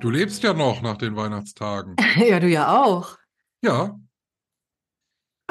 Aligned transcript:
Du, 0.00 0.10
lebst 0.10 0.42
ja 0.42 0.54
noch 0.54 0.82
nach 0.82 0.96
den 0.96 1.16
Weihnachtstagen. 1.16 1.96
ja, 2.16 2.40
du 2.40 2.48
ja 2.48 2.82
auch. 2.82 3.18
Ja. 3.62 3.98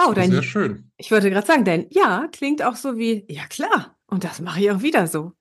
Oh, 0.01 0.13
dein, 0.13 0.31
Sehr 0.31 0.43
schön. 0.43 0.91
Ich 0.97 1.11
wollte 1.11 1.29
gerade 1.29 1.45
sagen, 1.45 1.65
dein 1.65 1.87
Ja 1.91 2.27
klingt 2.31 2.63
auch 2.63 2.75
so 2.75 2.97
wie, 2.97 3.25
ja 3.29 3.45
klar. 3.45 3.97
Und 4.07 4.23
das 4.23 4.41
mache 4.41 4.59
ich 4.59 4.71
auch 4.71 4.81
wieder 4.81 5.07
so. 5.07 5.33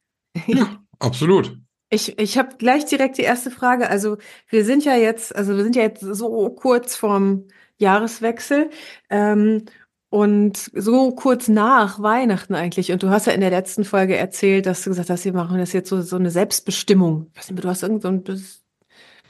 Ja, 0.47 0.79
absolut. 0.99 1.59
Ich, 1.91 2.19
ich 2.19 2.39
habe 2.39 2.57
gleich 2.57 2.87
direkt 2.87 3.19
die 3.19 3.23
erste 3.23 3.51
Frage. 3.51 3.89
Also 3.89 4.19
wir 4.49 4.65
sind 4.65 4.85
ja 4.85 4.97
jetzt, 4.97 5.35
also 5.35 5.57
wir 5.57 5.63
sind 5.63 5.77
ja 5.77 5.83
jetzt 5.83 6.01
so 6.01 6.51
kurz 6.51 6.97
vorm 6.97 7.49
Jahreswechsel 7.79 8.71
ähm, 9.11 9.65
und 10.11 10.71
so 10.75 11.15
kurz 11.15 11.49
nach 11.49 12.01
Weihnachten 12.01 12.55
eigentlich. 12.55 12.93
Und 12.93 13.03
du 13.03 13.11
hast 13.11 13.27
ja 13.27 13.33
in 13.33 13.41
der 13.41 13.51
letzten 13.51 13.85
Folge 13.85 14.17
erzählt, 14.17 14.67
dass 14.67 14.83
du 14.85 14.91
gesagt 14.91 15.11
hast, 15.11 15.25
wir 15.25 15.33
machen 15.33 15.59
das 15.59 15.73
jetzt 15.73 15.89
so, 15.89 16.03
so 16.03 16.17
eine 16.17 16.31
Selbstbestimmung. 16.31 17.29
Ich 17.33 17.39
weiß 17.39 17.51
nicht, 17.51 17.65
du 17.65 17.69
hast 17.69 17.83
irgend 17.83 18.03
so 18.03 18.09
ein 18.09 18.25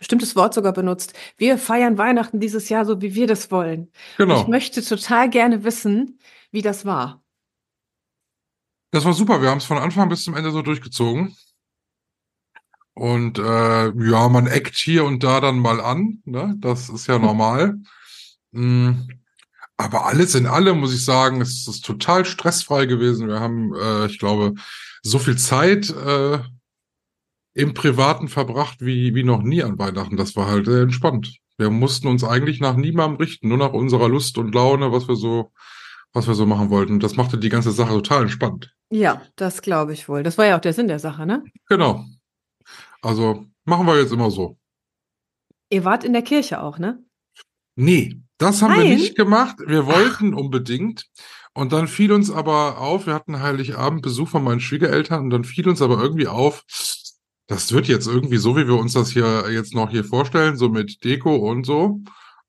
bestimmtes 0.02 0.34
Wort 0.34 0.52
sogar 0.52 0.73
benutzt. 0.73 1.15
Wir 1.37 1.59
feiern 1.59 1.97
Weihnachten 1.97 2.41
dieses 2.41 2.68
Jahr 2.68 2.85
so, 2.85 3.01
wie 3.01 3.15
wir 3.15 3.29
das 3.29 3.52
wollen. 3.52 3.88
Genau. 4.18 4.40
Ich 4.40 4.49
möchte 4.49 4.85
total 4.85 5.30
gerne 5.30 5.63
wissen, 5.63 6.18
wie 6.51 6.60
das 6.60 6.85
war. 6.85 7.23
Das 8.91 9.04
war 9.04 9.13
super. 9.13 9.41
Wir 9.41 9.49
haben 9.49 9.59
es 9.59 9.65
von 9.65 9.79
Anfang 9.79 10.09
bis 10.09 10.24
zum 10.24 10.35
Ende 10.35 10.51
so 10.51 10.60
durchgezogen. 10.60 11.37
Und 12.95 13.38
äh, 13.38 13.93
ja, 14.10 14.29
man 14.29 14.49
eckt 14.49 14.76
hier 14.76 15.04
und 15.04 15.23
da 15.23 15.41
dann 15.41 15.60
mal 15.60 15.80
an. 15.80 16.21
Ne? 16.24 16.57
Das 16.59 16.88
ist 16.88 17.07
ja 17.07 17.21
normal. 17.21 17.79
Mm, 18.51 19.09
Aber 19.76 20.07
alles 20.07 20.35
in 20.35 20.46
allem 20.46 20.80
muss 20.80 20.93
ich 20.93 21.04
sagen, 21.04 21.41
es 21.41 21.69
ist 21.69 21.85
total 21.85 22.24
stressfrei 22.24 22.87
gewesen. 22.87 23.29
Wir 23.29 23.38
haben, 23.38 23.73
äh, 23.74 24.07
ich 24.07 24.19
glaube, 24.19 24.54
so 25.02 25.21
viel 25.21 25.38
Zeit 25.38 25.91
äh, 25.91 26.41
im 27.54 27.74
Privaten 27.74 28.28
verbracht 28.28 28.78
wie, 28.80 29.14
wie 29.14 29.24
noch 29.24 29.42
nie 29.42 29.62
an 29.62 29.78
Weihnachten. 29.78 30.16
Das 30.16 30.36
war 30.36 30.48
halt 30.48 30.66
sehr 30.66 30.82
entspannt. 30.82 31.38
Wir 31.58 31.70
mussten 31.70 32.08
uns 32.08 32.24
eigentlich 32.24 32.60
nach 32.60 32.76
niemandem 32.76 33.18
richten, 33.18 33.48
nur 33.48 33.58
nach 33.58 33.72
unserer 33.72 34.08
Lust 34.08 34.38
und 34.38 34.54
Laune, 34.54 34.90
was 34.90 35.06
wir 35.06 35.16
so, 35.16 35.52
was 36.12 36.26
wir 36.26 36.34
so 36.34 36.46
machen 36.46 36.70
wollten. 36.70 36.98
Das 36.98 37.16
machte 37.16 37.38
die 37.38 37.50
ganze 37.50 37.73
Sache 37.73 37.92
total 37.92 38.23
entspannt. 38.23 38.74
Ja, 38.90 39.23
das 39.36 39.62
glaube 39.62 39.92
ich 39.92 40.08
wohl. 40.08 40.23
Das 40.23 40.38
war 40.38 40.46
ja 40.46 40.56
auch 40.56 40.60
der 40.60 40.73
Sinn 40.73 40.88
der 40.88 40.98
Sache, 40.98 41.26
ne? 41.26 41.45
Genau. 41.68 42.04
Also 43.02 43.46
machen 43.64 43.86
wir 43.86 43.98
jetzt 43.98 44.12
immer 44.12 44.30
so. 44.30 44.56
Ihr 45.70 45.84
wart 45.84 46.04
in 46.04 46.12
der 46.12 46.23
Kirche 46.23 46.62
auch, 46.62 46.78
ne? 46.78 47.02
Nee, 47.74 48.20
das 48.38 48.60
haben 48.60 48.74
wir 48.74 48.84
Nein? 48.84 48.96
nicht 48.96 49.16
gemacht. 49.16 49.56
Wir 49.66 49.86
wollten 49.86 50.34
unbedingt. 50.34 51.06
Und 51.54 51.73
dann 51.73 51.86
fiel 51.86 52.12
uns 52.12 52.30
aber 52.30 52.78
auf, 52.78 53.06
wir 53.06 53.14
hatten 53.14 53.40
Heiligabend 53.40 54.02
Besuch 54.02 54.28
von 54.28 54.42
meinen 54.42 54.60
Schwiegereltern 54.60 55.24
und 55.24 55.30
dann 55.30 55.45
fiel 55.45 55.68
uns 55.68 55.82
aber 55.82 56.02
irgendwie 56.02 56.26
auf, 56.26 56.64
das 57.46 57.73
wird 57.73 57.88
jetzt 57.88 58.07
irgendwie 58.07 58.38
so, 58.38 58.57
wie 58.57 58.66
wir 58.66 58.76
uns 58.76 58.93
das 58.95 59.10
hier 59.10 59.51
jetzt 59.51 59.74
noch 59.74 59.90
hier 59.90 60.04
vorstellen, 60.04 60.57
so 60.57 60.68
mit 60.68 61.04
Deko 61.04 61.37
und 61.37 61.65
so 61.66 62.01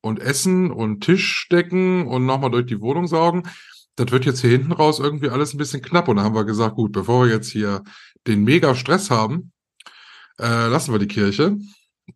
und 0.01 0.19
Essen 0.19 0.71
und 0.71 1.01
Tisch 1.01 1.47
decken 1.49 2.07
und 2.07 2.25
nochmal 2.25 2.51
durch 2.51 2.65
die 2.65 2.81
Wohnung 2.81 3.07
saugen. 3.07 3.43
Das 3.95 4.11
wird 4.11 4.25
jetzt 4.25 4.41
hier 4.41 4.49
hinten 4.49 4.71
raus 4.71 4.99
irgendwie 4.99 5.29
alles 5.29 5.53
ein 5.53 5.57
bisschen 5.57 5.81
knapp. 5.81 6.07
Und 6.07 6.17
da 6.17 6.23
haben 6.23 6.35
wir 6.35 6.45
gesagt, 6.45 6.75
gut, 6.75 6.91
bevor 6.91 7.25
wir 7.25 7.33
jetzt 7.33 7.49
hier 7.49 7.83
den 8.27 8.43
mega 8.43 8.75
Stress 8.75 9.09
haben, 9.09 9.51
äh, 10.39 10.67
lassen 10.67 10.91
wir 10.91 10.99
die 10.99 11.07
Kirche. 11.07 11.57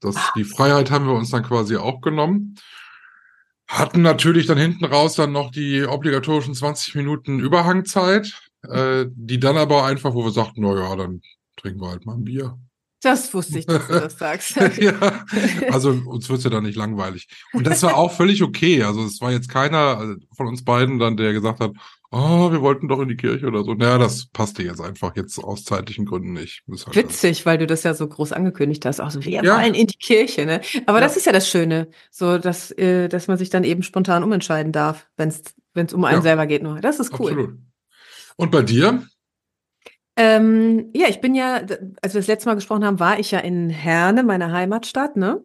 Das, 0.02 0.16
die 0.36 0.44
Freiheit 0.44 0.92
haben 0.92 1.06
wir 1.06 1.14
uns 1.14 1.30
dann 1.30 1.44
quasi 1.44 1.78
auch 1.78 2.02
genommen. 2.02 2.56
Hatten 3.70 4.02
natürlich 4.02 4.48
dann 4.48 4.58
hinten 4.58 4.86
raus 4.86 5.16
dann 5.16 5.32
noch 5.32 5.52
die 5.52 5.84
obligatorischen 5.86 6.56
20 6.56 6.96
Minuten 6.96 7.40
Überhangzeit, 7.40 8.34
äh, 8.64 9.06
die 9.10 9.40
dann 9.40 9.58
aber 9.58 9.86
einfach, 9.86 10.14
wo 10.14 10.26
wir 10.26 10.32
sagten, 10.32 10.62
na 10.62 10.74
ja, 10.74 10.96
dann 10.96 11.22
trinken 11.56 11.82
wir 11.82 11.90
halt 11.90 12.06
mal 12.06 12.16
ein 12.16 12.24
Bier. 12.24 12.58
Das 13.04 13.32
wusste 13.34 13.60
ich, 13.60 13.66
dass 13.68 13.86
du 13.88 13.94
das 13.94 14.18
sagst. 14.18 14.56
ja, 14.78 15.24
also 15.72 15.92
uns 15.92 16.30
wird's 16.30 16.44
ja 16.44 16.50
dann 16.50 16.64
nicht 16.64 16.76
langweilig. 16.76 17.28
Und 17.54 17.68
das 17.68 17.84
war 17.84 17.96
auch 17.96 18.12
völlig 18.12 18.42
okay. 18.42 18.84
Also 18.84 19.04
es 19.06 19.22
war 19.22 19.32
jetzt 19.32 19.50
keiner 19.50 20.02
äh, 20.20 20.26
von 20.36 20.48
uns 20.48 20.64
beiden 20.66 20.98
dann, 20.98 21.16
der 21.16 21.32
gesagt 21.34 21.60
hat, 21.60 21.72
oh, 22.10 22.52
wir 22.52 22.62
wollten 22.62 22.88
doch 22.88 23.00
in 23.00 23.08
die 23.10 23.16
Kirche 23.18 23.46
oder 23.48 23.64
so. 23.64 23.76
Naja, 23.76 24.00
das 24.00 24.26
passte 24.28 24.64
jetzt 24.64 24.82
einfach 24.82 25.16
jetzt 25.16 25.38
aus 25.38 25.64
zeitlichen 25.64 26.06
Gründen 26.06 26.34
nicht. 26.34 26.64
Halt 26.68 26.96
Witzig, 26.96 27.46
weil 27.46 27.60
du 27.60 27.68
das 27.68 27.84
ja 27.84 27.94
so 27.94 28.08
groß 28.08 28.32
angekündigt 28.34 28.84
hast. 28.86 29.00
Auch 29.00 29.12
so, 29.12 29.24
wir 29.24 29.44
Ja. 29.44 29.58
wollen 29.62 29.76
in 29.76 29.88
die 29.88 29.98
Kirche, 29.98 30.46
ne? 30.48 30.62
Aber 30.88 30.98
Ja. 31.00 31.04
das 31.06 31.18
ist 31.18 31.26
ja 31.28 31.32
das 31.32 31.48
Schöne, 31.48 31.90
so 32.10 32.40
dass, 32.40 32.72
äh, 32.72 33.10
dass 33.10 33.28
man 33.28 33.38
sich 33.38 33.50
dann 33.52 33.64
eben 33.64 33.84
spontan 33.84 34.24
umentscheiden 34.24 34.72
darf, 34.72 35.08
wenn 35.18 35.30
es 35.30 35.94
um 35.94 36.04
einen 36.04 36.18
Ja. 36.18 36.22
selber 36.24 36.48
geht 36.48 36.64
nur. 36.64 36.82
Das 36.82 37.00
ist 37.00 37.12
Das, 37.12 37.20
cool. 37.20 37.32
absolut. 37.32 37.60
Und 38.38 38.52
bei 38.52 38.62
dir? 38.64 39.06
Ähm, 40.18 40.90
ja, 40.96 41.08
ich 41.10 41.22
bin 41.22 41.36
ja, 41.36 41.58
als 42.02 42.14
wir 42.14 42.22
das 42.22 42.28
letzte 42.28 42.50
Mal 42.50 42.56
gesprochen 42.56 42.84
haben, 42.84 43.00
war 43.00 43.20
ich 43.20 43.32
ja 43.32 43.40
in 43.40 43.70
Herne, 43.70 44.24
meiner 44.24 44.52
Heimatstadt, 44.52 45.16
ne? 45.16 45.44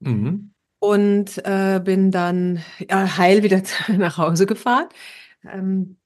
Mhm. 0.00 0.52
und 0.80 1.38
äh, 1.46 1.80
bin 1.82 2.10
dann 2.10 2.60
ja, 2.90 3.16
heil 3.16 3.42
wieder 3.44 3.62
nach 3.88 4.18
Hause 4.18 4.46
gefahren. 4.46 4.88
Ähm, 5.44 5.98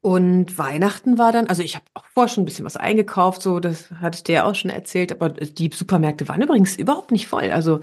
und 0.00 0.58
Weihnachten 0.58 1.16
war 1.18 1.32
dann, 1.32 1.46
also 1.46 1.62
ich 1.62 1.76
habe 1.76 1.86
auch 1.94 2.04
vorher 2.12 2.28
schon 2.28 2.42
ein 2.42 2.46
bisschen 2.46 2.66
was 2.66 2.76
eingekauft, 2.76 3.42
so 3.42 3.60
das 3.60 3.90
hatte 3.90 4.16
ich 4.18 4.24
dir 4.24 4.34
ja 4.34 4.44
auch 4.44 4.54
schon 4.54 4.70
erzählt, 4.70 5.12
aber 5.12 5.30
die 5.30 5.70
Supermärkte 5.72 6.28
waren 6.28 6.42
übrigens 6.42 6.76
überhaupt 6.76 7.10
nicht 7.10 7.26
voll, 7.26 7.50
also 7.50 7.80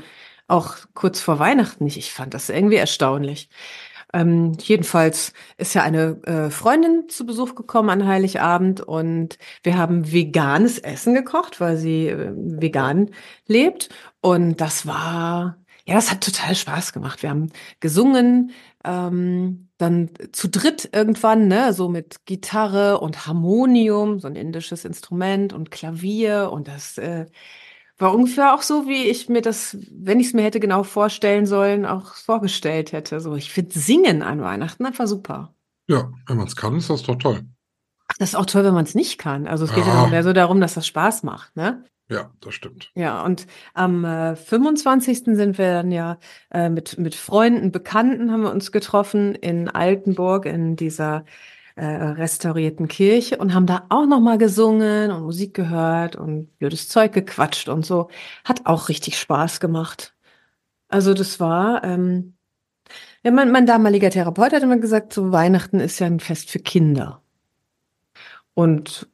auch 0.48 0.78
kurz 0.94 1.22
vor 1.22 1.40
Weihnachten 1.40 1.84
nicht. 1.84 1.98
Ich 1.98 2.14
fand 2.14 2.34
das 2.34 2.50
irgendwie 2.50 2.76
erstaunlich. 2.76 3.50
Ähm, 4.14 4.54
jedenfalls 4.62 5.34
ist 5.58 5.74
ja 5.74 5.84
eine 5.84 6.22
äh, 6.26 6.50
Freundin 6.50 7.06
zu 7.10 7.26
Besuch 7.26 7.56
gekommen 7.56 7.90
an 7.90 8.08
Heiligabend 8.08 8.82
und 8.82 9.38
wir 9.64 9.78
haben 9.78 10.12
veganes 10.12 10.80
Essen 10.80 11.14
gekocht, 11.14 11.62
weil 11.62 11.78
sie 11.78 12.08
äh, 12.08 12.32
vegan 12.36 13.12
lebt. 13.48 13.90
Und 14.22 14.62
das 14.62 14.86
war, 14.86 15.58
ja, 15.86 15.96
das 15.96 16.12
hat 16.12 16.22
total 16.22 16.56
Spaß 16.56 16.94
gemacht. 16.94 17.24
Wir 17.24 17.30
haben 17.30 17.52
gesungen, 17.80 18.52
ähm, 18.84 19.70
dann 19.78 20.10
zu 20.32 20.48
dritt 20.50 20.90
irgendwann, 20.94 21.48
ne, 21.48 21.74
so 21.74 21.90
mit 21.90 22.26
Gitarre 22.26 23.00
und 23.00 23.26
Harmonium, 23.28 24.20
so 24.20 24.28
ein 24.28 24.36
indisches 24.36 24.86
Instrument 24.86 25.54
und 25.54 25.72
Klavier 25.72 26.52
und 26.52 26.68
das 26.68 26.98
äh, 26.98 27.26
war 28.02 28.14
ungefähr 28.14 28.54
auch 28.54 28.62
so, 28.62 28.88
wie 28.88 29.08
ich 29.08 29.30
mir 29.30 29.42
das, 29.42 29.78
wenn 29.92 30.20
ich 30.20 30.28
es 30.28 30.34
mir 30.34 30.42
hätte 30.42 30.60
genau 30.60 30.84
vorstellen 30.84 31.46
sollen, 31.46 31.86
auch 31.86 32.16
vorgestellt 32.16 32.92
hätte. 32.92 33.20
So, 33.20 33.36
ich 33.36 33.52
finde 33.52 33.78
Singen 33.78 34.22
an 34.24 34.42
Weihnachten 34.42 34.86
einfach 34.86 35.08
super. 35.08 35.54
Ja, 35.88 36.12
wenn 36.28 36.38
man 36.38 36.48
es 36.48 36.56
kann, 36.56 36.76
ist 36.76 36.90
das 36.90 37.04
doch 37.04 37.16
toll. 37.16 37.44
Das 38.18 38.30
ist 38.30 38.36
auch 38.36 38.46
toll, 38.46 38.64
wenn 38.64 38.74
man 38.74 38.86
es 38.86 38.96
nicht 38.96 39.18
kann. 39.18 39.48
Also 39.48 39.66
es 39.66 39.74
geht 39.74 39.86
ja 39.86 39.94
noch 39.94 40.10
mehr 40.10 40.24
so 40.24 40.34
darum, 40.34 40.60
dass 40.60 40.74
das 40.74 40.88
Spaß 40.88 41.24
macht, 41.24 41.56
ne? 41.56 41.86
Ja, 42.10 42.30
das 42.42 42.54
stimmt. 42.56 42.92
Ja, 42.94 43.24
und 43.24 43.48
am 43.74 44.04
äh, 44.04 44.36
25. 44.36 45.24
sind 45.24 45.58
wir 45.58 45.72
dann 45.72 45.92
ja 45.92 46.18
äh, 46.50 46.68
mit, 46.68 46.98
mit 46.98 47.16
Freunden, 47.16 47.72
Bekannten 47.72 48.32
haben 48.32 48.42
wir 48.42 48.52
uns 48.52 48.74
getroffen 48.74 49.34
in 49.34 49.70
Altenburg 49.70 50.46
in 50.46 50.76
dieser 50.76 51.24
äh, 51.76 51.86
restaurierten 51.86 52.88
Kirche 52.88 53.38
und 53.38 53.54
haben 53.54 53.66
da 53.66 53.86
auch 53.90 54.06
nochmal 54.06 54.38
gesungen 54.38 55.12
und 55.12 55.24
Musik 55.24 55.54
gehört 55.54 56.16
und 56.16 56.58
blödes 56.58 56.90
Zeug 56.90 57.14
gequatscht 57.14 57.70
und 57.70 57.86
so. 57.86 58.10
Hat 58.44 58.66
auch 58.66 58.90
richtig 58.90 59.18
Spaß 59.18 59.60
gemacht. 59.60 60.14
Also 60.90 61.14
das 61.14 61.40
war, 61.40 61.84
ähm, 61.84 62.34
ja, 63.24 63.32
mein, 63.32 63.52
mein 63.52 63.66
damaliger 63.66 64.10
Therapeut 64.10 64.54
hat 64.54 64.64
immer 64.64 64.78
gesagt, 64.78 65.14
so 65.14 65.32
Weihnachten 65.32 65.80
ist 65.80 66.00
ja 66.00 66.08
ein 66.08 66.20
Fest 66.20 66.50
für 66.50 66.60
Kinder. 66.60 67.22
Und 68.54 69.08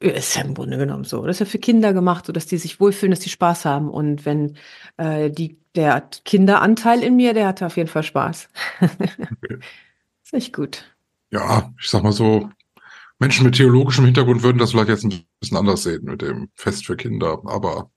ist 0.00 0.36
ja 0.36 0.42
im 0.42 0.54
Grunde 0.54 0.76
genommen 0.76 1.04
so. 1.04 1.24
Das 1.24 1.36
ist 1.36 1.40
ja 1.40 1.46
für 1.46 1.58
Kinder 1.58 1.94
gemacht, 1.94 2.26
so 2.26 2.32
dass 2.32 2.46
die 2.46 2.58
sich 2.58 2.78
wohlfühlen, 2.80 3.10
dass 3.10 3.20
die 3.20 3.30
Spaß 3.30 3.64
haben. 3.64 3.88
Und 3.88 4.26
wenn 4.26 4.56
äh, 4.98 5.30
die, 5.30 5.58
der 5.74 6.02
Kinderanteil 6.24 7.02
in 7.02 7.16
mir, 7.16 7.32
der 7.32 7.46
hatte 7.48 7.66
auf 7.66 7.76
jeden 7.76 7.88
Fall 7.88 8.02
Spaß. 8.02 8.48
ist 10.22 10.34
echt 10.34 10.52
gut. 10.52 10.93
Ja, 11.34 11.72
ich 11.80 11.90
sag 11.90 12.02
mal 12.02 12.12
so, 12.12 12.48
Menschen 13.18 13.44
mit 13.46 13.56
theologischem 13.56 14.04
Hintergrund 14.06 14.42
würden 14.42 14.58
das 14.58 14.70
vielleicht 14.72 14.88
jetzt 14.88 15.04
ein 15.04 15.24
bisschen 15.40 15.56
anders 15.58 15.82
sehen 15.84 16.04
mit 16.04 16.22
dem 16.22 16.50
Fest 16.54 16.86
für 16.86 16.96
Kinder, 16.96 17.42
aber 17.46 17.90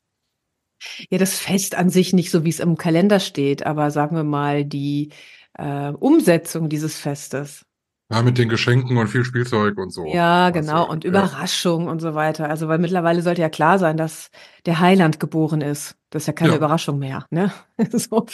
Ja, 1.10 1.18
das 1.18 1.40
Fest 1.40 1.76
an 1.76 1.90
sich 1.90 2.14
nicht 2.14 2.32
so, 2.32 2.44
wie 2.44 2.50
es 2.50 2.60
im 2.60 2.78
Kalender 2.78 3.20
steht, 3.20 3.66
aber 3.66 3.92
sagen 3.92 4.16
wir 4.16 4.24
mal 4.24 4.64
die 4.66 5.12
äh, 5.58 5.90
Umsetzung 5.92 6.70
dieses 6.70 6.98
Festes. 7.00 7.66
Ja, 8.10 8.22
mit 8.22 8.38
den 8.38 8.48
Geschenken 8.48 8.98
und 8.98 9.10
viel 9.10 9.26
Spielzeug 9.26 9.78
und 9.78 9.92
so. 9.92 10.06
Ja, 10.06 10.50
genau. 10.52 10.90
Und 10.90 11.04
ja. 11.04 11.10
Überraschung 11.10 11.88
und 11.88 12.00
so 12.00 12.16
weiter. 12.16 12.50
Also, 12.50 12.70
weil 12.70 12.78
mittlerweile 12.80 13.22
sollte 13.22 13.42
ja 13.42 13.50
klar 13.50 13.80
sein, 13.80 13.98
dass 13.98 14.30
der 14.66 14.80
Heiland 14.80 15.20
geboren 15.20 15.60
ist. 15.60 15.98
Das 16.10 16.24
ist 16.24 16.28
ja 16.28 16.34
keine 16.34 16.52
Ja. 16.52 16.58
Überraschung 16.58 17.00
mehr, 17.00 17.26
ne? 17.32 17.52
So. 17.92 18.26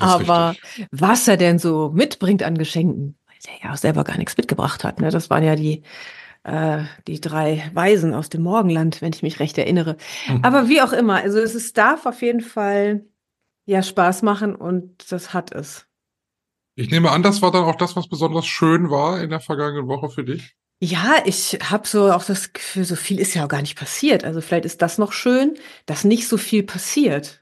Aber 0.00 0.50
richtig. 0.50 0.88
was 0.90 1.28
er 1.28 1.36
denn 1.36 1.60
so 1.60 1.92
mitbringt 1.94 2.42
an 2.42 2.58
Geschenken, 2.58 3.16
weil 3.44 3.54
er 3.60 3.68
ja 3.68 3.72
auch 3.72 3.78
selber 3.78 4.04
gar 4.04 4.18
nichts 4.18 4.36
mitgebracht 4.36 4.84
hat, 4.84 5.00
ne? 5.00 5.10
Das 5.10 5.30
waren 5.30 5.44
ja 5.44 5.56
die, 5.56 5.82
äh, 6.44 6.84
die 7.06 7.20
drei 7.20 7.70
Weisen 7.74 8.14
aus 8.14 8.28
dem 8.28 8.42
Morgenland, 8.42 9.02
wenn 9.02 9.12
ich 9.12 9.22
mich 9.22 9.40
recht 9.40 9.58
erinnere. 9.58 9.96
Mhm. 10.28 10.44
Aber 10.44 10.68
wie 10.68 10.82
auch 10.82 10.92
immer, 10.92 11.16
also 11.16 11.38
es 11.38 11.54
ist, 11.54 11.76
darf 11.76 12.06
auf 12.06 12.22
jeden 12.22 12.40
Fall 12.40 13.04
ja 13.66 13.82
Spaß 13.82 14.22
machen 14.22 14.54
und 14.54 15.10
das 15.12 15.32
hat 15.32 15.52
es. 15.52 15.86
Ich 16.74 16.90
nehme 16.90 17.10
an, 17.10 17.22
das 17.22 17.42
war 17.42 17.50
dann 17.50 17.64
auch 17.64 17.76
das, 17.76 17.96
was 17.96 18.08
besonders 18.08 18.46
schön 18.46 18.90
war 18.90 19.20
in 19.20 19.30
der 19.30 19.40
vergangenen 19.40 19.86
Woche 19.86 20.08
für 20.08 20.24
dich. 20.24 20.56
Ja, 20.82 21.16
ich 21.26 21.58
habe 21.62 21.86
so 21.86 22.10
auch 22.10 22.24
das 22.24 22.54
Gefühl, 22.54 22.84
so 22.84 22.96
viel 22.96 23.20
ist 23.20 23.34
ja 23.34 23.44
auch 23.44 23.48
gar 23.48 23.60
nicht 23.60 23.78
passiert. 23.78 24.24
Also 24.24 24.40
vielleicht 24.40 24.64
ist 24.64 24.80
das 24.80 24.96
noch 24.96 25.12
schön, 25.12 25.58
dass 25.84 26.04
nicht 26.04 26.26
so 26.26 26.38
viel 26.38 26.62
passiert. 26.62 27.39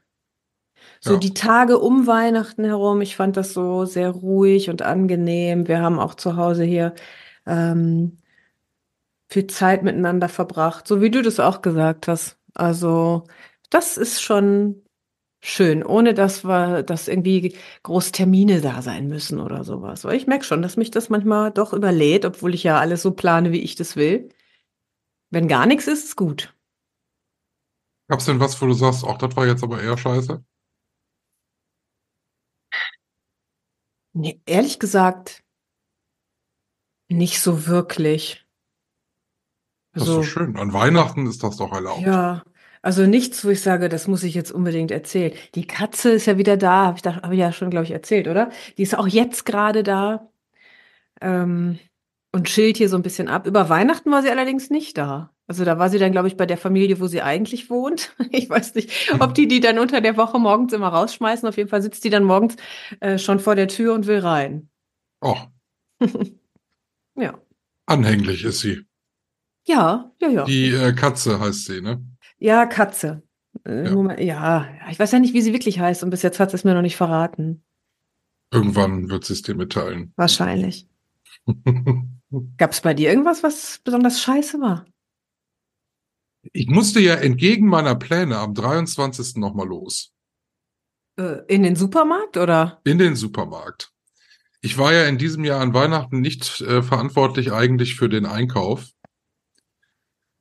So 1.01 1.13
Ja. 1.13 1.19
die 1.19 1.33
Tage 1.33 1.79
um 1.79 2.07
Weihnachten 2.07 2.65
herum, 2.65 3.01
ich 3.01 3.15
fand 3.15 3.37
das 3.37 3.53
so 3.53 3.85
sehr 3.85 4.09
ruhig 4.11 4.69
und 4.69 4.81
angenehm. 4.81 5.67
Wir 5.67 5.81
haben 5.81 5.99
auch 5.99 6.15
zu 6.15 6.35
Hause 6.35 6.63
hier 6.63 6.93
ähm, 7.45 8.17
viel 9.29 9.47
Zeit 9.47 9.83
miteinander 9.83 10.29
verbracht, 10.29 10.87
so 10.87 11.01
wie 11.01 11.11
du 11.11 11.21
das 11.21 11.39
auch 11.39 11.61
gesagt 11.61 12.07
hast. 12.07 12.37
Also 12.55 13.23
das 13.69 13.97
ist 13.97 14.21
schon 14.21 14.83
schön, 15.41 15.83
ohne 15.85 16.13
dass 16.13 16.43
wir, 16.45 16.83
dass 16.83 17.07
irgendwie 17.07 17.55
groß 17.83 18.11
Termine 18.11 18.61
da 18.61 18.81
sein 18.81 19.07
müssen 19.07 19.39
oder 19.39 19.63
sowas. 19.63 20.03
Weil 20.05 20.17
ich 20.17 20.27
merke 20.27 20.45
schon, 20.45 20.61
dass 20.61 20.77
mich 20.77 20.91
das 20.91 21.09
manchmal 21.09 21.51
doch 21.51 21.73
überlädt, 21.73 22.25
obwohl 22.25 22.53
ich 22.55 22.63
ja 22.63 22.79
alles 22.79 23.01
so 23.03 23.11
plane, 23.11 23.51
wie 23.51 23.61
ich 23.61 23.75
das 23.75 23.95
will. 23.95 24.29
Wenn 25.31 25.47
gar 25.47 25.65
nichts 25.65 25.87
ist, 25.87 26.05
ist 26.05 26.15
gut. 26.15 26.53
Gab's 28.09 28.25
denn 28.25 28.39
was, 28.41 28.61
wo 28.61 28.65
du 28.67 28.73
sagst, 28.73 29.03
ach, 29.07 29.17
das 29.17 29.35
war 29.37 29.47
jetzt 29.47 29.63
aber 29.63 29.81
eher 29.81 29.97
scheiße? 29.97 30.43
Nee, 34.19 34.41
ehrlich 34.45 34.79
gesagt, 34.79 35.43
nicht 37.09 37.39
so 37.41 37.67
wirklich. 37.67 38.45
Das 39.93 40.03
ist 40.03 40.09
Also, 40.09 40.21
so 40.21 40.23
schön. 40.23 40.57
An 40.57 40.73
Weihnachten 40.73 41.25
ist 41.25 41.41
das 41.41 41.57
doch 41.57 41.71
erlaubt. 41.71 42.05
ja, 42.05 42.43
also 42.81 43.05
nichts, 43.05 43.43
wo 43.43 43.49
ich 43.49 43.61
sage, 43.61 43.89
das 43.89 44.07
muss 44.07 44.23
ich 44.23 44.33
jetzt 44.35 44.51
unbedingt 44.51 44.91
erzählen. 44.91 45.33
Die 45.55 45.67
Katze 45.67 46.11
ist 46.11 46.25
ja 46.27 46.37
wieder 46.37 46.57
da, 46.57 46.85
habe 46.87 46.97
ich, 46.97 47.01
da- 47.01 47.15
hab 47.21 47.31
ich 47.31 47.39
ja 47.39 47.51
schon, 47.51 47.69
glaube 47.69 47.85
ich, 47.85 47.91
erzählt, 47.91 48.27
oder? 48.27 48.51
Die 48.77 48.83
ist 48.83 48.97
auch 48.97 49.07
jetzt 49.07 49.45
gerade 49.45 49.83
da 49.83 50.29
ähm, 51.21 51.79
und 52.33 52.47
chillt 52.47 52.77
hier 52.77 52.89
so 52.89 52.95
ein 52.97 53.01
bisschen 53.03 53.27
ab. 53.29 53.47
Über 53.47 53.69
Weihnachten 53.69 54.11
war 54.11 54.21
sie 54.21 54.29
allerdings 54.29 54.69
nicht 54.69 54.97
da. 54.97 55.33
Also 55.49 55.65
da 55.65 55.79
war 55.79 55.89
sie 55.89 55.97
dann, 55.97 56.11
glaube 56.11 56.27
ich, 56.27 56.37
bei 56.37 56.45
der 56.45 56.57
Familie, 56.59 56.99
wo 56.99 57.07
sie 57.07 57.23
eigentlich 57.23 57.69
wohnt. 57.71 58.15
Ich 58.31 58.49
weiß 58.49 58.75
nicht, 58.75 59.11
ob 59.19 59.33
die 59.33 59.47
die 59.47 59.59
dann 59.59 59.79
unter 59.79 59.99
der 59.99 60.15
Woche 60.15 60.37
morgens 60.39 60.73
immer 60.73 60.89
rausschmeißen. 60.89 61.49
Auf 61.49 61.57
jeden 61.57 61.69
Fall 61.69 61.81
sitzt 61.81 62.03
die 62.03 62.11
dann 62.11 62.23
morgens 62.23 62.55
äh, 62.99 63.17
schon 63.17 63.39
vor 63.39 63.55
der 63.55 63.67
Tür 63.67 63.95
und 63.95 64.05
will 64.05 64.19
rein. 64.19 64.69
Oh, 65.21 65.35
Ja. 67.15 67.39
anhänglich 67.87 68.43
ist 68.45 68.59
sie. 68.59 68.85
Ja, 69.67 70.11
ja, 70.21 70.29
ja. 70.29 70.43
Die 70.45 70.69
äh, 70.69 70.93
Katze 70.93 71.39
heißt 71.39 71.65
sie, 71.65 71.81
ne? 71.81 72.01
Ja, 72.37 72.65
Katze. 72.67 73.23
Äh, 73.65 73.85
Ja. 73.85 73.91
Moment, 73.91 74.19
ja, 74.19 74.67
ich 74.91 74.99
weiß 74.99 75.11
ja 75.11 75.19
nicht, 75.19 75.33
wie 75.33 75.41
sie 75.41 75.51
wirklich 75.53 75.79
heißt 75.79 76.03
und 76.03 76.11
bis 76.11 76.21
jetzt 76.21 76.39
hat 76.39 76.51
sie 76.51 76.55
es 76.55 76.63
mir 76.63 76.75
noch 76.75 76.83
nicht 76.83 76.95
verraten. 76.95 77.63
Irgendwann 78.51 79.09
wird 79.09 79.25
sie 79.25 79.33
es 79.33 79.41
dir 79.41 79.55
mitteilen. 79.55 80.13
Wahrscheinlich. 80.15 80.87
Gab 82.57 82.71
es 82.71 82.81
bei 82.81 82.93
dir 82.93 83.09
irgendwas, 83.09 83.41
was 83.41 83.79
besonders 83.83 84.21
scheiße 84.21 84.61
war? 84.61 84.85
Ich 86.53 86.67
musste 86.67 86.99
ja 86.99 87.15
entgegen 87.15 87.67
meiner 87.67 87.95
Pläne 87.95 88.37
am 88.37 88.53
23. 88.53 89.35
nochmal 89.35 89.67
los. 89.67 90.13
Äh, 91.17 91.43
in 91.47 91.63
den 91.63 91.75
Supermarkt 91.75 92.37
oder? 92.37 92.81
In 92.83 92.97
den 92.97 93.15
Supermarkt. 93.15 93.91
Ich 94.61 94.77
war 94.77 94.93
ja 94.93 95.05
in 95.05 95.17
diesem 95.17 95.45
Jahr 95.45 95.61
an 95.61 95.73
Weihnachten 95.73 96.21
nicht 96.21 96.61
äh, 96.61 96.81
verantwortlich 96.81 97.51
eigentlich 97.51 97.95
für 97.95 98.09
den 98.09 98.25
Einkauf. 98.25 98.89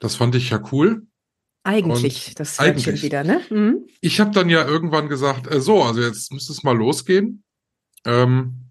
Das 0.00 0.16
fand 0.16 0.34
ich 0.34 0.50
ja 0.50 0.62
cool. 0.72 1.06
Eigentlich, 1.64 2.28
Und 2.28 2.40
das 2.40 2.58
eigentlich. 2.58 3.02
wieder, 3.02 3.24
ne? 3.24 3.42
Mhm. 3.50 3.86
Ich 4.00 4.20
habe 4.20 4.30
dann 4.30 4.48
ja 4.48 4.66
irgendwann 4.66 5.08
gesagt, 5.08 5.52
äh, 5.52 5.60
so, 5.60 5.82
also 5.82 6.00
jetzt 6.00 6.32
müsste 6.32 6.52
es 6.52 6.62
mal 6.62 6.76
losgehen. 6.76 7.44
Ähm, 8.04 8.70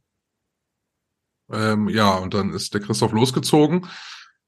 ähm, 1.51 1.89
ja, 1.89 2.15
und 2.15 2.33
dann 2.33 2.53
ist 2.53 2.73
der 2.73 2.81
Christoph 2.81 3.11
losgezogen 3.11 3.87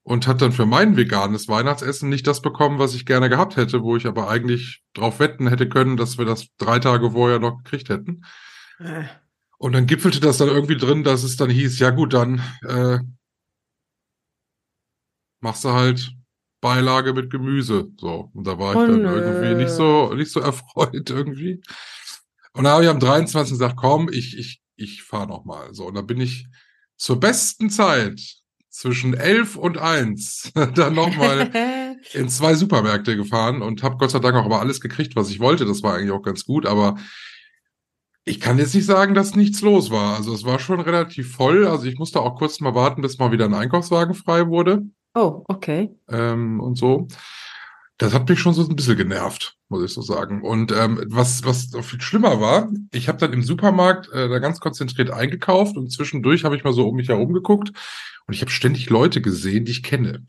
und 0.02 0.26
hat 0.26 0.40
dann 0.42 0.52
für 0.52 0.66
mein 0.66 0.96
veganes 0.96 1.46
Weihnachtsessen 1.48 2.08
nicht 2.08 2.26
das 2.26 2.40
bekommen, 2.42 2.78
was 2.78 2.94
ich 2.94 3.06
gerne 3.06 3.28
gehabt 3.28 3.56
hätte, 3.56 3.82
wo 3.82 3.96
ich 3.96 4.06
aber 4.06 4.28
eigentlich 4.28 4.82
drauf 4.94 5.20
wetten 5.20 5.46
hätte 5.48 5.68
können, 5.68 5.96
dass 5.96 6.18
wir 6.18 6.24
das 6.24 6.46
drei 6.58 6.78
Tage 6.78 7.10
vorher 7.12 7.38
noch 7.38 7.58
gekriegt 7.62 7.88
hätten. 7.90 8.24
Äh, 8.78 9.04
Und 9.58 9.72
dann 9.72 9.86
gipfelte 9.86 10.20
das 10.20 10.38
dann 10.38 10.48
irgendwie 10.48 10.76
drin, 10.76 11.04
dass 11.04 11.22
es 11.22 11.36
dann 11.36 11.50
hieß, 11.50 11.78
ja 11.78 11.90
gut, 11.90 12.14
dann 12.14 12.40
äh, 12.66 12.98
machst 15.40 15.64
du 15.64 15.70
halt 15.70 16.12
Beilage 16.60 17.14
mit 17.14 17.30
Gemüse. 17.30 17.88
So. 17.98 18.30
Und 18.34 18.46
da 18.46 18.58
war 18.58 18.72
ich 18.72 18.78
Oh, 18.78 18.86
dann 18.86 19.02
nö. 19.02 19.08
irgendwie 19.20 19.54
nicht 19.64 19.70
so, 19.70 20.12
nicht 20.14 20.30
so 20.30 20.40
erfreut 20.40 21.08
irgendwie. 21.08 21.60
Und 22.52 22.64
da 22.64 22.72
habe 22.72 22.84
ich 22.84 22.90
am 22.90 23.00
23. 23.00 23.52
gesagt, 23.52 23.76
komm, 23.76 24.08
ich, 24.10 24.36
ich, 24.36 24.60
ich 24.76 25.02
fahre 25.02 25.28
noch 25.28 25.44
mal. 25.44 25.72
So, 25.74 25.86
und 25.86 25.94
da 25.94 26.02
bin 26.02 26.20
ich 26.20 26.46
zur 26.96 27.18
besten 27.20 27.70
Zeit 27.70 28.39
zwischen 28.70 29.14
elf 29.14 29.56
und 29.56 29.78
eins 29.78 30.52
dann 30.74 30.94
noch 30.94 31.14
mal 31.16 31.50
in 32.12 32.28
zwei 32.28 32.54
Supermärkte 32.54 33.16
gefahren 33.16 33.62
und 33.62 33.82
habe 33.82 33.96
Gott 33.98 34.10
sei 34.10 34.20
Dank 34.20 34.36
auch 34.36 34.44
aber 34.44 34.60
alles 34.60 34.80
gekriegt, 34.80 35.16
was 35.16 35.30
ich 35.30 35.40
wollte. 35.40 35.66
Das 35.66 35.82
war 35.82 35.94
eigentlich 35.94 36.12
auch 36.12 36.22
ganz 36.22 36.44
gut, 36.44 36.66
aber 36.66 36.96
ich 38.24 38.40
kann 38.40 38.58
jetzt 38.58 38.74
nicht 38.74 38.86
sagen, 38.86 39.14
dass 39.14 39.34
nichts 39.34 39.60
los 39.60 39.90
war. 39.90 40.16
Also 40.16 40.32
es 40.32 40.44
war 40.44 40.58
schon 40.58 40.80
relativ 40.80 41.34
voll. 41.34 41.66
Also 41.66 41.86
ich 41.86 41.98
musste 41.98 42.20
auch 42.20 42.36
kurz 42.36 42.60
mal 42.60 42.74
warten, 42.74 43.02
bis 43.02 43.18
mal 43.18 43.32
wieder 43.32 43.46
ein 43.46 43.54
Einkaufswagen 43.54 44.14
frei 44.14 44.46
wurde 44.46 44.84
oh, 45.14 45.44
okay. 45.48 45.94
ähm, 46.08 46.60
und 46.60 46.76
so. 46.76 47.08
Das 48.00 48.14
hat 48.14 48.30
mich 48.30 48.40
schon 48.40 48.54
so 48.54 48.66
ein 48.66 48.74
bisschen 48.74 48.96
genervt, 48.96 49.58
muss 49.68 49.84
ich 49.84 49.92
so 49.92 50.00
sagen. 50.00 50.40
Und 50.40 50.72
ähm, 50.72 51.04
was, 51.08 51.44
was 51.44 51.68
viel 51.82 52.00
schlimmer 52.00 52.40
war, 52.40 52.70
ich 52.92 53.08
habe 53.08 53.18
dann 53.18 53.34
im 53.34 53.42
Supermarkt 53.42 54.08
äh, 54.08 54.26
da 54.26 54.38
ganz 54.38 54.58
konzentriert 54.58 55.10
eingekauft 55.10 55.76
und 55.76 55.92
zwischendurch 55.92 56.44
habe 56.44 56.56
ich 56.56 56.64
mal 56.64 56.72
so 56.72 56.88
um 56.88 56.96
mich 56.96 57.10
herum 57.10 57.34
geguckt 57.34 57.72
und 58.26 58.32
ich 58.32 58.40
habe 58.40 58.50
ständig 58.50 58.88
Leute 58.88 59.20
gesehen, 59.20 59.66
die 59.66 59.72
ich 59.72 59.82
kenne. 59.82 60.24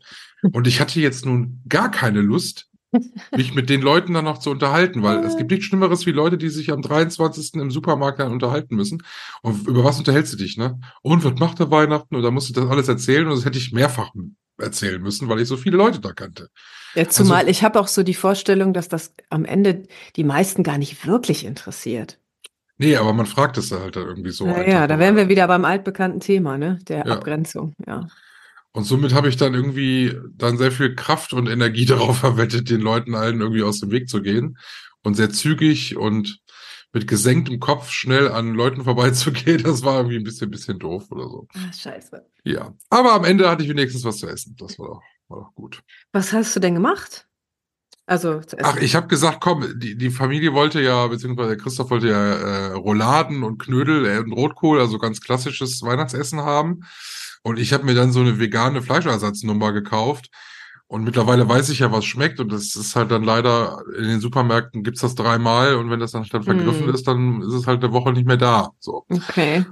Und 0.52 0.66
ich 0.66 0.80
hatte 0.80 1.00
jetzt 1.00 1.24
nun 1.24 1.62
gar 1.66 1.90
keine 1.90 2.20
Lust, 2.20 2.68
mich 3.34 3.54
mit 3.54 3.70
den 3.70 3.80
Leuten 3.80 4.12
dann 4.12 4.26
noch 4.26 4.36
zu 4.36 4.50
unterhalten, 4.50 5.02
weil 5.02 5.20
es 5.20 5.38
gibt 5.38 5.50
nichts 5.50 5.64
Schlimmeres 5.64 6.04
wie 6.04 6.12
Leute, 6.12 6.36
die 6.36 6.50
sich 6.50 6.70
am 6.70 6.82
23. 6.82 7.54
im 7.54 7.70
Supermarkt 7.70 8.20
dann 8.20 8.32
unterhalten 8.32 8.76
müssen. 8.76 9.02
Und 9.40 9.66
über 9.66 9.82
was 9.82 9.98
unterhältst 9.98 10.34
du 10.34 10.36
dich, 10.36 10.58
ne? 10.58 10.78
Und 11.00 11.24
was 11.24 11.40
macht 11.40 11.58
er 11.58 11.70
Weihnachten? 11.70 12.16
Und 12.16 12.22
da 12.22 12.30
musst 12.30 12.50
du 12.50 12.52
das 12.52 12.68
alles 12.68 12.88
erzählen 12.88 13.26
und 13.26 13.34
das 13.34 13.46
hätte 13.46 13.56
ich 13.56 13.72
mehrfach 13.72 14.12
erzählen 14.62 15.02
müssen, 15.02 15.28
weil 15.28 15.40
ich 15.40 15.48
so 15.48 15.56
viele 15.56 15.76
Leute 15.76 16.00
da 16.00 16.12
kannte. 16.12 16.48
Ja, 16.94 17.08
zumal 17.08 17.38
Also- 17.40 17.50
ich 17.50 17.62
habe 17.64 17.78
auch 17.80 17.88
so 17.88 18.02
die 18.02 18.14
Vorstellung, 18.14 18.72
dass 18.72 18.88
das 18.88 19.14
am 19.30 19.44
Ende 19.44 19.82
die 20.16 20.24
meisten 20.24 20.62
gar 20.62 20.78
nicht 20.78 21.06
wirklich 21.06 21.44
interessiert. 21.44 22.18
Nee, 22.78 22.96
aber 22.96 23.12
man 23.12 23.26
fragt 23.26 23.58
es 23.58 23.70
halt 23.70 23.96
dann 23.96 24.06
irgendwie 24.06 24.30
so. 24.30 24.46
Ja, 24.46 24.62
ja, 24.66 24.86
da 24.86 24.98
wären 24.98 25.16
wir 25.16 25.28
wieder 25.28 25.46
beim 25.46 25.64
altbekannten 25.64 26.20
Thema, 26.20 26.58
ne? 26.58 26.78
Der 26.88 27.06
Ja. 27.06 27.14
Abgrenzung, 27.14 27.74
ja. 27.86 28.06
Und 28.72 28.84
somit 28.84 29.12
habe 29.12 29.28
ich 29.28 29.36
dann 29.36 29.52
irgendwie 29.54 30.16
dann 30.36 30.56
sehr 30.56 30.72
viel 30.72 30.94
Kraft 30.94 31.32
und 31.34 31.48
Energie 31.48 31.84
darauf 32.14 32.18
verwettet, 32.18 32.70
den 32.70 32.80
Leuten 32.80 33.14
allen 33.14 33.40
irgendwie 33.40 33.62
aus 33.62 33.80
dem 33.80 33.90
Weg 33.90 34.08
zu 34.08 34.22
gehen 34.22 34.56
und 35.02 35.14
sehr 35.14 35.30
zügig 35.30 35.96
und 35.96 36.38
mit 36.92 37.08
gesenktem 37.08 37.58
Kopf 37.58 37.90
schnell 37.90 38.28
an 38.28 38.54
Leuten 38.54 38.84
vorbeizugehen. 38.84 39.62
Das 39.62 39.82
war 39.82 39.96
irgendwie 39.96 40.16
ein 40.16 40.24
bisschen, 40.24 40.50
bisschen 40.50 40.78
doof 40.78 41.10
oder 41.10 41.28
so. 41.28 41.48
Ah, 41.54 41.72
scheiße. 41.72 42.24
Ja. 42.44 42.74
Aber 42.90 43.12
am 43.14 43.24
Ende 43.24 43.48
hatte 43.48 43.62
ich 43.62 43.70
wenigstens 43.70 44.04
was 44.04 44.18
zu 44.18 44.26
essen. 44.26 44.56
Das 44.58 44.78
war 44.78 44.88
doch, 44.88 45.02
war 45.28 45.40
doch 45.40 45.54
gut. 45.54 45.82
Was 46.12 46.32
hast 46.32 46.54
du 46.54 46.60
denn 46.60 46.74
gemacht? 46.74 47.26
Also. 48.04 48.40
Ach, 48.62 48.76
ich 48.78 48.94
habe 48.94 49.06
gesagt, 49.06 49.40
komm, 49.40 49.78
die, 49.78 49.96
die 49.96 50.10
Familie 50.10 50.52
wollte 50.52 50.82
ja, 50.82 51.06
beziehungsweise 51.06 51.56
Christoph 51.56 51.90
wollte 51.90 52.08
ja 52.08 52.34
äh, 52.34 52.72
Rouladen 52.72 53.42
und 53.42 53.58
Knödel 53.58 54.06
äh, 54.06 54.18
und 54.18 54.32
Rotkohl, 54.32 54.80
also 54.80 54.98
ganz 54.98 55.20
klassisches 55.20 55.82
Weihnachtsessen 55.82 56.40
haben. 56.40 56.80
Und 57.42 57.58
ich 57.58 57.72
habe 57.72 57.84
mir 57.84 57.94
dann 57.94 58.12
so 58.12 58.20
eine 58.20 58.38
vegane 58.38 58.82
Fleischersatznummer 58.82 59.72
gekauft. 59.72 60.30
Und 60.92 61.04
mittlerweile 61.04 61.48
weiß 61.48 61.70
ich 61.70 61.78
ja, 61.78 61.90
was 61.90 62.04
schmeckt. 62.04 62.38
Und 62.38 62.52
das 62.52 62.76
ist 62.76 62.94
halt 62.96 63.10
dann 63.10 63.24
leider, 63.24 63.82
in 63.96 64.04
den 64.04 64.20
Supermärkten 64.20 64.82
gibt's 64.82 65.00
das 65.00 65.14
dreimal. 65.14 65.76
Und 65.76 65.88
wenn 65.88 66.00
das 66.00 66.12
dann, 66.12 66.24
dann 66.30 66.42
vergriffen 66.42 66.86
Hm. 66.86 66.94
ist, 66.94 67.06
dann 67.08 67.40
ist 67.40 67.54
es 67.54 67.66
halt 67.66 67.82
eine 67.82 67.94
Woche 67.94 68.12
nicht 68.12 68.26
mehr 68.26 68.36
da. 68.36 68.72
So. 68.78 69.06
Okay. 69.08 69.64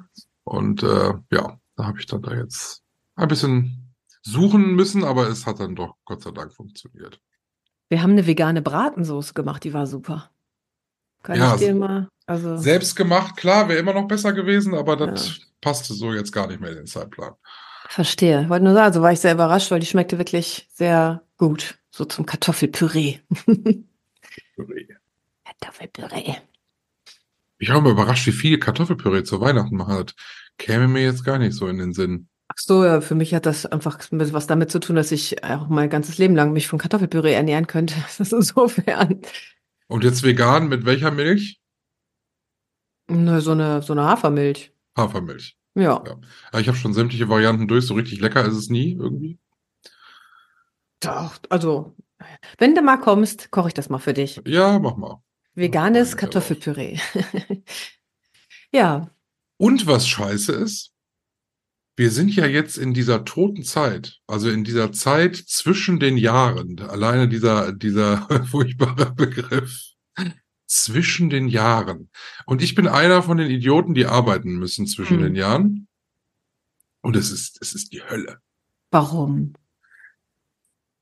Und 0.45 0.83
äh, 0.83 1.13
ja, 1.31 1.59
da 1.77 1.85
habe 1.85 1.99
ich 2.01 2.07
dann 2.07 2.23
da 2.23 2.33
jetzt 2.33 2.83
ein 3.17 3.29
bisschen 3.29 3.93
suchen 4.23 4.75
müssen, 4.75 5.05
aber 5.05 5.29
es 5.29 5.45
hat 5.45 5.61
dann 5.61 5.75
doch 5.77 5.97
Gott 6.07 6.23
sei 6.23 6.31
Dank 6.31 6.55
funktioniert. 6.55 7.21
Wir 7.91 8.03
haben 8.03 8.13
eine 8.13 8.27
vegane 8.27 8.63
Bratensoße 8.63 9.35
gemacht, 9.35 9.63
die 9.65 9.75
war 9.75 9.87
super. 9.87 10.31
Kann 11.23 11.37
Ja, 11.37 11.55
ich 11.55 11.61
dir 11.61 11.75
mal, 11.75 12.09
also, 12.25 12.57
Selbst 12.57 12.97
gemacht, 12.97 13.37
klar, 13.37 13.69
wäre 13.69 13.79
immer 13.79 13.93
noch 13.93 14.09
besser 14.09 14.33
gewesen, 14.33 14.75
aber 14.75 14.97
das 14.97 15.29
Ja. 15.29 15.35
passte 15.61 15.93
so 15.93 16.15
jetzt 16.15 16.33
gar 16.33 16.47
nicht 16.47 16.63
mehr 16.63 16.71
in 16.71 16.77
den 16.77 16.87
Zeitplan. 16.87 17.35
Verstehe. 17.91 18.43
Ich 18.43 18.49
wollte 18.49 18.65
nur 18.65 18.75
sagen, 18.75 18.87
also 18.87 19.03
war 19.03 19.11
ich 19.13 19.19
sehr 19.19 19.33
überrascht, 19.33 19.73
weil 19.73 19.81
die 19.81 19.87
schmeckte 19.87 20.17
wirklich 20.17 20.69
sehr 20.73 21.25
gut. 21.37 21.81
So 21.91 22.05
zum 22.05 22.25
Kartoffelpüree. 22.25 23.19
Kartoffelpüree. 25.45 26.37
Ich 27.59 27.69
mal 27.69 27.91
überrascht, 27.91 28.29
wie 28.29 28.33
viel 28.33 28.61
Kartoffelpüree 28.61 29.25
zu 29.25 29.41
Weihnachten 29.41 29.77
man 29.77 29.89
hat. 29.89 30.15
Käme 30.57 30.87
mir 30.87 31.03
jetzt 31.03 31.25
gar 31.25 31.39
nicht 31.39 31.53
so 31.53 31.67
in 31.67 31.79
den 31.79 31.93
Sinn. 31.93 32.29
Ach 32.47 32.55
so, 32.59 32.85
ja, 32.85 33.01
für 33.01 33.17
mich 33.17 33.35
hat 33.35 33.45
das 33.45 33.67
einfach 33.67 33.99
was 34.09 34.47
damit 34.47 34.71
zu 34.71 34.79
tun, 34.79 34.95
dass 34.95 35.11
ich 35.11 35.43
auch 35.43 35.67
mein 35.67 35.91
ganzes 35.91 36.17
Leben 36.17 36.37
lang 36.37 36.53
mich 36.53 36.69
von 36.69 36.79
Kartoffelpüree 36.79 37.33
ernähren 37.33 37.67
könnte. 37.67 37.95
Das 38.07 38.21
ist 38.21 38.33
insofern. 38.33 39.21
Und 39.89 40.05
jetzt 40.05 40.23
vegan 40.23 40.69
mit 40.69 40.85
welcher 40.85 41.11
Milch? 41.11 41.61
Ne, 43.09 43.41
so 43.41 43.51
eine, 43.51 43.83
so 43.83 43.95
eine 43.95 44.05
Hafermilch. 44.05 44.73
Hafermilch. 44.97 45.60
Ja. 45.81 46.05
Ja. 46.07 46.61
Ich 46.61 46.69
habe 46.69 46.77
schon 46.77 46.93
sämtliche 46.93 47.29
Varianten 47.29 47.69
durch. 47.69 47.87
So 47.87 47.95
richtig 47.95 48.21
lecker 48.21 48.45
ist 48.45 48.55
es 48.55 48.69
nie 48.69 48.93
irgendwie. 48.93 49.39
Doch, 51.01 51.39
also, 51.49 51.97
wenn 52.59 52.75
du 52.75 52.83
mal 52.83 52.99
kommst, 52.99 53.51
koche 53.51 53.69
ich 53.69 53.75
das 53.75 53.89
mal 53.89 53.99
für 53.99 54.13
dich. 54.13 54.41
Ja, 54.47 54.79
mach 54.79 54.97
mal. 54.97 55.23
Veganes 55.55 56.17
Kartoffelpüree. 56.17 56.99
ja. 58.73 59.11
Und 59.57 59.87
was 59.87 60.07
scheiße 60.07 60.53
ist, 60.53 60.93
wir 61.97 62.11
sind 62.11 62.35
ja 62.35 62.47
jetzt 62.47 62.79
in 62.79 62.95
dieser 62.95 63.25
toten 63.25 63.63
Zeit, 63.63 64.21
also 64.27 64.49
in 64.49 64.65
dieser 64.65 64.93
Zeit 64.93 65.37
zwischen 65.37 66.01
den 66.01 66.17
Jahren, 66.17 66.81
alleine 66.81 67.29
dieser, 67.29 67.73
dieser 67.73 68.27
furchtbare 68.51 69.13
Begriff, 69.13 69.91
zwischen 70.71 71.31
den 71.31 71.49
Jahren. 71.49 72.11
Und 72.47 72.63
ich 72.63 72.75
bin 72.75 72.87
einer 72.87 73.23
von 73.23 73.37
den 73.39 73.51
Idioten, 73.51 73.95
die 73.95 74.07
arbeiten 74.07 74.57
müssen 74.57 74.87
zwischen 74.87 75.17
Hm. 75.19 75.23
den 75.25 75.35
Jahren. 75.35 75.89
Und 77.03 77.17
es 77.17 77.33
ist, 77.33 77.59
es 77.61 77.75
ist 77.75 77.93
die 77.93 78.03
Hölle. 78.03 78.39
Warum? 78.91 79.55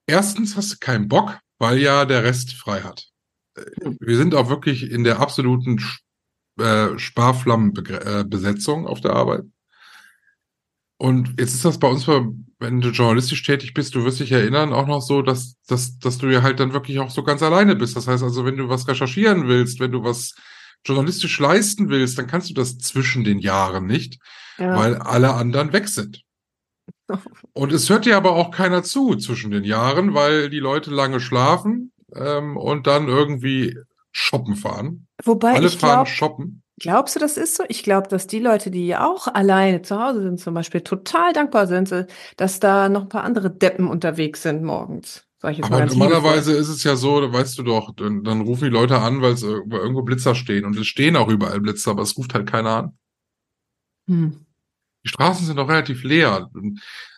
Erstens 0.06 0.56
hast 0.56 0.72
du 0.72 0.76
keinen 0.80 1.08
Bock, 1.08 1.38
weil 1.58 1.78
ja 1.78 2.04
der 2.06 2.24
Rest 2.24 2.54
frei 2.54 2.80
hat. 2.82 3.08
Äh, 3.56 3.64
Hm. 3.82 3.98
Wir 4.00 4.16
sind 4.16 4.34
auch 4.34 4.48
wirklich 4.48 4.90
in 4.90 5.04
der 5.04 5.20
absoluten 5.20 5.84
äh, 6.58 6.98
Sparflammenbesetzung 6.98 8.86
auf 8.86 9.00
der 9.00 9.12
Arbeit. 9.12 9.44
Und 10.98 11.34
jetzt 11.38 11.54
ist 11.54 11.64
das 11.64 11.78
bei 11.78 11.88
uns, 11.88 12.06
wenn 12.08 12.80
du 12.80 12.88
journalistisch 12.90 13.44
tätig 13.44 13.72
bist, 13.72 13.94
du 13.94 14.04
wirst 14.04 14.18
dich 14.18 14.32
erinnern, 14.32 14.72
auch 14.72 14.88
noch 14.88 15.00
so, 15.00 15.22
dass, 15.22 15.54
dass, 15.68 15.98
dass 15.98 16.18
du 16.18 16.26
ja 16.26 16.42
halt 16.42 16.58
dann 16.58 16.72
wirklich 16.72 16.98
auch 16.98 17.10
so 17.10 17.22
ganz 17.22 17.42
alleine 17.42 17.76
bist. 17.76 17.96
Das 17.96 18.08
heißt 18.08 18.22
also, 18.24 18.44
wenn 18.44 18.56
du 18.56 18.68
was 18.68 18.88
recherchieren 18.88 19.46
willst, 19.46 19.78
wenn 19.78 19.92
du 19.92 20.02
was 20.02 20.34
journalistisch 20.84 21.38
leisten 21.38 21.88
willst, 21.88 22.18
dann 22.18 22.26
kannst 22.26 22.50
du 22.50 22.54
das 22.54 22.78
zwischen 22.78 23.22
den 23.22 23.38
Jahren 23.38 23.86
nicht, 23.86 24.18
Ja. 24.58 24.76
weil 24.76 24.96
alle 24.96 25.34
anderen 25.34 25.72
weg 25.72 25.88
sind. 25.88 26.22
Und 27.52 27.72
es 27.72 27.88
hört 27.88 28.04
dir 28.04 28.16
aber 28.16 28.32
auch 28.32 28.50
keiner 28.50 28.82
zu 28.82 29.14
zwischen 29.16 29.50
den 29.52 29.64
Jahren, 29.64 30.14
weil 30.14 30.50
die 30.50 30.58
Leute 30.58 30.90
lange 30.90 31.20
schlafen 31.20 31.92
ähm, 32.14 32.56
und 32.56 32.86
dann 32.86 33.08
irgendwie 33.08 33.76
shoppen 34.12 34.56
fahren. 34.56 35.06
Wobei 35.24 35.54
Alle 35.54 35.66
ich 35.68 35.78
fahren 35.78 36.04
glaube, 36.04 36.10
shoppen. 36.10 36.62
Glaubst 36.78 37.16
du, 37.16 37.20
das 37.20 37.36
ist 37.36 37.56
so? 37.56 37.64
Ich 37.68 37.82
glaube, 37.82 38.08
dass 38.08 38.26
die 38.26 38.38
Leute, 38.38 38.70
die 38.70 38.96
auch 38.96 39.26
alleine 39.26 39.82
zu 39.82 40.00
Hause 40.00 40.22
sind, 40.22 40.40
zum 40.40 40.54
Beispiel 40.54 40.80
total 40.80 41.32
dankbar 41.32 41.66
sind, 41.66 41.92
äh, 41.92 42.06
dass 42.36 42.60
da 42.60 42.88
noch 42.88 43.02
ein 43.02 43.08
paar 43.08 43.24
andere 43.24 43.50
Deppen 43.50 43.88
unterwegs 43.88 44.42
sind 44.42 44.62
morgens. 44.62 45.24
Aber 45.40 45.86
normalerweise 45.86 46.52
ist 46.52 46.68
es 46.68 46.82
ja 46.82 46.96
so, 46.96 47.32
weißt 47.32 47.58
du 47.58 47.62
doch, 47.62 47.94
dann, 47.94 48.24
dann 48.24 48.40
rufen 48.40 48.64
die 48.64 48.70
Leute 48.70 48.98
an, 48.98 49.22
weil 49.22 49.34
es 49.34 49.44
irgendwo 49.44 50.02
Blitzer 50.02 50.34
stehen. 50.34 50.64
Und 50.64 50.76
es 50.76 50.88
stehen 50.88 51.16
auch 51.16 51.28
überall 51.28 51.60
Blitzer, 51.60 51.92
aber 51.92 52.02
es 52.02 52.16
ruft 52.16 52.34
halt 52.34 52.50
keiner 52.50 52.70
an. 52.70 52.98
Hm. 54.08 54.46
Die 55.04 55.08
Straßen 55.08 55.46
sind 55.46 55.56
noch 55.56 55.68
relativ 55.68 56.02
leer. 56.02 56.50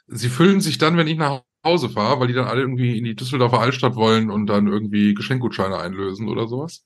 Sie 0.07 0.29
füllen 0.29 0.61
sich 0.61 0.77
dann, 0.77 0.99
wenn 0.99 1.07
ich 1.07 1.17
nach 1.17 1.43
Hause 1.65 1.89
fahre, 1.89 2.21
weil 2.21 2.29
die 2.29 2.35
dann 2.35 2.47
alle 2.47 2.61
irgendwie 2.61 2.99
in 2.99 3.05
die 3.05 3.15
Düsseldorfer 3.15 3.61
Altstadt 3.61 3.97
wollen 3.97 4.31
und 4.31 4.47
dann 4.47 4.67
irgendwie 4.67 5.15
Geschenkgutscheine 5.15 5.79
einlösen 5.79 6.29
oder 6.29 6.47
sowas. 6.47 6.85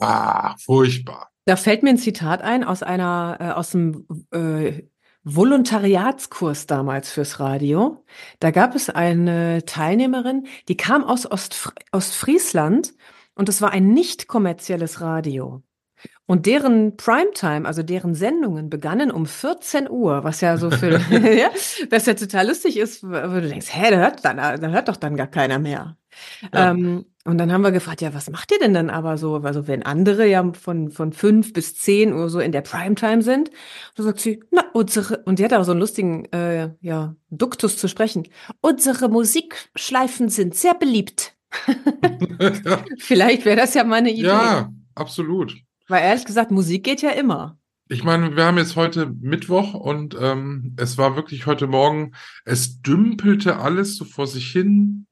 Ah, 0.00 0.56
furchtbar. 0.58 1.27
Da 1.48 1.56
fällt 1.56 1.82
mir 1.82 1.88
ein 1.88 1.96
Zitat 1.96 2.42
ein 2.42 2.62
aus 2.62 2.82
einer, 2.82 3.38
äh, 3.40 3.50
aus 3.52 3.70
dem 3.70 4.06
äh, 4.32 4.82
Volontariatskurs 5.24 6.66
damals 6.66 7.10
fürs 7.10 7.40
Radio. 7.40 8.04
Da 8.38 8.50
gab 8.50 8.74
es 8.74 8.90
eine 8.90 9.64
Teilnehmerin, 9.64 10.46
die 10.68 10.76
kam 10.76 11.04
aus 11.04 11.24
Ostfr 11.24 11.72
Ostfriesland 11.90 12.92
und 13.34 13.48
es 13.48 13.62
war 13.62 13.70
ein 13.70 13.94
nicht 13.94 14.28
kommerzielles 14.28 15.00
Radio. 15.00 15.62
Und 16.26 16.44
deren 16.44 16.98
Primetime, 16.98 17.66
also 17.66 17.82
deren 17.82 18.14
Sendungen 18.14 18.68
begannen 18.68 19.10
um 19.10 19.24
14 19.24 19.88
Uhr, 19.88 20.24
was 20.24 20.42
ja 20.42 20.58
so 20.58 20.70
für, 20.70 20.98
ja, 21.10 21.48
was 21.88 22.04
ja 22.04 22.12
total 22.12 22.46
lustig 22.46 22.76
ist, 22.76 23.02
wo 23.02 23.08
du 23.08 23.48
denkst, 23.48 23.68
hä, 23.70 23.90
da 23.90 23.96
hört, 23.96 24.22
dann, 24.22 24.36
da 24.36 24.68
hört 24.68 24.88
doch 24.88 24.96
dann 24.96 25.16
gar 25.16 25.28
keiner 25.28 25.58
mehr. 25.58 25.96
Ja. 26.52 26.72
Ähm, 26.72 27.06
und 27.28 27.36
dann 27.36 27.52
haben 27.52 27.60
wir 27.60 27.72
gefragt, 27.72 28.00
ja, 28.00 28.14
was 28.14 28.30
macht 28.30 28.50
ihr 28.52 28.58
denn 28.58 28.72
dann 28.72 28.88
aber 28.88 29.18
so? 29.18 29.36
Also 29.36 29.68
wenn 29.68 29.82
andere 29.82 30.26
ja 30.26 30.50
von, 30.54 30.90
von 30.90 31.12
fünf 31.12 31.52
bis 31.52 31.74
zehn 31.74 32.14
Uhr 32.14 32.30
so 32.30 32.40
in 32.40 32.52
der 32.52 32.62
Primetime 32.62 33.20
sind, 33.20 33.50
da 33.96 34.02
sagt 34.02 34.20
sie, 34.20 34.42
na, 34.50 34.64
unsere, 34.72 35.18
und 35.24 35.38
die 35.38 35.44
hat 35.44 35.52
auch 35.52 35.64
so 35.64 35.72
einen 35.72 35.80
lustigen, 35.80 36.24
äh, 36.32 36.70
ja, 36.80 37.16
Duktus 37.28 37.76
zu 37.76 37.86
sprechen. 37.86 38.26
Unsere 38.62 39.10
Musikschleifen 39.10 40.30
sind 40.30 40.54
sehr 40.54 40.72
beliebt. 40.72 41.36
ja, 42.64 42.82
Vielleicht 42.98 43.44
wäre 43.44 43.58
das 43.58 43.74
ja 43.74 43.84
mal 43.84 43.96
eine 43.96 44.12
Idee. 44.12 44.28
ja, 44.28 44.72
absolut. 44.94 45.54
Weil 45.86 46.04
ehrlich 46.04 46.24
gesagt, 46.24 46.50
Musik 46.50 46.82
geht 46.82 47.02
ja 47.02 47.10
immer. 47.10 47.58
Ich 47.90 48.04
meine, 48.04 48.36
wir 48.36 48.44
haben 48.46 48.56
jetzt 48.56 48.76
heute 48.76 49.12
Mittwoch 49.20 49.74
und 49.74 50.16
ähm, 50.18 50.74
es 50.78 50.96
war 50.96 51.14
wirklich 51.14 51.44
heute 51.44 51.66
Morgen, 51.66 52.12
es 52.46 52.80
dümpelte 52.80 53.58
alles 53.58 53.96
so 53.96 54.06
vor 54.06 54.26
sich 54.26 54.50
hin. 54.50 55.07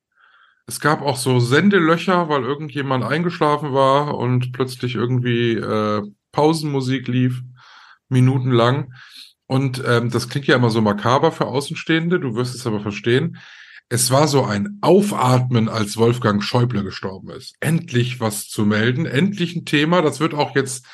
Es 0.66 0.80
gab 0.80 1.00
auch 1.00 1.16
so 1.16 1.38
Sendelöcher, 1.38 2.28
weil 2.28 2.42
irgendjemand 2.42 3.04
eingeschlafen 3.04 3.72
war 3.72 4.18
und 4.18 4.52
plötzlich 4.52 4.96
irgendwie 4.96 5.54
äh, 5.54 6.02
Pausenmusik 6.32 7.06
lief, 7.06 7.42
minutenlang. 8.08 8.92
Und 9.46 9.82
ähm, 9.86 10.10
das 10.10 10.28
klingt 10.28 10.48
ja 10.48 10.56
immer 10.56 10.70
so 10.70 10.80
makaber 10.80 11.30
für 11.30 11.46
Außenstehende, 11.46 12.18
du 12.18 12.34
wirst 12.34 12.56
es 12.56 12.66
aber 12.66 12.80
verstehen. 12.80 13.38
Es 13.88 14.10
war 14.10 14.26
so 14.26 14.44
ein 14.44 14.78
Aufatmen, 14.80 15.68
als 15.68 15.96
Wolfgang 15.96 16.42
Schäuble 16.42 16.82
gestorben 16.82 17.30
ist. 17.30 17.54
Endlich 17.60 18.18
was 18.18 18.48
zu 18.48 18.66
melden, 18.66 19.06
endlich 19.06 19.54
ein 19.54 19.64
Thema. 19.64 20.02
Das 20.02 20.18
wird 20.18 20.34
auch 20.34 20.56
jetzt 20.56 20.84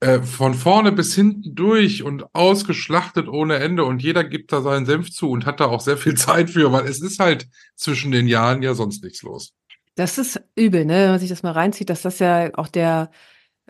äh, 0.00 0.20
von 0.20 0.54
vorne 0.54 0.92
bis 0.92 1.14
hinten 1.14 1.54
durch 1.54 2.02
und 2.02 2.34
ausgeschlachtet 2.34 3.28
ohne 3.28 3.56
Ende 3.56 3.84
und 3.84 4.02
jeder 4.02 4.24
gibt 4.24 4.52
da 4.52 4.60
seinen 4.60 4.86
Senf 4.86 5.10
zu 5.10 5.30
und 5.30 5.46
hat 5.46 5.60
da 5.60 5.66
auch 5.66 5.80
sehr 5.80 5.96
viel 5.96 6.14
Zeit 6.16 6.50
für, 6.50 6.72
weil 6.72 6.86
es 6.86 7.00
ist 7.00 7.18
halt 7.18 7.48
zwischen 7.76 8.10
den 8.12 8.26
Jahren 8.28 8.62
ja 8.62 8.74
sonst 8.74 9.02
nichts 9.02 9.22
los. 9.22 9.54
Das 9.94 10.18
ist 10.18 10.40
übel, 10.54 10.84
ne? 10.84 11.04
Wenn 11.04 11.10
man 11.10 11.20
sich 11.20 11.30
das 11.30 11.42
mal 11.42 11.52
reinzieht, 11.52 11.88
dass 11.88 12.02
das 12.02 12.18
ja 12.18 12.50
auch 12.54 12.68
der, 12.68 13.10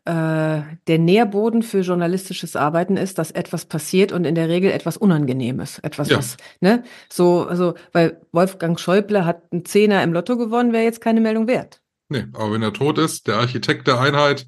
äh, 0.04 0.60
der 0.88 0.98
Nährboden 0.98 1.62
für 1.62 1.80
journalistisches 1.82 2.56
Arbeiten 2.56 2.96
ist, 2.96 3.18
dass 3.18 3.30
etwas 3.30 3.64
passiert 3.66 4.10
und 4.10 4.24
in 4.24 4.34
der 4.34 4.48
Regel 4.48 4.72
etwas 4.72 4.96
Unangenehmes. 4.96 5.78
Etwas, 5.80 6.08
Ja. 6.08 6.18
was, 6.18 6.36
ne? 6.60 6.82
So, 7.08 7.46
also, 7.46 7.74
weil 7.92 8.20
Wolfgang 8.32 8.78
Schäuble 8.80 9.24
hat 9.24 9.44
einen 9.52 9.64
Zehner 9.64 10.02
im 10.02 10.12
Lotto 10.12 10.36
gewonnen, 10.36 10.72
wäre 10.72 10.82
jetzt 10.82 11.00
keine 11.00 11.20
Meldung 11.20 11.46
wert. 11.46 11.80
Nee, 12.08 12.24
aber 12.32 12.52
wenn 12.52 12.62
er 12.62 12.72
tot 12.72 12.98
ist, 12.98 13.28
der 13.28 13.36
Architekt 13.36 13.86
der 13.86 14.00
Einheit, 14.00 14.46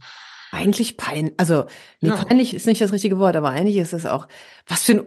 Eigentlich 0.50 0.97
pein, 0.97 1.33
also, 1.37 1.67
nee, 2.00 2.09
Ja. 2.09 2.25
peinlich 2.25 2.55
ist 2.55 2.67
nicht 2.67 2.81
das 2.81 2.93
richtige 2.93 3.19
Wort, 3.19 3.37
aber 3.37 3.50
eigentlich 3.50 3.76
ist 3.76 3.93
es 3.93 4.07
auch, 4.07 4.28
was 4.67 4.85
für 4.85 4.93
ein 4.93 5.07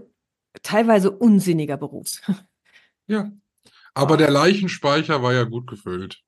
teilweise 0.63 1.11
unsinniger 1.11 1.77
Beruf. 1.77 2.21
ja. 3.07 3.31
Aber 3.93 4.15
der 4.17 4.31
Leichenspeicher 4.31 5.21
war 5.21 5.33
ja 5.33 5.43
gut 5.43 5.67
gefüllt. 5.67 6.21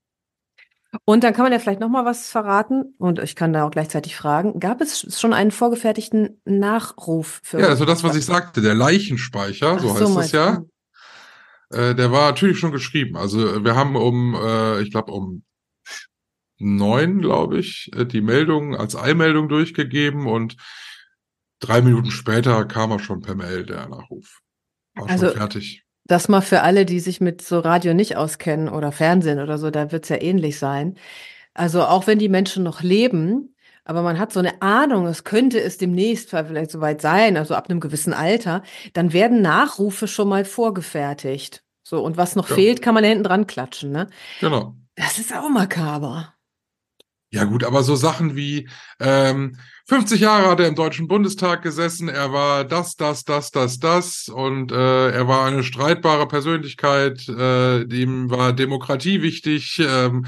Und 1.05 1.24
dann 1.24 1.34
kann 1.34 1.43
man 1.43 1.51
ja 1.51 1.60
vielleicht 1.60 1.79
noch 1.79 1.89
mal 1.89 2.05
was 2.05 2.29
verraten 2.29 2.93
und 2.98 3.20
ich 3.20 3.36
kann 3.36 3.51
da 3.51 3.65
auch 3.65 3.72
gleichzeitig 3.72 4.15
fragen, 4.15 4.60
gab 4.60 4.79
es 4.79 5.20
schon 5.20 5.34
einen 5.34 5.51
vorgefertigten 5.51 6.39
Nachruf 6.46 7.41
für 7.43 7.60
Ja, 7.60 7.67
also 7.67 7.86
das, 7.86 8.03
was 8.03 8.15
ich 8.15 8.25
sagte, 8.25 8.62
der 8.62 8.75
Leichenspeicher, 8.75 9.79
so 9.79 9.89
Ach 9.89 9.93
heißt 9.96 10.01
es 10.03 10.10
meinst 10.10 10.34
ja, 10.34 10.63
äh, 11.72 11.96
der 11.96 12.12
war 12.12 12.29
natürlich 12.29 12.60
schon 12.60 12.72
geschrieben. 12.72 13.17
Also 13.17 13.63
wir 13.63 13.75
haben 13.75 13.96
um, 13.96 14.36
äh, 14.36 14.82
ich 14.82 14.91
glaube 14.91 15.12
um 15.12 15.43
neun, 16.57 17.22
glaube 17.22 17.60
ich, 17.60 17.91
äh, 17.95 18.05
die 18.05 18.22
Meldung 18.22 18.75
als 18.75 18.95
Eilmeldung 18.95 19.50
durchgegeben 19.50 20.27
und 20.27 20.55
drei 21.60 21.81
Minuten 21.81 22.12
später 22.12 22.65
kam 22.65 22.91
er 22.91 23.00
schon 23.00 23.22
per 23.22 23.36
Mail, 23.36 23.65
der 23.65 23.88
Nachruf. 23.88 24.39
War 24.95 25.10
Also- 25.10 25.27
schon 25.27 25.38
fertig. 25.38 25.83
Das 26.05 26.27
mal 26.27 26.41
für 26.41 26.62
alle, 26.63 26.86
die 26.86 27.00
sich 27.00 27.22
mit 27.22 27.41
so 27.41 27.60
Radio 27.60 27.93
nicht 27.93 28.17
auskennen 28.17 28.67
oder 28.67 28.91
Fernsehen 28.91 29.39
oder 29.39 29.57
so, 29.57 29.72
da 29.72 29.93
wird 29.93 30.03
es 30.03 30.10
ja 30.10 30.22
ähnlich 30.22 30.60
sein. 30.60 30.95
Also 31.53 31.83
auch 31.83 32.07
wenn 32.07 32.19
die 32.19 32.27
Menschen 32.27 32.63
noch 32.63 32.81
leben, 32.81 33.55
aber 33.86 34.01
man 34.01 34.19
hat 34.19 34.33
so 34.33 34.39
eine 34.39 34.62
Ahnung, 34.62 35.05
es 35.07 35.24
könnte 35.24 35.62
es 35.62 35.77
demnächst 35.77 36.29
vielleicht 36.31 36.72
soweit 36.72 37.00
sein, 37.01 37.38
also 37.38 37.55
ab 37.55 37.69
einem 37.69 37.79
gewissen 37.79 38.12
Alter, 38.13 38.63
dann 38.91 39.13
werden 39.13 39.41
Nachrufe 39.41 40.07
schon 40.10 40.27
mal 40.27 40.43
vorgefertigt. 40.43 41.63
So, 41.83 42.03
und 42.03 42.17
was 42.17 42.36
noch 42.36 42.50
Ja. 42.50 42.55
fehlt, 42.55 42.81
kann 42.81 42.93
man 42.95 43.03
da 43.03 43.10
hinten 43.10 43.24
dran 43.24 43.48
klatschen, 43.48 43.91
ne? 43.91 44.10
Genau. 44.41 44.75
Das 44.95 45.19
ist 45.19 45.33
auch 45.33 45.50
makaber. 45.50 46.32
Ja 47.33 47.45
gut, 47.45 47.63
aber 47.63 47.81
so 47.81 47.95
Sachen 47.95 48.35
wie 48.35 48.69
ähm, 48.99 49.57
50 49.87 50.21
Jahre 50.21 50.51
hat 50.51 50.59
er 50.59 50.67
im 50.67 50.75
Deutschen 50.75 51.07
Bundestag 51.07 51.63
gesessen, 51.63 52.07
er 52.07 52.31
war 52.31 52.63
das, 52.63 52.95
das, 52.95 53.23
das, 53.23 53.49
das, 53.49 53.79
das 53.79 54.27
und 54.29 54.71
äh, 54.71 55.09
er 55.09 55.27
war 55.27 55.45
eine 55.47 55.63
streitbare 55.63 56.27
Persönlichkeit, 56.27 57.27
äh, 57.27 57.85
dem 57.85 58.29
war 58.29 58.53
Demokratie 58.53 59.23
wichtig. 59.23 59.81
Ähm, 59.83 60.27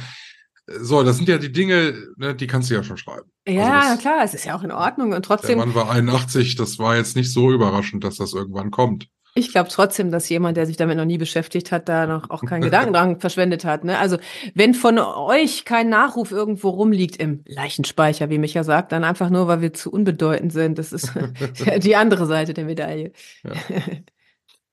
so, 0.65 1.03
das 1.03 1.17
sind 1.17 1.29
ja 1.29 1.37
die 1.37 1.51
Dinge, 1.51 1.93
ne, 2.17 2.33
die 2.33 2.47
kannst 2.47 2.71
du 2.71 2.73
ja 2.73 2.83
schon 2.83 2.97
schreiben. 2.97 3.29
Ja, 3.47 3.81
Also 3.81 3.93
das- 3.93 4.01
klar, 4.01 4.23
es 4.23 4.33
ist 4.33 4.45
ja 4.45 4.57
auch 4.57 4.63
in 4.63 4.71
Ordnung. 4.71 5.09
Und 5.09 5.13
Der 5.13 5.21
trotzdem, 5.21 5.59
Mann 5.59 5.75
war 5.75 5.91
81, 5.91 6.55
das 6.55 6.79
war 6.79 6.95
jetzt 6.95 7.15
nicht 7.15 7.31
so 7.31 7.51
überraschend, 7.51 8.03
dass 8.03 8.15
das 8.15 8.33
irgendwann 8.33 8.71
kommt. 8.71 9.07
Ich 9.37 9.51
glaube 9.51 9.69
trotzdem, 9.69 10.11
dass 10.11 10.29
jemand, 10.29 10.55
der 10.55 10.65
sich 10.65 10.77
damit 10.77 10.95
noch 10.95 11.03
nie 11.03 11.17
beschäftigt 11.17 11.73
hat, 11.73 11.89
da 11.89 12.07
noch 12.07 12.29
auch 12.29 12.45
keinen 12.45 12.61
Gedanken 12.61 12.93
dran 12.93 13.19
verschwendet 13.19 13.65
hat. 13.65 13.83
Ne? 13.83 13.99
Also 13.99 14.17
wenn 14.53 14.73
von 14.73 14.97
euch 14.97 15.65
kein 15.65 15.89
Nachruf 15.89 16.31
irgendwo 16.31 16.69
rumliegt 16.69 17.17
im 17.17 17.43
Leichenspeicher, 17.45 18.29
wie 18.29 18.37
Micha 18.37 18.63
sagt, 18.63 18.93
dann 18.93 19.03
einfach 19.03 19.29
nur, 19.29 19.47
weil 19.47 19.59
wir 19.59 19.73
zu 19.73 19.91
unbedeutend 19.91 20.53
sind. 20.53 20.79
Das 20.79 20.93
ist 20.93 21.11
die 21.79 21.97
andere 21.97 22.27
Seite 22.27 22.53
der 22.53 22.63
Medaille. 22.63 23.11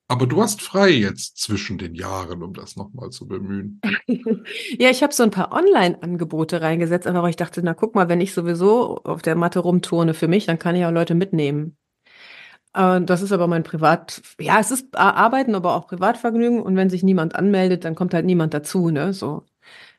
Aber 0.07 0.27
du 0.29 0.41
hast 0.41 0.63
frei 0.63 0.91
jetzt 0.91 1.39
zwischen 1.39 1.79
den 1.79 1.97
Jahren, 1.97 2.43
um 2.43 2.55
das 2.55 2.77
nochmal 2.77 3.11
zu 3.11 3.27
bemühen. 3.27 3.81
Ja, 4.79 4.91
ich 4.91 5.03
habe 5.03 5.13
so 5.13 5.25
ein 5.25 5.31
paar 5.31 5.53
Online-Angebote 5.53 6.61
reingesetzt, 6.61 7.09
aber 7.09 7.29
ich 7.29 7.37
dachte, 7.37 7.63
na 7.65 7.75
guck 7.75 7.97
mal, 7.97 8.09
wenn 8.09 8.21
ich 8.21 8.33
sowieso 8.33 8.99
auf 8.99 9.23
der 9.23 9.35
Matte 9.35 9.59
rumturne 9.59 10.15
für 10.15 10.29
mich, 10.29 10.47
dann 10.47 10.59
kann 10.59 10.77
ich 10.77 10.85
auch 10.85 10.93
Leute 10.93 11.15
mitnehmen. 11.17 11.79
Äh, 12.75 13.01
Das 13.03 13.23
ist 13.23 13.33
aber 13.33 13.47
mein 13.47 13.63
Privat, 13.63 14.23
ja, 14.41 14.59
es 14.61 14.71
ist 14.71 14.97
Ar- 14.97 15.17
Arbeiten, 15.17 15.55
aber 15.55 15.75
auch 15.77 15.87
Privatvergnügen. 15.87 16.63
Und 16.63 16.77
wenn 16.77 16.91
sich 16.91 17.03
niemand 17.03 17.35
anmeldet, 17.35 17.85
dann 17.85 17.95
kommt 17.95 18.15
halt 18.15 18.27
niemand 18.27 18.55
dazu, 18.55 18.91
ne? 18.91 19.13
So. 19.13 19.45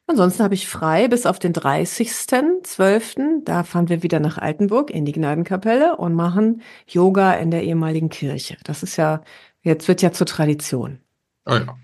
Ansonsten 0.07 0.43
habe 0.43 0.53
ich 0.55 0.67
frei 0.67 1.07
bis 1.07 1.25
auf 1.25 1.39
den 1.39 1.53
30.12. 1.53 3.43
Da 3.45 3.63
fahren 3.63 3.89
wir 3.89 4.03
wieder 4.03 4.19
nach 4.19 4.37
Altenburg 4.37 4.91
in 4.91 5.05
die 5.05 5.13
Gnadenkapelle 5.13 5.97
und 5.97 6.13
machen 6.15 6.61
Yoga 6.87 7.33
in 7.33 7.51
der 7.51 7.63
ehemaligen 7.63 8.09
Kirche. 8.09 8.57
Das 8.65 8.83
ist 8.83 8.97
ja, 8.97 9.21
jetzt 9.61 9.87
wird 9.87 10.01
ja 10.01 10.11
zur 10.11 10.27
Tradition. 10.27 10.99
Ah 11.45 11.57
ja. 11.59 11.77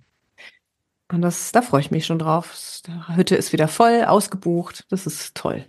Und 1.12 1.22
das, 1.22 1.52
da 1.52 1.62
freue 1.62 1.82
ich 1.82 1.92
mich 1.92 2.06
schon 2.06 2.20
drauf. 2.20 2.82
Die 2.86 3.16
Hütte 3.16 3.36
ist 3.36 3.52
wieder 3.54 3.68
voll, 3.68 4.04
ausgebucht. 4.06 4.86
Das 4.90 5.06
ist 5.08 5.36
toll. 5.36 5.66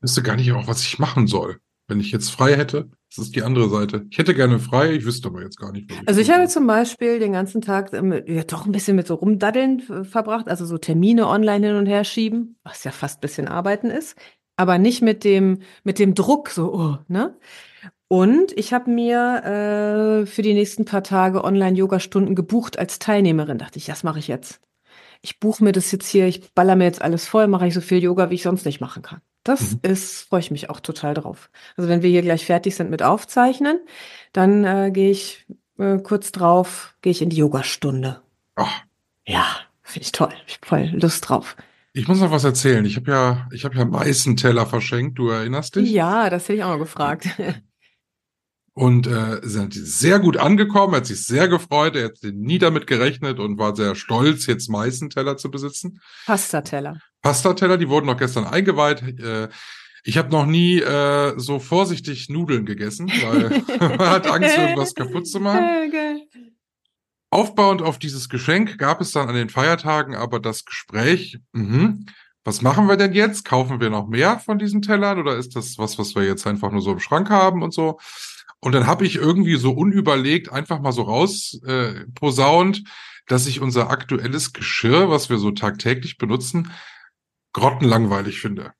wüsste 0.00 0.22
gar 0.22 0.36
nicht 0.36 0.50
auch, 0.52 0.66
was 0.68 0.82
ich 0.82 0.98
machen 0.98 1.26
soll. 1.26 1.60
Wenn 1.88 2.00
ich 2.00 2.10
jetzt 2.10 2.30
frei 2.30 2.56
hätte, 2.56 2.90
das 3.14 3.26
ist 3.26 3.36
die 3.36 3.42
andere 3.42 3.68
Seite. 3.68 4.06
Ich 4.10 4.18
hätte 4.18 4.34
gerne 4.34 4.58
frei, 4.58 4.92
ich 4.92 5.04
wüsste 5.04 5.28
aber 5.28 5.42
jetzt 5.42 5.58
gar 5.58 5.72
nicht. 5.72 5.90
was 5.90 6.08
Also 6.08 6.20
ich 6.20 6.30
habe 6.30 6.48
zum 6.48 6.66
Beispiel 6.66 7.18
den 7.20 7.32
ganzen 7.32 7.60
Tag 7.60 7.92
ähm, 7.92 8.12
ja, 8.26 8.42
doch 8.42 8.66
ein 8.66 8.72
bisschen 8.72 8.96
mit 8.96 9.06
so 9.06 9.14
Rumdaddeln 9.14 9.82
äh, 9.88 10.04
verbracht, 10.04 10.48
also 10.48 10.66
so 10.66 10.78
Termine 10.78 11.28
online 11.28 11.68
hin 11.68 11.76
und 11.76 11.86
her 11.86 12.04
schieben, 12.04 12.58
was 12.64 12.82
ja 12.84 12.90
fast 12.90 13.18
ein 13.18 13.20
bisschen 13.20 13.48
Arbeiten 13.48 13.90
ist, 13.90 14.16
aber 14.56 14.78
nicht 14.78 15.02
mit 15.02 15.22
dem, 15.22 15.60
mit 15.84 15.98
dem 15.98 16.14
Druck 16.14 16.50
so, 16.50 16.74
oh, 16.74 16.98
ne? 17.08 17.38
Und 18.08 18.52
ich 18.56 18.72
habe 18.72 18.90
mir 18.90 20.22
äh, 20.22 20.26
für 20.26 20.42
die 20.42 20.54
nächsten 20.54 20.84
paar 20.84 21.02
Tage 21.02 21.42
Online-Yoga-Stunden 21.42 22.36
gebucht 22.36 22.78
als 22.78 23.00
Teilnehmerin. 23.00 23.58
Dachte 23.58 23.78
ich, 23.78 23.86
das 23.86 24.04
mache 24.04 24.20
ich 24.20 24.28
jetzt. 24.28 24.60
Ich 25.22 25.40
buche 25.40 25.64
mir 25.64 25.72
das 25.72 25.90
jetzt 25.90 26.06
hier, 26.06 26.26
ich 26.26 26.52
baller 26.54 26.76
mir 26.76 26.84
jetzt 26.84 27.02
alles 27.02 27.26
voll, 27.26 27.48
mache 27.48 27.66
ich 27.66 27.74
so 27.74 27.80
viel 27.80 27.98
Yoga, 27.98 28.30
wie 28.30 28.36
ich 28.36 28.42
sonst 28.44 28.64
nicht 28.64 28.80
machen 28.80 29.02
kann. 29.02 29.22
Das 29.46 29.72
Mhm. 29.72 29.78
ist, 29.82 30.22
freue 30.28 30.40
ich 30.40 30.50
mich 30.50 30.70
auch 30.70 30.80
total 30.80 31.14
drauf. 31.14 31.50
Also 31.76 31.88
wenn 31.88 32.02
wir 32.02 32.10
hier 32.10 32.22
gleich 32.22 32.44
fertig 32.46 32.74
sind 32.76 32.90
mit 32.90 33.02
Aufzeichnen, 33.02 33.78
dann 34.32 34.64
äh, 34.64 34.90
gehe 34.92 35.10
ich 35.10 35.46
äh, 35.78 35.98
kurz 35.98 36.32
drauf, 36.32 36.94
gehe 37.02 37.10
ich 37.12 37.22
in 37.22 37.30
die 37.30 37.36
Yogastunde. 37.36 38.20
Ach, 38.56 38.82
Ja, 39.26 39.44
finde 39.82 40.04
ich 40.04 40.12
toll. 40.12 40.32
Ich 40.46 40.54
hab 40.56 40.66
voll 40.66 40.90
Lust 40.94 41.28
drauf. 41.28 41.56
ich 41.92 42.08
muss 42.08 42.20
noch 42.20 42.30
was 42.30 42.44
erzählen. 42.44 42.84
Ich 42.84 42.96
habe 42.96 43.10
ja, 43.10 43.48
ich 43.52 43.64
habe 43.64 43.76
ja 43.76 43.84
Meißenteller 43.84 44.66
verschenkt. 44.66 45.18
Du 45.18 45.28
erinnerst 45.30 45.76
dich? 45.76 45.90
Ja, 45.90 46.28
das 46.30 46.44
hätte 46.44 46.54
ich 46.54 46.64
auch 46.64 46.68
mal 46.70 46.78
gefragt. 46.78 47.28
Und 48.78 49.06
äh, 49.06 49.40
sind 49.42 49.72
sehr 49.72 50.18
gut 50.18 50.36
angekommen. 50.36 50.92
Er 50.92 50.98
hat 50.98 51.06
sich 51.06 51.24
sehr 51.24 51.48
gefreut. 51.48 51.96
Er 51.96 52.06
hat 52.06 52.18
nie 52.22 52.58
damit 52.58 52.86
gerechnet 52.86 53.38
und 53.38 53.58
war 53.58 53.74
sehr 53.74 53.94
stolz, 53.94 54.44
jetzt 54.44 54.68
Meißenteller 54.68 55.38
zu 55.38 55.50
besitzen. 55.50 56.02
Pastateller. 56.26 57.00
Pastateller, 57.22 57.78
die 57.78 57.88
wurden 57.88 58.04
noch 58.04 58.18
gestern 58.18 58.44
eingeweiht. 58.44 59.02
Äh, 59.18 59.48
ich 60.04 60.18
habe 60.18 60.30
noch 60.30 60.44
nie 60.44 60.78
äh, 60.80 61.32
so 61.38 61.58
vorsichtig 61.58 62.28
Nudeln 62.28 62.66
gegessen, 62.66 63.08
weil 63.08 63.62
man 63.96 64.10
hat 64.10 64.26
Angst, 64.26 64.56
irgendwas 64.56 64.94
kaputt 64.94 65.26
zu 65.26 65.40
machen. 65.40 66.28
Aufbauend 67.30 67.80
auf 67.80 67.98
dieses 67.98 68.28
Geschenk 68.28 68.76
gab 68.76 69.00
es 69.00 69.10
dann 69.12 69.28
an 69.28 69.34
den 69.34 69.48
Feiertagen 69.48 70.14
aber 70.14 70.38
das 70.38 70.64
Gespräch, 70.64 71.38
mhm, 71.52 72.06
was 72.44 72.62
machen 72.62 72.86
wir 72.86 72.96
denn 72.96 73.12
jetzt? 73.12 73.44
Kaufen 73.44 73.80
wir 73.80 73.90
noch 73.90 74.06
mehr 74.06 74.38
von 74.38 74.58
diesen 74.60 74.80
Tellern 74.80 75.18
oder 75.18 75.36
ist 75.36 75.56
das 75.56 75.78
was, 75.78 75.98
was 75.98 76.14
wir 76.14 76.22
jetzt 76.22 76.46
einfach 76.46 76.70
nur 76.70 76.82
so 76.82 76.92
im 76.92 77.00
Schrank 77.00 77.28
haben 77.28 77.64
und 77.64 77.74
so? 77.74 77.98
Und 78.66 78.72
dann 78.72 78.88
habe 78.88 79.06
ich 79.06 79.14
irgendwie 79.14 79.54
so 79.54 79.70
unüberlegt 79.70 80.50
einfach 80.50 80.80
mal 80.80 80.90
so 80.90 81.02
raus 81.02 81.56
äh, 81.64 82.04
posaunt, 82.16 82.82
dass 83.28 83.46
ich 83.46 83.60
unser 83.60 83.90
aktuelles 83.90 84.52
Geschirr, 84.54 85.08
was 85.08 85.30
wir 85.30 85.38
so 85.38 85.52
tagtäglich 85.52 86.18
benutzen, 86.18 86.72
grottenlangweilig 87.52 88.40
finde. 88.40 88.72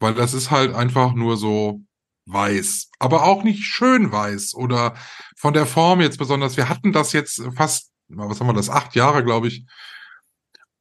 Weil 0.00 0.12
das 0.12 0.34
ist 0.34 0.50
halt 0.50 0.74
einfach 0.74 1.14
nur 1.14 1.38
so 1.38 1.80
weiß, 2.26 2.90
aber 2.98 3.24
auch 3.24 3.42
nicht 3.42 3.64
schön 3.64 4.12
weiß 4.12 4.52
oder 4.52 4.94
von 5.34 5.54
der 5.54 5.64
Form 5.64 6.02
jetzt 6.02 6.18
besonders. 6.18 6.58
Wir 6.58 6.68
hatten 6.68 6.92
das 6.92 7.14
jetzt 7.14 7.42
fast, 7.56 7.92
was 8.08 8.38
haben 8.38 8.48
wir 8.48 8.52
das, 8.52 8.68
acht 8.68 8.94
Jahre, 8.94 9.24
glaube 9.24 9.48
ich. 9.48 9.64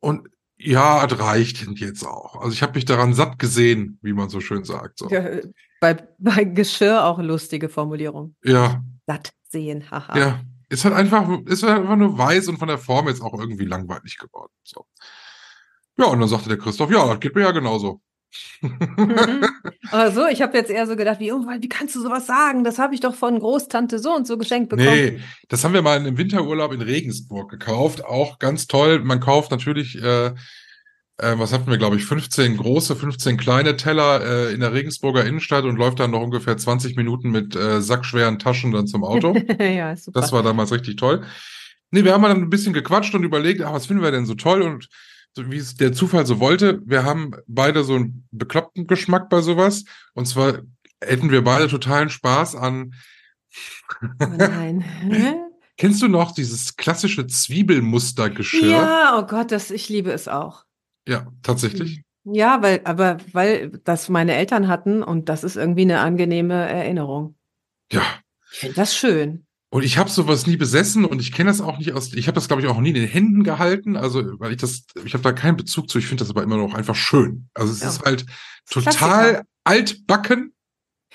Und 0.01 0.27
ja, 0.59 1.05
es 1.05 1.19
reicht 1.19 1.65
jetzt 1.79 2.03
auch. 2.05 2.35
Also 2.35 2.51
ich 2.51 2.61
habe 2.61 2.73
mich 2.73 2.85
daran 2.85 3.13
satt 3.13 3.39
gesehen, 3.39 3.97
wie 4.01 4.13
man 4.13 4.29
so 4.29 4.41
schön 4.41 4.63
sagt. 4.63 4.99
So. 4.99 5.09
Ja, 5.09 5.23
bei, 5.79 5.97
bei 6.17 6.43
Geschirr 6.43 7.05
auch 7.05 7.19
lustige 7.19 7.69
Formulierung. 7.69 8.35
Ja, 8.43 8.83
Satt 9.07 9.31
sehen, 9.49 9.89
haha. 9.89 10.17
ja. 10.17 10.39
Ist 10.71 10.85
halt 10.85 10.93
einfach, 10.93 11.27
ist 11.45 11.63
halt 11.63 11.79
einfach 11.79 11.95
nur 11.95 12.15
weiß 12.15 12.47
und 12.49 12.59
von 12.59 12.67
der 12.67 12.77
Form 12.77 13.07
jetzt 13.07 13.23
auch 13.23 13.33
irgendwie 13.39 13.65
langweilig 13.65 14.19
geworden. 14.19 14.51
So. 14.63 14.85
Ja, 15.97 16.05
und 16.05 16.19
dann 16.19 16.29
sagte 16.29 16.49
der 16.49 16.59
Christoph, 16.59 16.91
ja, 16.91 17.07
das 17.07 17.19
geht 17.19 17.33
mir 17.33 17.41
ja 17.41 17.51
genauso. 17.51 18.01
Mhm. 18.61 19.45
Aber 19.91 20.11
so, 20.11 20.27
ich 20.27 20.41
habe 20.41 20.57
jetzt 20.57 20.69
eher 20.69 20.85
so 20.87 20.95
gedacht, 20.95 21.19
wie, 21.19 21.31
wie 21.31 21.69
kannst 21.69 21.95
du 21.95 22.01
sowas 22.01 22.27
sagen? 22.27 22.63
Das 22.63 22.79
habe 22.79 22.93
ich 22.93 22.99
doch 22.99 23.15
von 23.15 23.39
Großtante 23.39 23.99
so 23.99 24.15
und 24.15 24.27
so 24.27 24.37
geschenkt 24.37 24.69
bekommen. 24.69 24.89
Nee, 24.89 25.19
das 25.47 25.63
haben 25.63 25.73
wir 25.73 25.81
mal 25.81 26.05
im 26.05 26.17
Winterurlaub 26.17 26.71
in 26.73 26.81
Regensburg 26.81 27.49
gekauft. 27.49 28.03
Auch 28.03 28.39
ganz 28.39 28.67
toll. 28.67 28.99
Man 28.99 29.19
kauft 29.19 29.51
natürlich, 29.51 30.01
äh, 30.01 30.27
äh, 30.27 30.33
was 31.17 31.53
hatten 31.53 31.69
wir, 31.69 31.77
glaube 31.77 31.95
ich, 31.95 32.05
15 32.05 32.57
große, 32.57 32.95
15 32.95 33.37
kleine 33.37 33.75
Teller 33.77 34.21
äh, 34.23 34.53
in 34.53 34.59
der 34.59 34.73
Regensburger 34.73 35.25
Innenstadt 35.25 35.65
und 35.65 35.77
läuft 35.77 35.99
dann 35.99 36.11
noch 36.11 36.21
ungefähr 36.21 36.57
20 36.57 36.95
Minuten 36.95 37.31
mit 37.31 37.55
äh, 37.55 37.81
sackschweren 37.81 38.39
Taschen 38.39 38.71
dann 38.71 38.87
zum 38.87 39.03
Auto. 39.03 39.35
ja, 39.59 39.95
super. 39.95 40.21
Das 40.21 40.31
war 40.31 40.43
damals 40.43 40.71
richtig 40.71 40.97
toll. 40.97 41.23
Nee, 41.91 42.03
wir 42.03 42.13
haben 42.13 42.21
mal 42.21 42.29
dann 42.29 42.43
ein 42.43 42.49
bisschen 42.49 42.73
gequatscht 42.73 43.15
und 43.15 43.23
überlegt, 43.23 43.61
ach, 43.61 43.73
was 43.73 43.87
finden 43.87 44.03
wir 44.03 44.11
denn 44.11 44.27
so 44.27 44.35
toll? 44.35 44.61
Und 44.61 44.89
so 45.39 45.51
wie 45.51 45.57
es 45.57 45.75
der 45.75 45.93
Zufall 45.93 46.25
so 46.25 46.39
wollte, 46.39 46.81
wir 46.85 47.03
haben 47.03 47.31
beide 47.47 47.83
so 47.83 47.95
einen 47.95 48.27
bekloppten 48.31 48.87
Geschmack 48.87 49.29
bei 49.29 49.41
sowas. 49.41 49.85
Und 50.13 50.25
zwar 50.25 50.59
hätten 51.01 51.31
wir 51.31 51.43
beide 51.43 51.67
totalen 51.67 52.09
Spaß 52.09 52.55
an 52.55 52.93
oh 54.21 54.25
nein. 54.27 54.83
Kennst 55.77 56.01
du 56.01 56.09
noch 56.09 56.33
dieses 56.33 56.75
klassische 56.75 57.25
Zwiebelmustergeschirr? 57.25 58.69
ja, 58.69 59.17
oh 59.17 59.25
Gott, 59.25 59.51
das, 59.51 59.71
ich 59.71 59.87
liebe 59.87 60.11
es 60.11 60.27
auch. 60.27 60.65
Ja, 61.07 61.31
tatsächlich. 61.41 62.01
Ja, 62.25 62.61
weil, 62.61 62.81
aber 62.83 63.17
weil 63.31 63.69
das 63.85 64.09
meine 64.09 64.35
Eltern 64.35 64.67
hatten 64.67 65.01
und 65.01 65.29
das 65.29 65.45
ist 65.45 65.55
irgendwie 65.55 65.83
eine 65.83 66.01
angenehme 66.01 66.53
Erinnerung. 66.53 67.35
Ja. 67.93 68.03
Ich 68.51 68.59
finde 68.59 68.75
das 68.75 68.93
schön. 68.93 69.45
Und 69.71 69.83
ich 69.83 69.99
habe 69.99 70.09
sowas 70.09 70.47
nie 70.47 70.57
besessen 70.57 71.05
und 71.05 71.21
ich 71.21 71.31
kenne 71.31 71.49
das 71.51 71.61
auch 71.61 71.77
nicht 71.77 71.93
aus. 71.93 72.11
Ich 72.13 72.27
habe 72.27 72.35
das 72.35 72.47
glaube 72.47 72.63
ich 72.63 72.67
auch 72.67 72.79
nie 72.79 72.89
in 72.89 72.95
den 72.95 73.07
Händen 73.07 73.43
gehalten, 73.43 73.95
also 73.97 74.39
weil 74.39 74.51
ich 74.51 74.57
das, 74.57 74.85
ich 75.05 75.13
habe 75.13 75.21
da 75.23 75.31
keinen 75.31 75.57
Bezug 75.57 75.89
zu. 75.89 75.99
Ich 75.99 76.07
finde 76.07 76.23
das 76.23 76.31
aber 76.31 76.41
immer 76.41 76.57
noch 76.57 76.73
einfach 76.73 76.95
schön. 76.95 77.49
Also 77.53 77.71
es 77.73 77.81
Ja. 77.81 77.89
ist 77.89 78.01
halt 78.03 78.25
Klassiker. 78.67 78.91
total 78.93 79.43
altbacken. 79.63 80.53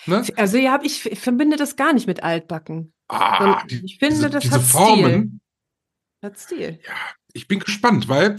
Ne? 0.07 0.25
Also 0.37 0.57
ja, 0.59 0.79
ich, 0.83 1.05
ich 1.07 1.19
verbinde 1.19 1.57
das 1.57 1.75
gar 1.77 1.93
nicht 1.93 2.07
mit 2.07 2.23
Altbacken. 2.23 2.93
Ah, 3.09 3.65
die, 3.67 3.83
ich 3.85 3.99
finde, 3.99 4.15
diese, 4.17 4.31
das 4.31 4.43
diese 4.45 4.55
hat 4.57 4.63
Formen. 4.63 5.41
Hat 6.23 6.39
Stil. 6.39 6.79
ich 7.33 7.49
bin 7.49 7.59
gespannt, 7.59 8.09
weil 8.09 8.37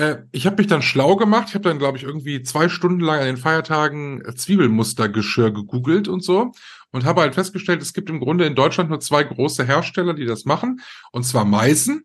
äh, 0.00 0.22
ich 0.32 0.46
habe 0.46 0.56
mich 0.56 0.66
dann 0.66 0.82
schlau 0.82 1.16
gemacht. 1.16 1.48
Ich 1.48 1.54
habe 1.54 1.68
dann, 1.68 1.78
glaube 1.78 1.98
ich, 1.98 2.04
irgendwie 2.04 2.42
zwei 2.42 2.68
Stunden 2.68 3.00
lang 3.00 3.20
an 3.20 3.26
den 3.26 3.36
Feiertagen 3.36 4.24
äh, 4.24 4.34
Zwiebelmustergeschirr 4.34 5.50
gegoogelt 5.50 6.08
und 6.08 6.24
so 6.24 6.52
und 6.90 7.04
habe 7.04 7.20
halt 7.20 7.34
festgestellt, 7.34 7.82
es 7.82 7.92
gibt 7.92 8.08
im 8.08 8.20
Grunde 8.20 8.46
in 8.46 8.54
Deutschland 8.54 8.90
nur 8.90 9.00
zwei 9.00 9.22
große 9.22 9.64
Hersteller, 9.64 10.14
die 10.14 10.24
das 10.24 10.44
machen. 10.44 10.80
Und 11.12 11.24
zwar 11.24 11.44
Meißen 11.44 12.02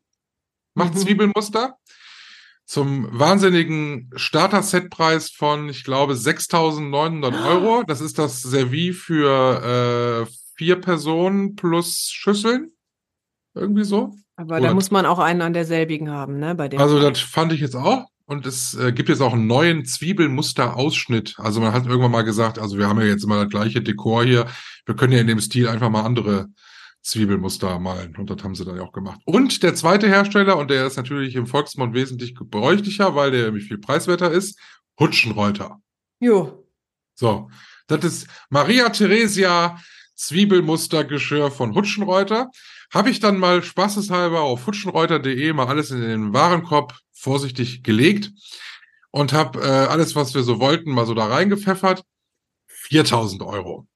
macht 0.73 0.93
Mhm. 0.93 0.99
Zwiebelmuster 0.99 1.77
zum 2.65 3.07
wahnsinnigen 3.11 4.09
Starter-Set-Preis 4.15 5.29
von, 5.29 5.69
ich 5.69 5.83
glaube, 5.83 6.15
6.900 6.15 7.47
Euro. 7.47 7.83
Das 7.83 8.01
ist 8.01 8.17
das 8.17 8.41
Servie 8.41 8.91
für 8.91 10.25
äh, 10.27 10.31
vier 10.57 10.81
Personen 10.81 11.55
plus 11.55 12.09
Schüsseln. 12.11 12.71
Irgendwie 13.53 13.83
so. 13.85 14.15
Aber 14.37 14.59
da 14.59 14.73
muss 14.73 14.91
man 14.91 15.05
auch 15.05 15.19
einen 15.19 15.41
an 15.41 15.53
derselbigen 15.53 16.11
haben, 16.11 16.39
ne? 16.39 16.55
Bei 16.55 16.67
dem. 16.67 16.79
Also 16.79 16.99
das 16.99 17.19
fand 17.19 17.53
ich 17.53 17.61
jetzt 17.61 17.75
auch. 17.75 18.05
Und 18.25 18.45
es 18.45 18.73
äh, 18.73 18.91
gibt 18.91 19.09
jetzt 19.09 19.21
auch 19.21 19.33
einen 19.33 19.47
neuen 19.47 19.85
Zwiebelmuster-Ausschnitt. 19.85 21.35
Also 21.37 21.61
man 21.61 21.73
hat 21.73 21.85
irgendwann 21.85 22.11
mal 22.11 22.23
gesagt, 22.23 22.57
also 22.57 22.77
wir 22.77 22.87
haben 22.87 22.99
ja 22.99 23.05
jetzt 23.05 23.23
immer 23.23 23.43
das 23.43 23.51
gleiche 23.51 23.81
Dekor 23.81 24.23
hier. 24.23 24.47
Wir 24.85 24.95
können 24.95 25.13
ja 25.13 25.19
in 25.19 25.27
dem 25.27 25.39
Stil 25.39 25.67
einfach 25.67 25.89
mal 25.89 26.01
andere 26.01 26.47
Zwiebelmuster 27.03 27.77
malen. 27.77 28.15
Und 28.17 28.31
das 28.31 28.43
haben 28.43 28.55
sie 28.55 28.65
dann 28.65 28.77
ja 28.77 28.81
auch 28.81 28.93
gemacht. 28.93 29.21
Und 29.25 29.61
der 29.61 29.75
zweite 29.75 30.07
Hersteller, 30.07 30.57
und 30.57 30.71
der 30.71 30.87
ist 30.87 30.97
natürlich 30.97 31.35
im 31.35 31.45
Volksmund 31.45 31.93
wesentlich 31.93 32.33
gebräuchlicher, 32.33 33.15
weil 33.15 33.29
der 33.29 33.45
nämlich 33.45 33.65
viel 33.65 33.77
preiswerter 33.77 34.31
ist, 34.31 34.59
Hutschenreuter. 34.99 35.79
Jo. 36.19 36.67
So, 37.13 37.51
das 37.85 38.03
ist 38.03 38.27
Maria 38.49 38.89
Theresia 38.89 39.79
Zwiebelmustergeschirr 40.15 41.51
von 41.51 41.75
Hutschenreuter. 41.75 42.49
Habe 42.93 43.09
ich 43.09 43.19
dann 43.19 43.37
mal 43.37 43.63
spaßeshalber 43.63 44.41
auf 44.41 44.67
hutschenreuter.de 44.67 45.53
mal 45.53 45.67
alles 45.67 45.91
in 45.91 46.01
den 46.01 46.33
Warenkorb 46.33 46.97
vorsichtig 47.13 47.83
gelegt 47.83 48.31
und 49.11 49.33
habe 49.33 49.59
äh, 49.61 49.65
alles, 49.87 50.15
was 50.15 50.33
wir 50.33 50.43
so 50.43 50.59
wollten, 50.59 50.91
mal 50.91 51.05
so 51.05 51.13
da 51.13 51.25
reingepfeffert. 51.25 52.03
4000 52.67 53.41
Euro. 53.41 53.87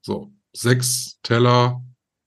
So, 0.00 0.32
sechs 0.52 1.18
Teller, 1.22 1.82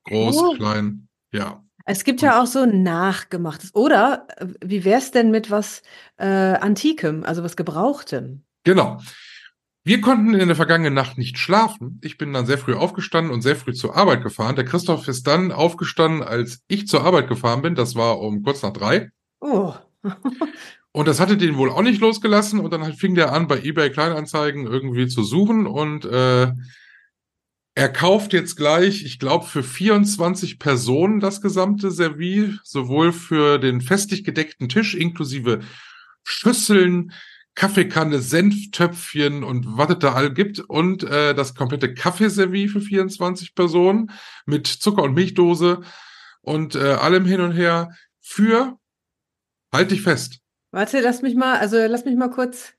groß, 0.05 0.37
Oh. 0.37 0.53
klein, 0.55 1.07
ja. 1.31 1.61
Es 1.87 2.03
gibt 2.03 2.21
ja 2.21 2.41
auch 2.41 2.47
so 2.47 2.65
nachgemachtes. 2.65 3.75
Oder 3.75 4.27
äh, 4.37 4.47
wie 4.63 4.83
wär's 4.85 5.11
denn 5.11 5.29
mit 5.31 5.51
was 5.51 5.83
äh, 6.17 6.25
Antikem, 6.25 7.23
also 7.23 7.43
was 7.43 7.55
Gebrauchtem? 7.55 8.43
Genau. 8.63 8.99
Wir 9.87 10.01
konnten 10.01 10.33
in 10.33 10.47
der 10.47 10.55
vergangenen 10.55 10.95
Nacht 10.95 11.19
nicht 11.19 11.37
schlafen. 11.37 11.99
Ich 12.03 12.17
bin 12.17 12.33
dann 12.33 12.47
sehr 12.47 12.57
früh 12.57 12.73
aufgestanden 12.73 13.31
und 13.31 13.43
sehr 13.43 13.55
früh 13.55 13.71
zur 13.71 13.95
Arbeit 13.95 14.23
gefahren. 14.23 14.55
Der 14.55 14.65
Christoph 14.65 15.07
ist 15.07 15.27
dann 15.27 15.51
aufgestanden, 15.51 16.23
als 16.23 16.63
ich 16.67 16.87
zur 16.87 17.03
Arbeit 17.03 17.27
gefahren 17.27 17.61
bin. 17.61 17.75
Das 17.75 17.93
war 17.93 18.19
um 18.19 18.41
kurz 18.41 18.63
nach 18.63 18.73
drei. 18.73 19.11
Oh. 19.39 19.75
Und 20.91 21.07
das 21.07 21.19
hatte 21.19 21.37
den 21.37 21.57
wohl 21.57 21.69
auch 21.69 21.83
nicht 21.83 22.01
losgelassen. 22.01 22.61
Und 22.61 22.73
dann 22.73 22.81
halt 22.81 22.95
fing 22.95 23.13
der 23.13 23.31
an, 23.31 23.47
bei 23.47 23.59
eBay 23.61 23.91
Kleinanzeigen 23.91 24.65
irgendwie 24.65 25.07
zu 25.07 25.23
suchen. 25.23 25.67
Und 25.67 26.05
äh, 26.05 26.51
er 27.75 27.89
kauft 27.89 28.33
jetzt 28.33 28.55
gleich, 28.55 29.03
ich 29.03 29.19
glaube, 29.19 29.45
für 29.45 29.61
24 29.61 30.57
Personen 30.57 31.19
das 31.19 31.41
gesamte 31.41 31.91
Service, 31.91 32.59
sowohl 32.63 33.13
für 33.13 33.59
den 33.59 33.81
festlich 33.81 34.23
gedeckten 34.23 34.67
Tisch 34.67 34.95
inklusive 34.95 35.59
Schüsseln, 36.23 37.11
Kaffeekanne, 37.55 38.19
Senftöpfchen 38.19 39.43
und 39.43 39.77
was 39.77 39.91
es 39.91 39.99
da 39.99 40.13
all 40.13 40.33
gibt 40.33 40.59
und 40.59 41.03
äh, 41.03 41.33
das 41.33 41.55
komplette 41.55 41.93
Kaffeeservice 41.93 42.71
für 42.71 42.81
24 42.81 43.55
Personen 43.55 44.11
mit 44.45 44.67
Zucker- 44.67 45.03
und 45.03 45.13
Milchdose 45.13 45.81
und 46.41 46.75
äh, 46.75 46.93
allem 46.93 47.25
hin 47.25 47.41
und 47.41 47.53
her 47.53 47.95
für, 48.21 48.77
halt 49.71 49.91
dich 49.91 50.01
fest, 50.01 50.41
Warte, 50.75 50.99
lass 50.99 51.21
mich 51.21 51.35
mal, 51.35 51.57
also 51.57 51.77
lass 51.85 52.03
mich 52.03 52.17
mal 52.17 52.29
kurz. 52.29 52.73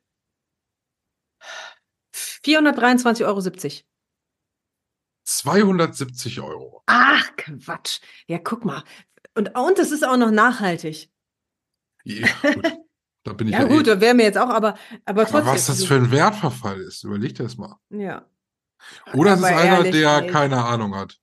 423,70 2.14 3.24
Euro. 3.24 3.40
270 5.24 6.40
Euro. 6.42 6.82
Ach, 6.84 7.34
Quatsch. 7.36 8.00
Ja, 8.26 8.36
guck 8.38 8.66
mal. 8.66 8.84
Und, 9.34 9.56
und 9.56 9.78
es 9.78 9.92
ist 9.92 10.06
auch 10.06 10.18
noch 10.18 10.30
nachhaltig. 10.30 11.10
Ja, 12.04 12.28
gut. 12.42 12.66
Da 13.26 13.32
bin 13.32 13.48
ich 13.48 13.54
Ja, 13.54 13.62
ja, 13.62 13.66
gut, 13.66 13.88
eh. 13.88 13.94
da 13.94 14.00
wäre 14.00 14.14
mir 14.14 14.22
jetzt 14.22 14.38
auch, 14.38 14.48
aber, 14.48 14.76
aber 15.04 15.22
trotzdem. 15.24 15.40
Aber 15.40 15.54
was 15.54 15.66
das 15.66 15.84
für 15.84 15.96
ein 15.96 16.12
Wertverfall 16.12 16.80
ist, 16.80 17.02
überleg 17.02 17.34
dir 17.34 17.42
das 17.42 17.56
mal. 17.58 17.76
Ja. 17.90 18.24
Oder 19.14 19.32
es 19.32 19.40
ist 19.40 19.46
Aber 19.46 19.56
einer, 19.56 19.82
der 19.82 20.22
ey. 20.22 20.30
keine 20.30 20.64
Ahnung 20.64 20.94
hat. 20.94 21.18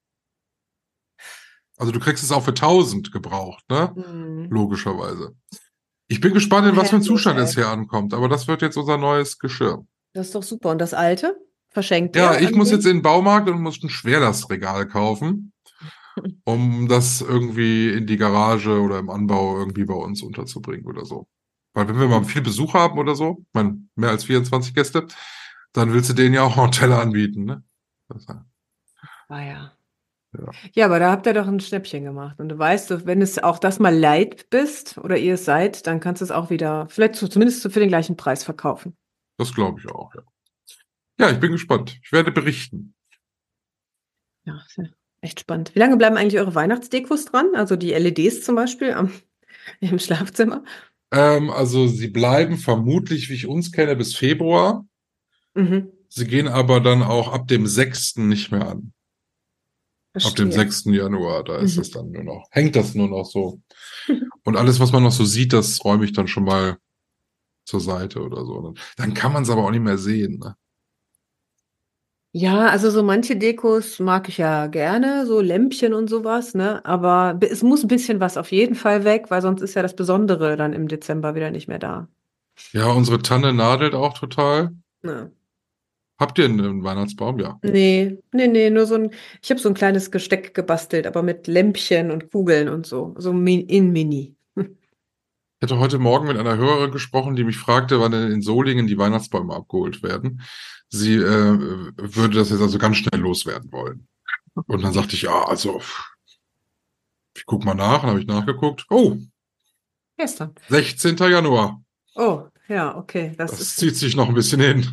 Also 1.78 1.92
du 1.92 2.00
kriegst 2.00 2.22
es 2.22 2.30
auch 2.30 2.44
für 2.44 2.50
1000 2.50 3.10
gebraucht, 3.10 3.64
ne? 3.70 3.90
Hm. 3.94 4.50
Logischerweise. 4.50 5.34
Ich 6.06 6.20
bin 6.20 6.34
gespannt, 6.34 6.68
in 6.68 6.76
was 6.76 6.90
für 6.90 6.96
ein 6.96 7.02
Zustand 7.02 7.38
es 7.40 7.54
hier 7.54 7.68
ankommt, 7.68 8.12
aber 8.12 8.28
das 8.28 8.46
wird 8.48 8.60
jetzt 8.60 8.76
unser 8.76 8.98
neues 8.98 9.38
Geschirr. 9.38 9.86
Das 10.12 10.26
ist 10.26 10.34
doch 10.34 10.42
super. 10.42 10.70
Und 10.70 10.78
das 10.78 10.92
alte? 10.92 11.40
Verschenkt 11.70 12.14
Ja, 12.16 12.38
ich 12.38 12.54
muss 12.54 12.70
jetzt 12.70 12.84
in 12.84 12.98
den 12.98 13.02
Baumarkt 13.02 13.48
und 13.48 13.62
muss 13.62 13.82
ein 13.82 13.88
Schwerlastregal 13.88 14.86
kaufen, 14.86 15.54
um 16.44 16.86
das 16.86 17.22
irgendwie 17.22 17.88
in 17.88 18.06
die 18.06 18.18
Garage 18.18 18.78
oder 18.78 18.98
im 18.98 19.08
Anbau 19.08 19.58
irgendwie 19.58 19.86
bei 19.86 19.94
uns 19.94 20.22
unterzubringen 20.22 20.86
oder 20.86 21.06
so. 21.06 21.26
Weil 21.74 21.88
wenn 21.88 21.98
wir 21.98 22.08
mal 22.08 22.24
viel 22.24 22.42
Besuch 22.42 22.74
haben 22.74 22.98
oder 22.98 23.14
so, 23.14 23.38
ich 23.40 23.54
meine, 23.54 23.78
mehr 23.94 24.10
als 24.10 24.24
24 24.24 24.74
Gäste, 24.74 25.06
dann 25.72 25.92
willst 25.92 26.10
du 26.10 26.14
denen 26.14 26.34
ja 26.34 26.42
auch 26.42 26.56
einen 26.56 26.72
Teller 26.72 27.00
anbieten, 27.00 27.44
ne? 27.44 27.62
Ah, 29.28 29.40
ja. 29.40 29.72
Ja. 30.36 30.50
Ja, 30.72 30.86
aber 30.86 30.98
da 30.98 31.10
habt 31.10 31.26
ihr 31.26 31.34
doch 31.34 31.46
ein 31.46 31.60
Schnäppchen 31.60 32.04
gemacht. 32.04 32.40
Und 32.40 32.48
du 32.48 32.58
weißt, 32.58 33.06
wenn 33.06 33.22
es 33.22 33.38
auch 33.42 33.58
das 33.58 33.78
mal 33.78 33.94
leid 33.94 34.50
bist 34.50 34.98
oder 34.98 35.16
ihr 35.16 35.34
es 35.34 35.44
seid, 35.44 35.86
dann 35.86 36.00
kannst 36.00 36.22
du 36.22 36.24
es 36.24 36.30
auch 36.30 36.50
wieder, 36.50 36.88
vielleicht 36.88 37.16
zu, 37.16 37.28
zumindest 37.28 37.62
für 37.62 37.80
den 37.80 37.88
gleichen 37.88 38.16
Preis 38.16 38.42
verkaufen. 38.42 38.96
Das 39.36 39.54
glaube 39.54 39.80
ich 39.80 39.88
auch, 39.90 40.14
ja. 40.14 40.22
Ja, 41.18 41.30
ich 41.30 41.38
bin 41.38 41.52
gespannt. 41.52 41.98
Ich 42.02 42.10
werde 42.10 42.32
berichten. 42.32 42.94
Ja 44.44 44.60
echt 45.24 45.40
spannend. 45.40 45.74
Wie 45.74 45.78
lange 45.78 45.96
bleiben 45.96 46.16
eigentlich 46.16 46.38
eure 46.38 46.54
Weihnachtsdekos 46.54 47.24
dran? 47.24 47.48
Also 47.54 47.76
die 47.76 47.92
LEDs 47.92 48.42
zum 48.42 48.54
Beispiel 48.54 48.92
am, 48.92 49.10
im 49.80 49.98
Schlafzimmer? 49.98 50.62
Ähm, 51.14 51.50
also 51.50 51.86
sie 51.86 52.08
bleiben 52.08 52.56
vermutlich, 52.58 53.30
wie 53.30 53.34
ich 53.34 53.46
uns 53.46 53.70
kenne, 53.70 53.94
bis 53.94 54.16
Februar. 54.16 54.84
Mhm. 55.54 55.92
Sie 56.08 56.26
gehen 56.26 56.48
aber 56.48 56.80
dann 56.80 57.02
auch 57.02 57.32
ab 57.32 57.46
dem 57.46 57.66
6. 57.68 58.16
nicht 58.28 58.50
mehr 58.50 58.68
an. 58.68 58.92
Ab 60.14 60.34
dem 60.36 60.50
Verstehe. 60.52 60.70
6. 60.70 60.84
Januar, 60.86 61.44
da 61.44 61.56
ist 61.58 61.76
Mhm. 61.76 61.82
es 61.82 61.90
dann 61.90 62.10
nur 62.10 62.24
noch, 62.24 62.48
hängt 62.50 62.74
das 62.76 62.94
nur 62.94 63.08
noch 63.08 63.24
so. 63.24 63.60
Und 64.44 64.56
alles, 64.56 64.80
was 64.80 64.92
man 64.92 65.02
noch 65.04 65.12
so 65.12 65.24
sieht, 65.24 65.52
das 65.52 65.84
räume 65.84 66.04
ich 66.04 66.12
dann 66.12 66.28
schon 66.28 66.44
mal 66.44 66.78
zur 67.64 67.80
Seite 67.80 68.20
oder 68.22 68.44
so. 68.44 68.60
Dann, 68.60 68.74
dann 68.96 69.14
kann 69.14 69.32
man 69.32 69.44
es 69.44 69.50
aber 69.50 69.64
auch 69.64 69.70
nicht 69.70 69.82
mehr 69.82 69.98
sehen. 69.98 70.38
Ne? 70.38 70.56
Ja, 72.36 72.66
also 72.66 72.90
so 72.90 73.04
manche 73.04 73.36
Dekos 73.36 74.00
mag 74.00 74.28
ich 74.28 74.38
ja 74.38 74.66
gerne, 74.66 75.24
so 75.24 75.40
Lämpchen 75.40 75.94
und 75.94 76.10
sowas, 76.10 76.52
ne? 76.54 76.84
Aber 76.84 77.38
es 77.40 77.62
muss 77.62 77.84
ein 77.84 77.88
bisschen 77.88 78.18
was 78.18 78.36
auf 78.36 78.50
jeden 78.50 78.74
Fall 78.74 79.04
weg, 79.04 79.26
weil 79.28 79.40
sonst 79.40 79.62
ist 79.62 79.74
ja 79.74 79.82
das 79.82 79.94
Besondere 79.94 80.56
dann 80.56 80.72
im 80.72 80.88
Dezember 80.88 81.36
wieder 81.36 81.52
nicht 81.52 81.68
mehr 81.68 81.78
da. 81.78 82.08
Ja, 82.72 82.88
unsere 82.88 83.20
Tanne 83.20 83.52
nadelt 83.52 83.94
auch 83.94 84.18
total. 84.18 84.72
Ne. 85.02 85.30
Habt 86.18 86.36
ihr 86.40 86.46
einen 86.46 86.82
Weihnachtsbaum? 86.82 87.38
Ja. 87.38 87.56
Nee, 87.62 88.18
nee, 88.32 88.48
nee, 88.48 88.68
nur 88.68 88.86
so 88.86 88.96
ein, 88.96 89.10
ich 89.40 89.50
habe 89.50 89.60
so 89.60 89.68
ein 89.68 89.74
kleines 89.74 90.10
Gesteck 90.10 90.54
gebastelt, 90.54 91.06
aber 91.06 91.22
mit 91.22 91.46
Lämpchen 91.46 92.10
und 92.10 92.32
Kugeln 92.32 92.68
und 92.68 92.84
so, 92.84 93.14
so 93.16 93.30
in 93.30 93.92
Mini. 93.92 94.34
Ich 95.64 95.70
hatte 95.70 95.80
heute 95.80 95.98
Morgen 95.98 96.26
mit 96.26 96.36
einer 96.36 96.58
Hörerin 96.58 96.90
gesprochen, 96.90 97.36
die 97.36 97.44
mich 97.44 97.56
fragte, 97.56 97.98
wann 97.98 98.12
denn 98.12 98.30
in 98.30 98.42
Solingen 98.42 98.86
die 98.86 98.98
Weihnachtsbäume 98.98 99.54
abgeholt 99.54 100.02
werden. 100.02 100.42
Sie 100.90 101.14
äh, 101.14 101.58
würde 101.96 102.36
das 102.36 102.50
jetzt 102.50 102.60
also 102.60 102.76
ganz 102.76 102.98
schnell 102.98 103.18
loswerden 103.18 103.72
wollen. 103.72 104.06
Und 104.66 104.84
dann 104.84 104.92
sagte 104.92 105.14
ich, 105.14 105.22
ja, 105.22 105.42
also 105.44 105.80
ich 107.34 107.46
guck 107.46 107.64
mal 107.64 107.72
nach, 107.72 108.02
dann 108.02 108.10
habe 108.10 108.20
ich 108.20 108.26
nachgeguckt. 108.26 108.84
Oh, 108.90 109.16
Gestern. 110.18 110.54
16. 110.68 111.16
Januar. 111.16 111.82
Oh, 112.14 112.42
ja, 112.68 112.94
okay, 112.94 113.32
das 113.38 113.52
Das 113.52 113.76
zieht 113.76 113.96
sich 113.96 114.16
noch 114.16 114.28
ein 114.28 114.34
bisschen 114.34 114.60
hin. 114.60 114.86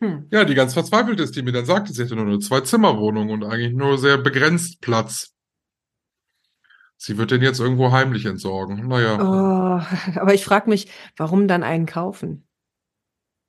hm. 0.00 0.28
Ja, 0.30 0.46
die 0.46 0.54
ganz 0.54 0.72
verzweifelt 0.72 1.20
ist, 1.20 1.36
die 1.36 1.42
mir 1.42 1.52
dann 1.52 1.66
sagte, 1.66 1.92
sie 1.92 2.02
hätte 2.04 2.16
nur 2.16 2.24
eine 2.24 2.38
Zwei-Zimmer-Wohnung 2.38 3.28
und 3.28 3.44
eigentlich 3.44 3.74
nur 3.74 3.98
sehr 3.98 4.16
begrenzt 4.16 4.80
Platz. 4.80 5.34
Sie 7.02 7.16
wird 7.16 7.30
den 7.30 7.40
jetzt 7.40 7.60
irgendwo 7.60 7.92
heimlich 7.92 8.26
entsorgen. 8.26 8.86
Naja. 8.86 9.14
Oh, 9.18 9.80
aber 10.20 10.34
ich 10.34 10.44
frage 10.44 10.68
mich, 10.68 10.86
warum 11.16 11.48
dann 11.48 11.62
einen 11.62 11.86
kaufen? 11.86 12.46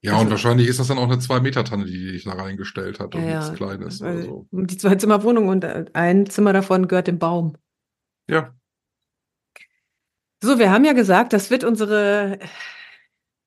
Ja, 0.01 0.13
also- 0.13 0.23
und 0.23 0.31
wahrscheinlich 0.31 0.69
ist 0.69 0.79
das 0.79 0.87
dann 0.87 0.97
auch 0.97 1.09
eine 1.09 1.19
Zwei-Meter-Tanne, 1.19 1.83
die 1.83 1.91
die 1.91 2.11
sich 2.11 2.23
da 2.23 2.31
reingestellt 2.31 3.01
hat 3.01 3.13
und 3.13 3.25
Ja, 3.25 3.39
nichts 3.39 3.53
Kleines 3.57 4.01
oder 4.01 4.15
weil 4.15 4.23
so. 4.23 4.47
die 4.51 4.77
Zwei-Zimmer-Wohnung 4.77 5.49
und 5.49 5.65
äh, 5.65 5.83
ein 5.91 6.27
Zimmer 6.27 6.53
davon 6.53 6.87
gehört 6.87 7.07
dem 7.07 7.19
Baum. 7.19 7.57
Ja. 8.29 8.55
So, 10.41 10.57
wir 10.57 10.71
haben 10.71 10.85
ja 10.85 10.93
gesagt, 10.93 11.33
das 11.33 11.51
wird 11.51 11.65
unsere 11.65 12.39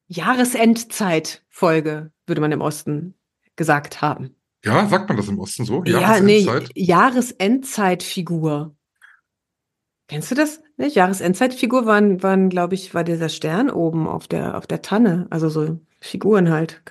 Jahresendzeit-Folge, 0.09 2.12
würde 2.27 2.40
man 2.43 2.53
im 2.53 2.61
Osten 2.61 3.14
gesagt 3.57 4.03
haben. 4.03 4.37
Ja, 4.67 4.87
sagt 4.87 5.09
man 5.09 5.17
das 5.17 5.29
im 5.29 5.38
Osten 5.38 5.64
so? 5.64 5.83
Ja, 5.85 6.21
nee, 6.21 6.40
Jahresendzeit? 6.40 6.71
Jahresendzeitfigur. 6.75 8.77
Kennst 10.09 10.31
du 10.31 10.35
das? 10.35 10.61
Nicht? 10.77 10.97
Jahresendzeitfigur 10.97 11.87
waren, 11.87 12.23
waren, 12.23 12.51
glaube 12.51 12.75
ich, 12.75 12.93
war 12.95 13.05
dieser 13.05 13.31
Stern 13.31 13.71
oben 13.71 14.07
auf 14.07 14.29
der, 14.29 14.59
auf 14.59 14.67
der 14.67 14.83
Tanne. 14.83 15.27
Also 15.31 15.49
so 15.49 15.81
Figuren 16.01 16.51
halt. 16.51 16.83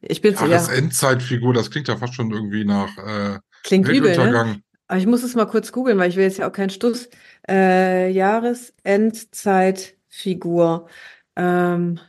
Ich 0.00 0.22
bin 0.22 0.34
Jahresendzeitfigur, 0.34 1.52
das 1.52 1.70
klingt 1.70 1.88
ja 1.88 1.98
fast 1.98 2.14
schon 2.14 2.30
irgendwie 2.30 2.64
nach 2.64 2.96
äh, 2.96 3.38
klingt 3.64 3.86
übel, 3.88 4.16
ne? 4.16 4.62
Aber 4.86 4.98
ich 4.98 5.06
muss 5.06 5.22
es 5.22 5.34
mal 5.36 5.46
kurz 5.46 5.70
googeln, 5.70 5.98
weil 5.98 6.08
ich 6.10 6.16
will 6.16 6.24
jetzt 6.24 6.38
ja 6.38 6.48
auch 6.48 6.52
keinen 6.52 6.70
Stuss. 6.70 7.08
Äh, 7.48 8.10
Jahresendzeitfigur. 8.10 10.88
Ähm, 11.36 12.00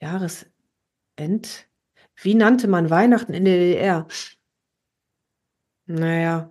Jahresend. 0.00 0.48
Wie 2.16 2.34
nannte 2.34 2.68
man 2.68 2.88
Weihnachten 2.88 3.34
in 3.34 3.44
der 3.44 3.58
DDR? 3.58 4.06
Naja. 5.86 6.50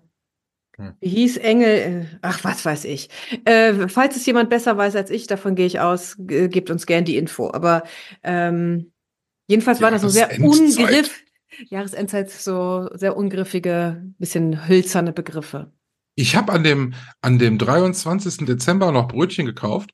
Hm. 0.78 0.94
Wie 1.00 1.10
hieß 1.10 1.38
Engel? 1.38 1.68
äh, 1.68 2.06
Ach, 2.22 2.44
was 2.44 2.66
weiß 2.66 2.86
ich. 2.86 3.10
Äh, 3.46 3.88
falls 3.88 4.16
es 4.16 4.26
jemand 4.26 4.50
besser 4.50 4.78
weiß 4.78 4.96
als 4.96 5.10
ich, 5.10 5.28
davon 5.28 5.56
gehe 5.56 5.66
ich 5.66 5.80
aus, 5.80 6.16
gebt 6.18 6.70
uns 6.70 6.86
gern 6.86 7.06
die 7.06 7.18
Info. 7.18 7.52
Aber 7.52 7.84
ähm, 8.24 8.92
jedenfalls 9.48 9.82
war 9.82 9.92
das 9.92 10.04
ein 10.04 10.10
sehr 10.10 10.40
ungriff. 10.40 11.22
Jahresendzeit, 11.70 12.30
so 12.30 12.90
sehr 12.94 13.16
ungriffige, 13.16 14.04
bisschen 14.18 14.68
hölzerne 14.68 15.14
Begriffe. 15.14 15.72
Ich 16.16 16.36
habe 16.36 16.52
an 16.52 16.64
dem, 16.64 16.94
an 17.22 17.40
dem 17.40 17.58
23. 17.58 18.46
Dezember 18.46 18.92
noch 18.92 19.08
Brötchen 19.08 19.46
gekauft 19.46 19.92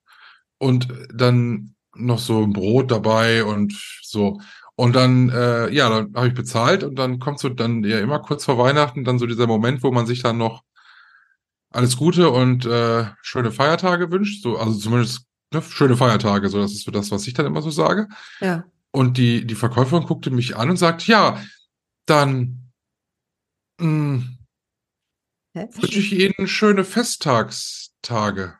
und 0.58 0.88
dann 1.13 1.76
noch 1.96 2.20
so 2.20 2.44
ein 2.44 2.54
Brot 2.54 2.91
dabei 2.91 3.44
und 3.44 3.74
so. 4.02 4.39
Und 4.76 4.96
dann, 4.96 5.30
äh, 5.30 5.70
ja, 5.72 5.89
dann 5.89 6.13
habe 6.15 6.28
ich 6.28 6.34
bezahlt 6.34 6.84
und 6.84 6.96
dann 6.96 7.20
kommt 7.20 7.39
so 7.39 7.50
dann 7.50 7.84
ja 7.84 8.00
immer 8.00 8.20
kurz 8.20 8.46
vor 8.46 8.58
Weihnachten 8.58 9.04
dann 9.04 9.20
so 9.20 9.28
dieser 9.28 9.46
Moment, 9.46 9.84
wo 9.84 9.91
man 9.91 10.08
sich 10.08 10.24
dann 10.24 10.38
noch 10.38 10.63
alles 11.71 11.97
Gute 11.97 12.29
und 12.29 12.65
äh, 12.65 13.05
schöne 13.21 13.51
Feiertage 13.51 14.12
wünscht. 14.12 14.43
So, 14.43 14.57
also 14.57 14.77
zumindest 14.77 15.25
ne, 15.53 15.62
schöne 15.62 15.97
Feiertage, 15.97 16.49
so 16.49 16.60
das 16.60 16.73
ist 16.73 16.84
so 16.84 16.91
das, 16.91 17.12
was 17.12 17.27
ich 17.27 17.34
dann 17.34 17.45
immer 17.45 17.62
so 17.62 17.69
sage. 17.71 18.07
Ja. 18.39 18.65
Und 18.91 19.17
die, 19.17 19.45
die 19.45 19.55
Verkäuferin 19.55 20.05
guckte 20.05 20.31
mich 20.31 20.57
an 20.57 20.69
und 20.69 20.77
sagt, 20.77 21.07
ja, 21.07 21.41
dann 22.05 22.71
mh, 23.79 24.23
Hä? 25.53 25.67
wünsche 25.73 25.99
ich 25.99 26.13
Ihnen 26.13 26.47
schöne 26.47 26.84
Festtagstage. 26.84 28.57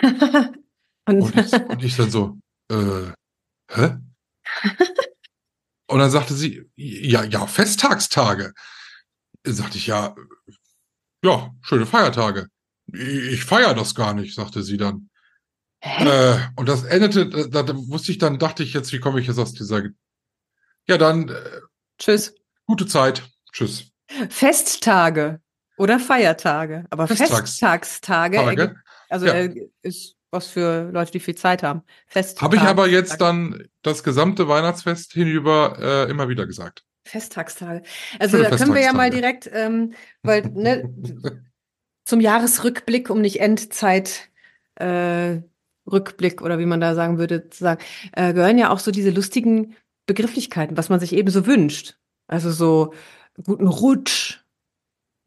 Und, 1.06 1.22
Und 1.22 1.36
ich, 1.36 1.52
und 1.52 1.82
ich 1.82 1.96
dann 1.96 2.10
so, 2.10 2.38
äh, 2.70 3.10
hä? 3.72 3.96
Und 5.88 5.98
dann 5.98 6.10
sagte 6.10 6.34
sie, 6.34 6.70
ja, 6.76 7.24
ja, 7.24 7.46
Festtagstage. 7.48 8.52
Sagte 9.44 9.78
ich, 9.78 9.88
ja, 9.88 10.14
ja, 11.24 11.50
schöne 11.62 11.86
Feiertage. 11.86 12.46
Ich 12.92 13.44
feiere 13.44 13.74
das 13.74 13.94
gar 13.94 14.14
nicht, 14.14 14.34
sagte 14.34 14.62
sie 14.62 14.76
dann. 14.76 15.10
Äh, 15.80 16.36
und 16.56 16.68
das 16.68 16.84
endete, 16.84 17.48
da, 17.48 17.62
da 17.62 17.74
wusste 17.74 18.12
ich 18.12 18.18
dann, 18.18 18.38
dachte 18.38 18.62
ich 18.62 18.74
jetzt, 18.74 18.92
wie 18.92 18.98
komme 19.00 19.20
ich 19.20 19.26
jetzt 19.26 19.38
aus 19.38 19.54
dieser, 19.54 19.82
ja, 20.88 20.98
dann, 20.98 21.28
äh, 21.28 21.60
Tschüss. 21.98 22.34
gute 22.66 22.86
Zeit. 22.86 23.22
Tschüss. 23.52 23.90
Festtage 24.28 25.40
oder 25.78 25.98
Feiertage. 26.00 26.84
Aber 26.90 27.06
Festtags- 27.06 27.50
Festtagstage, 27.52 28.36
Tage. 28.36 28.76
also 29.08 29.26
Ja. 29.26 29.34
äh, 29.34 29.70
ist 29.82 30.16
was 30.32 30.46
für 30.48 30.90
Leute, 30.92 31.12
die 31.12 31.20
viel 31.20 31.34
Zeit 31.34 31.62
haben. 31.62 31.82
Festtagstage. 32.06 32.42
Habe 32.44 32.56
ich 32.56 32.62
aber 32.62 32.88
jetzt 32.88 33.20
dann 33.20 33.66
das 33.82 34.02
gesamte 34.04 34.48
Weihnachtsfest 34.48 35.12
hinüber 35.12 35.76
äh, 35.80 36.10
immer 36.10 36.28
wieder 36.28 36.46
gesagt. 36.46 36.84
Festtagstage. 37.10 37.82
Also 38.18 38.36
Schöne 38.36 38.50
da 38.50 38.56
können 38.56 38.74
wir 38.74 38.82
ja 38.82 38.92
mal 38.92 39.10
direkt, 39.10 39.50
ähm, 39.52 39.94
weil 40.22 40.42
ne, 40.42 40.92
zum 42.04 42.20
Jahresrückblick, 42.20 43.10
um 43.10 43.20
nicht 43.20 43.40
Endzeit 43.40 44.30
äh, 44.76 45.38
Rückblick 45.90 46.42
oder 46.42 46.58
wie 46.58 46.66
man 46.66 46.80
da 46.80 46.94
sagen 46.94 47.18
würde, 47.18 47.48
zu 47.50 47.64
sagen, 47.64 47.82
äh, 48.12 48.32
gehören 48.32 48.58
ja 48.58 48.70
auch 48.70 48.78
so 48.78 48.90
diese 48.90 49.10
lustigen 49.10 49.76
Begrifflichkeiten, 50.06 50.76
was 50.76 50.88
man 50.88 51.00
sich 51.00 51.12
eben 51.12 51.30
so 51.30 51.46
wünscht. 51.46 51.96
Also 52.26 52.50
so 52.50 52.94
guten 53.44 53.66
Rutsch. 53.66 54.39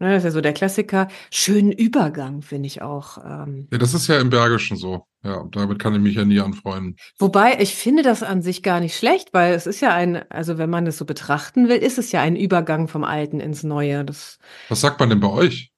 Ne, 0.04 0.10
das 0.12 0.18
ist 0.20 0.26
ja 0.26 0.32
so 0.32 0.42
der 0.42 0.52
Klassiker. 0.54 1.08
Schönen 1.32 1.72
Übergang, 1.72 2.42
finde 2.42 2.68
ich 2.68 2.82
auch. 2.82 3.18
Ähm, 3.24 3.68
Ja, 3.72 3.78
das 3.78 3.94
ist 3.94 4.08
ja 4.08 4.20
im 4.20 4.30
Bergischen 4.30 4.76
so. 4.76 5.06
Ja, 5.24 5.46
damit 5.52 5.80
kann 5.80 5.96
ich 5.96 6.02
mich 6.02 6.16
ja 6.16 6.26
nie 6.26 6.42
anfreunden. 6.42 6.98
Wobei, 7.18 7.58
ich 7.62 7.74
finde 7.76 8.04
das 8.04 8.22
an 8.22 8.42
sich 8.42 8.62
gar 8.64 8.82
nicht 8.82 8.98
schlecht, 8.98 9.34
weil 9.34 9.54
es 9.54 9.66
ist 9.66 9.80
ja 9.80 9.94
ein, 9.94 10.30
also 10.30 10.58
wenn 10.58 10.70
man 10.70 10.84
das 10.84 10.98
so 10.98 11.06
betrachten 11.06 11.70
will, 11.70 11.78
ist 11.78 11.98
es 11.98 12.12
ja 12.12 12.22
ein 12.22 12.36
Übergang 12.36 12.90
vom 12.90 13.06
Alten 13.06 13.40
ins 13.40 13.64
Neue. 13.64 14.04
Das, 14.04 14.40
Was 14.68 14.82
sagt 14.82 15.00
man 15.00 15.10
denn 15.10 15.22
bei 15.22 15.30
euch? 15.30 15.72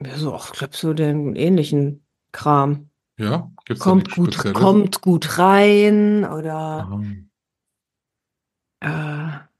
ja, 0.00 0.16
so, 0.16 0.32
ach, 0.34 0.52
ich 0.52 0.58
glaube, 0.58 0.76
so 0.76 0.92
den 0.94 1.34
ähnlichen 1.34 2.06
Kram. 2.30 2.90
Ja, 3.18 3.50
gibt's 3.64 3.82
Kommt 3.82 4.10
gut, 4.14 4.34
Spezielles? 4.34 4.60
kommt 4.60 5.00
gut 5.00 5.38
rein 5.38 6.24
oder 6.24 7.00
Aha. 8.82 9.40
äh, 9.40 9.53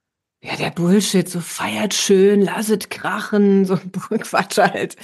ja, 0.44 0.56
der 0.56 0.70
Bullshit, 0.70 1.28
so 1.28 1.40
feiert 1.40 1.94
schön, 1.94 2.42
lasset 2.42 2.90
krachen, 2.90 3.64
so 3.64 3.74
ein 3.74 3.92
Quatsch 4.20 4.58
halt. 4.58 4.96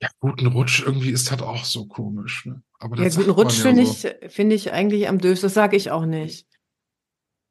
Ja, 0.00 0.08
guten 0.20 0.46
Rutsch 0.46 0.82
irgendwie 0.84 1.10
ist 1.10 1.30
das 1.32 1.42
auch 1.42 1.64
so 1.64 1.86
komisch. 1.86 2.46
Ne? 2.46 2.62
Aber 2.78 2.96
Ja, 2.98 3.04
das 3.04 3.16
guten 3.16 3.26
sagt 3.28 3.36
man 3.38 3.46
Rutsch 3.46 3.56
ja 3.58 3.62
finde 3.64 3.86
so. 3.86 4.08
ich, 4.08 4.32
finde 4.32 4.54
ich 4.54 4.72
eigentlich 4.72 5.08
am 5.08 5.18
döfsten. 5.18 5.46
Das 5.46 5.54
sage 5.54 5.76
ich 5.76 5.90
auch 5.90 6.04
nicht. 6.06 6.46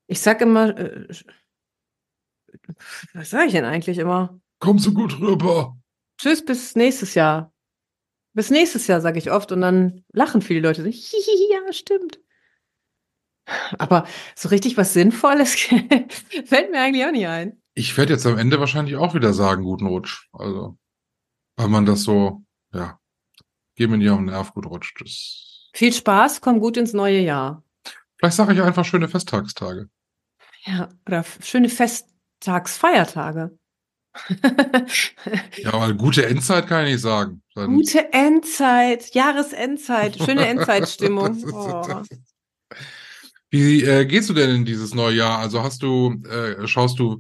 Ich 0.07 0.21
sag 0.21 0.39
immer, 0.41 0.77
äh, 0.77 1.07
was 3.13 3.29
sage 3.31 3.47
ich 3.47 3.51
denn 3.51 3.65
eigentlich 3.65 3.97
immer? 3.97 4.39
Komm 4.59 4.79
so 4.79 4.93
gut 4.93 5.19
rüber. 5.19 5.77
Tschüss, 6.17 6.45
bis 6.45 6.75
nächstes 6.75 7.15
Jahr. 7.15 7.53
Bis 8.33 8.49
nächstes 8.49 8.87
Jahr, 8.87 9.01
sage 9.01 9.17
ich 9.19 9.31
oft. 9.31 9.51
Und 9.51 9.61
dann 9.61 10.05
lachen 10.13 10.41
viele 10.41 10.61
Leute. 10.61 10.83
So, 10.83 10.87
ja, 11.51 11.73
stimmt. 11.73 12.19
Aber 13.77 14.05
so 14.35 14.49
richtig 14.49 14.77
was 14.77 14.93
Sinnvolles 14.93 15.55
fällt 16.45 16.71
mir 16.71 16.81
eigentlich 16.81 17.05
auch 17.05 17.11
nicht 17.11 17.27
ein. 17.27 17.61
Ich 17.73 17.95
werde 17.97 18.13
jetzt 18.13 18.25
am 18.25 18.37
Ende 18.37 18.59
wahrscheinlich 18.59 18.95
auch 18.95 19.13
wieder 19.13 19.33
sagen, 19.33 19.63
guten 19.63 19.87
Rutsch. 19.87 20.27
Also, 20.33 20.77
weil 21.55 21.67
man 21.67 21.85
das 21.85 22.03
so, 22.03 22.43
ja, 22.73 22.99
geh 23.75 23.87
mir 23.87 23.97
nicht 23.97 24.09
auf 24.09 24.17
den 24.17 24.25
Nerv, 24.25 24.53
gut 24.53 24.65
Rutsch. 24.65 24.93
Das, 24.99 25.69
Viel 25.73 25.93
Spaß, 25.93 26.41
komm 26.41 26.59
gut 26.59 26.77
ins 26.77 26.93
neue 26.93 27.19
Jahr. 27.19 27.63
vielleicht 28.17 28.35
sage 28.35 28.53
ich 28.53 28.61
einfach 28.61 28.83
schöne 28.85 29.07
Festtagstage. 29.07 29.89
Ja, 30.65 30.89
oder 31.07 31.23
schöne 31.41 31.69
Festtagsfeiertage. 31.69 33.57
Ja, 35.57 35.73
aber 35.73 35.93
gute 35.93 36.25
Endzeit 36.25 36.65
kann 36.67 36.85
ich 36.85 36.93
nicht 36.93 37.01
sagen. 37.01 37.43
Dann, 37.53 37.75
Gute 37.75 38.11
Endzeit, 38.13 39.13
Jahresendzeit, 39.13 40.17
schöne 40.17 40.47
Endzeitstimmung. 40.47 41.43
Oh. 41.53 42.01
Wie 43.49 43.83
äh, 43.83 44.05
gehst 44.05 44.29
du 44.29 44.33
denn 44.33 44.49
in 44.49 44.65
dieses 44.65 44.93
neue 44.93 45.15
Jahr? 45.15 45.39
Also 45.39 45.63
hast 45.63 45.81
du, 45.81 46.21
äh, 46.29 46.67
schaust 46.67 46.99
du 46.99 47.19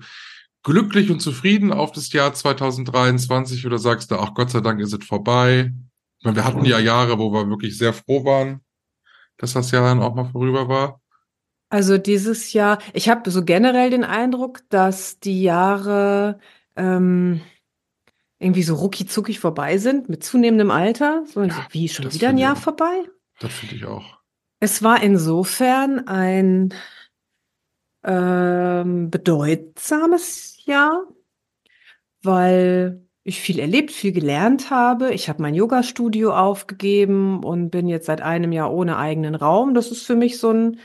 glücklich 0.63 1.09
und 1.09 1.21
zufrieden 1.21 1.71
auf 1.71 1.91
das 1.93 2.11
Jahr 2.11 2.33
2023 2.33 3.65
oder 3.65 3.77
sagst 3.77 4.11
du, 4.11 4.15
ach 4.15 4.33
Gott 4.33 4.51
sei 4.51 4.59
Dank 4.59 4.81
ist 4.81 4.93
es 4.93 5.05
vorbei? 5.05 5.71
Ich 6.19 6.25
meine, 6.25 6.35
wir 6.35 6.43
hatten 6.43 6.65
ja 6.65 6.79
Jahre, 6.79 7.19
wo 7.19 7.31
wir 7.31 7.47
wirklich 7.47 7.77
sehr 7.77 7.93
froh 7.93 8.25
waren, 8.25 8.61
dass 9.37 9.53
das 9.53 9.71
Jahr 9.71 9.83
dann 9.83 10.01
auch 10.01 10.15
mal 10.15 10.29
vorüber 10.29 10.67
war. 10.67 11.01
Also 11.69 11.97
dieses 11.97 12.53
Jahr, 12.53 12.79
ich 12.93 13.09
habe 13.09 13.29
so 13.29 13.43
generell 13.43 13.89
den 13.89 14.03
Eindruck, 14.03 14.61
dass 14.69 15.19
die 15.19 15.41
Jahre 15.41 16.39
ähm, 16.75 17.41
irgendwie 18.39 18.63
so 18.63 18.75
rucki 18.75 19.05
vorbei 19.35 19.77
sind 19.77 20.09
mit 20.09 20.23
zunehmendem 20.23 20.71
Alter. 20.71 21.23
So, 21.25 21.43
so, 21.43 21.55
wie 21.71 21.89
schon 21.89 22.11
wieder 22.13 22.29
ein 22.29 22.37
Jahr 22.37 22.53
auch. 22.55 22.61
vorbei? 22.61 23.03
Das 23.39 23.53
finde 23.53 23.75
ich 23.75 23.85
auch. 23.85 24.16
Es 24.59 24.81
war 24.81 25.03
insofern 25.03 26.07
ein 26.07 26.73
ähm, 28.03 29.09
bedeutsames 29.11 30.65
Jahr, 30.65 31.05
weil 32.23 33.07
ich 33.23 33.41
viel 33.41 33.59
erlebt, 33.59 33.91
viel 33.91 34.13
gelernt 34.13 34.69
habe. 34.71 35.13
Ich 35.13 35.29
habe 35.29 35.41
mein 35.41 35.53
Yoga-Studio 35.53 36.33
aufgegeben 36.33 37.43
und 37.43 37.69
bin 37.71 37.87
jetzt 37.87 38.05
seit 38.07 38.21
einem 38.21 38.51
Jahr 38.51 38.73
ohne 38.73 38.97
eigenen 38.97 39.35
Raum. 39.35 39.73
Das 39.73 39.91
ist 39.91 40.05
für 40.05 40.15
mich 40.15 40.39
so 40.39 40.51
ein 40.51 40.79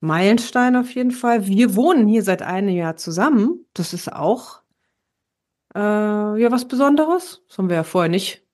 Meilenstein 0.00 0.76
auf 0.76 0.94
jeden 0.94 1.10
Fall. 1.12 1.46
Wir 1.46 1.76
wohnen 1.76 2.08
hier 2.08 2.22
seit 2.22 2.42
einem 2.42 2.70
Jahr 2.70 2.96
zusammen. 2.96 3.66
Das 3.74 3.92
ist 3.94 4.12
auch 4.12 4.62
äh, 5.74 5.78
ja 5.78 6.50
was 6.50 6.66
Besonderes. 6.66 7.42
Das 7.48 7.58
haben 7.58 7.68
wir 7.68 7.76
ja 7.76 7.84
vorher 7.84 8.10
nicht. 8.10 8.46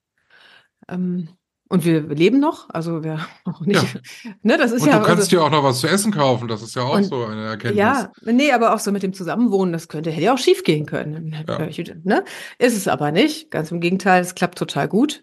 Ähm, 0.89 1.29
und 1.71 1.85
wir 1.85 2.03
leben 2.03 2.41
noch, 2.41 2.69
also 2.69 3.05
wir 3.05 3.25
auch 3.45 3.61
nicht. 3.61 4.01
Ne, 4.43 4.59
das 4.59 4.73
ist 4.73 4.83
Und 4.83 4.89
ja 4.89 4.99
du 4.99 5.05
kannst 5.07 5.21
also, 5.23 5.31
dir 5.31 5.43
auch 5.45 5.51
noch 5.51 5.63
was 5.63 5.81
zu 5.81 5.87
essen 5.87 6.13
kaufen. 6.13 6.49
Das 6.49 6.63
ist 6.63 6.75
ja 6.75 6.83
auch 6.83 6.97
Und- 6.97 7.05
so 7.05 7.25
eine 7.25 7.47
Erkenntnis. 7.47 7.79
ja, 7.79 8.13
nee, 8.25 8.51
aber 8.53 8.75
auch 8.75 8.81
so 8.81 8.91
mit 8.91 9.05
dem 9.05 9.13
Zusammenwohnen, 9.13 9.73
das 9.73 9.87
könnte, 9.89 10.11
hätte 10.11 10.25
ja 10.25 10.35
auch 10.35 10.39
schief 10.39 10.65
gehen 10.65 10.85
können. 10.85 11.35
Ja. 11.49 11.59
Ne? 12.03 12.25
Ist 12.59 12.77
es 12.77 12.89
aber 12.89 13.13
nicht. 13.13 13.51
Ganz 13.53 13.71
im 13.71 13.81
Gegenteil, 13.81 14.21
es 14.21 14.35
klappt 14.35 14.59
total 14.59 14.89
gut. 14.89 15.23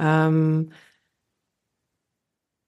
Ähm, 0.00 0.72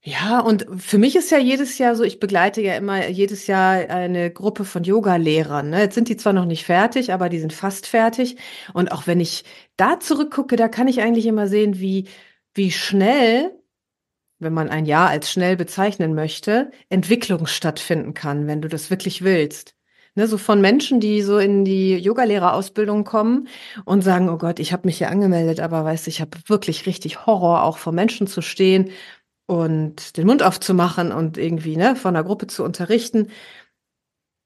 ja, 0.07 0.41
und 0.41 0.67
für 0.77 0.99
mich 0.99 1.17
ist 1.17 1.31
ja 1.31 1.39
jedes 1.39 1.79
Jahr 1.79 1.97
so, 1.97 2.05
ich 2.05 2.21
begleite 2.21 2.61
ja 2.61 2.75
immer 2.77 3.09
jedes 3.09 3.47
Jahr 3.47 3.89
eine 3.89 4.31
Gruppe 4.31 4.67
von 4.67 4.85
Yoga-Lehrern. 4.85 5.71
Ne? 5.71 5.81
Jetzt 5.81 5.95
sind 5.95 6.11
die 6.11 6.19
zwar 6.19 6.35
noch 6.35 6.45
nicht 6.45 6.67
fertig, 6.67 7.15
aber 7.15 7.31
die 7.31 7.39
sind 7.41 7.55
fast 7.55 7.87
fertig. 7.87 8.37
Und 8.75 8.93
auch 8.93 9.07
wenn 9.07 9.19
ich 9.21 9.45
da 9.79 9.99
zurückgucke, 10.01 10.57
da 10.57 10.69
kann 10.69 10.89
ich 10.89 11.01
eigentlich 11.01 11.25
immer 11.25 11.49
sehen, 11.49 11.81
wie, 11.81 12.09
wie 12.55 12.71
schnell, 12.71 13.53
wenn 14.39 14.53
man 14.55 14.69
ein 14.71 14.87
Jahr 14.87 15.09
als 15.09 15.31
schnell 15.31 15.57
bezeichnen 15.57 16.15
möchte, 16.15 16.71
Entwicklung 16.89 17.47
stattfinden 17.47 18.15
kann, 18.15 18.47
wenn 18.47 18.63
du 18.63 18.69
das 18.69 18.91
wirklich 18.91 19.23
willst. 19.23 19.75
Ne, 20.17 20.29
so 20.29 20.39
von 20.39 20.61
Menschen, 20.61 21.01
die 21.01 21.23
so 21.23 21.39
in 21.39 21.65
die 21.65 21.97
Yogalehrerausbildung 21.97 23.03
kommen 23.05 23.49
und 23.85 24.03
sagen, 24.03 24.29
oh 24.29 24.39
Gott, 24.39 24.61
ich 24.61 24.73
habe 24.73 24.87
mich 24.87 24.99
hier 24.99 25.11
angemeldet, 25.11 25.59
aber 25.59 25.85
weißt 25.85 26.07
du, 26.07 26.11
ich 26.11 26.21
habe 26.21 26.39
wirklich 26.47 26.87
richtig 26.87 27.27
Horror, 27.27 27.65
auch 27.65 27.79
vor 27.79 27.93
Menschen 27.93 28.29
zu 28.29 28.41
stehen 28.41 28.91
und 29.47 30.17
den 30.17 30.27
Mund 30.27 30.43
aufzumachen 30.43 31.13
und 31.13 31.37
irgendwie 31.37 31.77
ne, 31.77 31.97
von 31.97 32.15
einer 32.15 32.25
Gruppe 32.25 32.47
zu 32.47 32.63
unterrichten. 32.65 33.29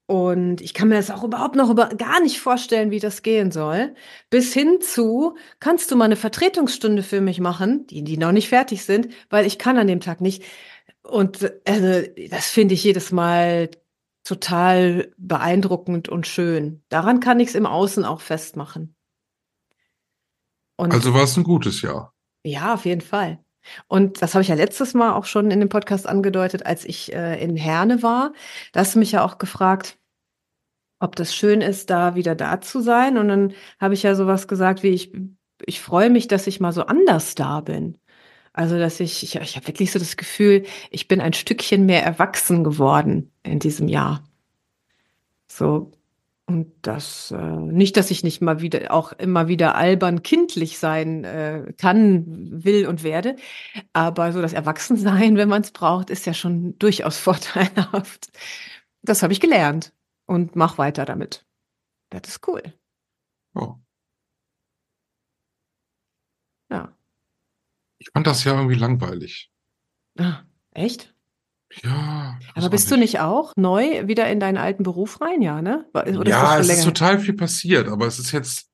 Und 0.09 0.59
ich 0.61 0.73
kann 0.73 0.87
mir 0.87 0.95
das 0.95 1.11
auch 1.11 1.23
überhaupt 1.23 1.55
noch 1.55 1.69
über, 1.69 1.89
gar 1.89 2.19
nicht 2.19 2.39
vorstellen, 2.39 2.89
wie 2.89 2.99
das 2.99 3.21
gehen 3.21 3.51
soll. 3.51 3.93
Bis 4.31 4.51
hin 4.55 4.79
zu, 4.81 5.37
kannst 5.59 5.91
du 5.91 5.95
mal 5.95 6.05
eine 6.05 6.15
Vertretungsstunde 6.15 7.03
für 7.03 7.21
mich 7.21 7.39
machen, 7.39 7.85
die, 7.85 8.03
die 8.03 8.17
noch 8.17 8.31
nicht 8.31 8.49
fertig 8.49 8.83
sind, 8.83 9.09
weil 9.29 9.45
ich 9.45 9.59
kann 9.59 9.77
an 9.77 9.85
dem 9.85 9.99
Tag 9.99 10.19
nicht. 10.19 10.43
Und 11.03 11.53
also, 11.63 12.09
das 12.31 12.47
finde 12.47 12.73
ich 12.73 12.83
jedes 12.83 13.11
Mal 13.11 13.69
total 14.23 15.13
beeindruckend 15.17 16.09
und 16.09 16.25
schön. 16.25 16.81
Daran 16.89 17.19
kann 17.19 17.39
ich 17.39 17.49
es 17.49 17.55
im 17.55 17.67
Außen 17.67 18.03
auch 18.03 18.21
festmachen. 18.21 18.95
Und 20.75 20.91
also 20.91 21.13
war 21.13 21.25
es 21.25 21.37
ein 21.37 21.43
gutes 21.43 21.83
Jahr. 21.83 22.15
Ja, 22.43 22.73
auf 22.73 22.85
jeden 22.85 23.01
Fall. 23.01 23.43
Und 23.87 24.23
das 24.23 24.33
habe 24.33 24.41
ich 24.41 24.47
ja 24.47 24.55
letztes 24.55 24.95
Mal 24.95 25.13
auch 25.13 25.25
schon 25.25 25.51
in 25.51 25.59
dem 25.59 25.69
Podcast 25.69 26.07
angedeutet, 26.07 26.65
als 26.65 26.83
ich 26.83 27.13
äh, 27.13 27.39
in 27.43 27.55
Herne 27.55 28.01
war. 28.01 28.33
Da 28.71 28.79
hast 28.79 28.95
du 28.95 28.99
mich 28.99 29.11
ja 29.11 29.23
auch 29.23 29.37
gefragt, 29.37 29.98
ob 30.99 31.15
das 31.15 31.33
schön 31.33 31.61
ist, 31.61 31.89
da 31.89 32.15
wieder 32.15 32.35
da 32.35 32.61
zu 32.61 32.81
sein. 32.81 33.17
Und 33.17 33.29
dann 33.29 33.53
habe 33.79 33.93
ich 33.93 34.03
ja 34.03 34.15
sowas 34.15 34.47
gesagt 34.47 34.83
wie, 34.83 34.89
ich, 34.89 35.11
ich 35.65 35.81
freue 35.81 36.09
mich, 36.09 36.27
dass 36.27 36.47
ich 36.47 36.59
mal 36.59 36.73
so 36.73 36.83
anders 36.83 37.35
da 37.35 37.61
bin. 37.61 37.97
Also, 38.53 38.77
dass 38.77 38.99
ich, 38.99 39.23
ich, 39.23 39.35
ich 39.35 39.55
habe 39.55 39.67
wirklich 39.67 39.91
so 39.91 39.99
das 39.99 40.17
Gefühl, 40.17 40.65
ich 40.91 41.07
bin 41.07 41.21
ein 41.21 41.33
Stückchen 41.33 41.85
mehr 41.85 42.03
erwachsen 42.03 42.63
geworden 42.63 43.31
in 43.43 43.59
diesem 43.59 43.87
Jahr. 43.87 44.23
So. 45.47 45.91
Und 46.45 46.73
das, 46.81 47.31
äh, 47.31 47.37
nicht, 47.37 47.95
dass 47.95 48.09
ich 48.09 48.23
nicht 48.23 48.41
mal 48.41 48.59
wieder, 48.59 48.91
auch 48.91 49.13
immer 49.13 49.47
wieder 49.47 49.75
albern 49.75 50.23
kindlich 50.23 50.79
sein 50.79 51.23
äh, 51.23 51.73
kann, 51.77 52.63
will 52.65 52.87
und 52.87 53.03
werde. 53.03 53.35
Aber 53.93 54.33
so 54.33 54.41
das 54.41 54.53
Erwachsensein, 54.53 55.37
wenn 55.37 55.47
man 55.47 55.61
es 55.61 55.71
braucht, 55.71 56.09
ist 56.09 56.25
ja 56.25 56.33
schon 56.33 56.77
durchaus 56.79 57.17
vorteilhaft. 57.19 58.29
Das 59.03 59.21
habe 59.23 59.31
ich 59.31 59.39
gelernt 59.39 59.93
und 60.29 60.55
mach 60.55 60.77
weiter 60.77 61.05
damit. 61.05 61.45
Das 62.11 62.21
ist 62.27 62.47
cool. 62.47 62.61
Oh. 63.55 63.75
Ja. 66.69 66.95
Ich 67.97 68.09
fand 68.13 68.27
das 68.27 68.43
ja 68.43 68.53
irgendwie 68.53 68.75
langweilig. 68.75 69.51
Ah, 70.17 70.43
echt? 70.71 71.15
Ja. 71.83 72.39
Aber 72.55 72.69
bist 72.69 72.89
du 72.91 72.97
nicht 72.97 73.19
auch 73.19 73.55
neu 73.55 74.07
wieder 74.07 74.29
in 74.29 74.39
deinen 74.39 74.57
alten 74.57 74.83
Beruf 74.83 75.21
rein, 75.21 75.41
ja, 75.41 75.61
ne? 75.61 75.87
Oder 75.93 76.27
ja, 76.27 76.57
ist 76.57 76.69
es 76.69 76.79
ist 76.79 76.85
total 76.85 77.19
viel 77.19 77.35
passiert, 77.35 77.87
aber 77.87 78.07
es 78.07 78.19
ist 78.19 78.31
jetzt 78.31 78.68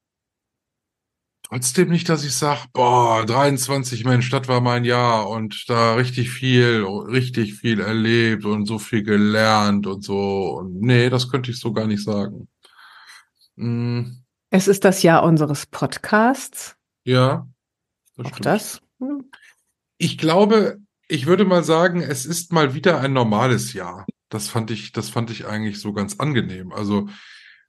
trotzdem 1.50 1.90
nicht, 1.90 2.10
dass 2.10 2.24
ich 2.24 2.36
sage, 2.36 2.62
boah, 2.74 3.26
23 3.26 4.06
Mensch, 4.06 4.30
das 4.30 4.48
war 4.48 4.62
mein 4.62 4.86
Jahr 4.86 5.30
und 5.30 5.70
da 5.70 5.96
richtig 5.96 6.32
viel, 6.32 6.84
richtig 6.84 7.56
viel 7.56 7.80
erlebt 7.80 8.46
und 8.46 8.66
so 8.66 8.80
viel 8.80 9.04
gelernt 9.04 9.88
und 9.88 10.04
so. 10.04 10.58
Und 10.58 10.82
nee, 10.82 11.10
das 11.10 11.30
könnte 11.30 11.52
ich 11.52 11.60
so 11.60 11.74
gar 11.74 11.88
nicht 11.88 12.04
sagen. 12.04 12.48
Hm. 13.58 14.24
Es 14.50 14.68
ist 14.68 14.86
das 14.86 15.04
Jahr 15.04 15.24
unseres 15.24 15.66
Podcasts. 15.66 16.76
Ja. 17.04 17.48
Das 18.16 18.26
Auch 18.26 18.30
stimmt. 18.30 18.46
das? 18.46 18.82
Hm. 19.00 19.30
Ich 19.98 20.18
glaube, 20.18 20.80
ich 21.08 21.26
würde 21.26 21.46
mal 21.46 21.64
sagen, 21.64 22.02
es 22.02 22.26
ist 22.26 22.52
mal 22.52 22.74
wieder 22.74 23.00
ein 23.00 23.14
normales 23.14 23.74
Jahr. 23.74 24.06
Das 24.30 24.50
fand 24.50 24.72
ich, 24.72 24.92
das 24.92 25.10
fand 25.10 25.30
ich 25.30 25.46
eigentlich 25.46 25.80
so 25.80 25.94
ganz 25.94 26.20
angenehm. 26.20 26.72
Also, 26.72 27.08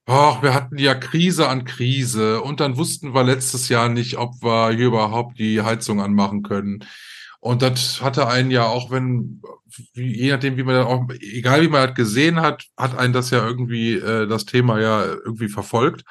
ach, 0.06 0.42
wir 0.42 0.54
hatten 0.54 0.78
ja 0.78 0.94
Krise 0.94 1.48
an 1.48 1.64
Krise 1.64 2.40
und 2.42 2.60
dann 2.60 2.76
wussten 2.76 3.14
wir 3.14 3.24
letztes 3.24 3.68
Jahr 3.68 3.88
nicht, 3.88 4.16
ob 4.18 4.42
wir 4.42 4.70
hier 4.70 4.86
überhaupt 4.86 5.38
die 5.38 5.62
Heizung 5.62 6.00
anmachen 6.00 6.42
können. 6.42 6.84
Und 7.40 7.62
das 7.62 8.02
hatte 8.02 8.28
einen 8.28 8.50
ja 8.50 8.64
auch, 8.66 8.90
wenn, 8.90 9.42
je 9.94 10.30
nachdem, 10.32 10.56
wie 10.56 10.62
man 10.62 10.82
auch, 10.84 11.06
egal 11.20 11.62
wie 11.62 11.68
man 11.68 11.86
das 11.88 11.96
gesehen 11.96 12.40
hat, 12.40 12.64
hat 12.76 12.98
einen 12.98 13.12
das 13.12 13.30
ja 13.30 13.44
irgendwie, 13.46 13.94
äh, 13.94 14.26
das 14.26 14.46
Thema 14.46 14.80
ja 14.80 15.04
irgendwie 15.04 15.48
verfolgt. 15.48 16.04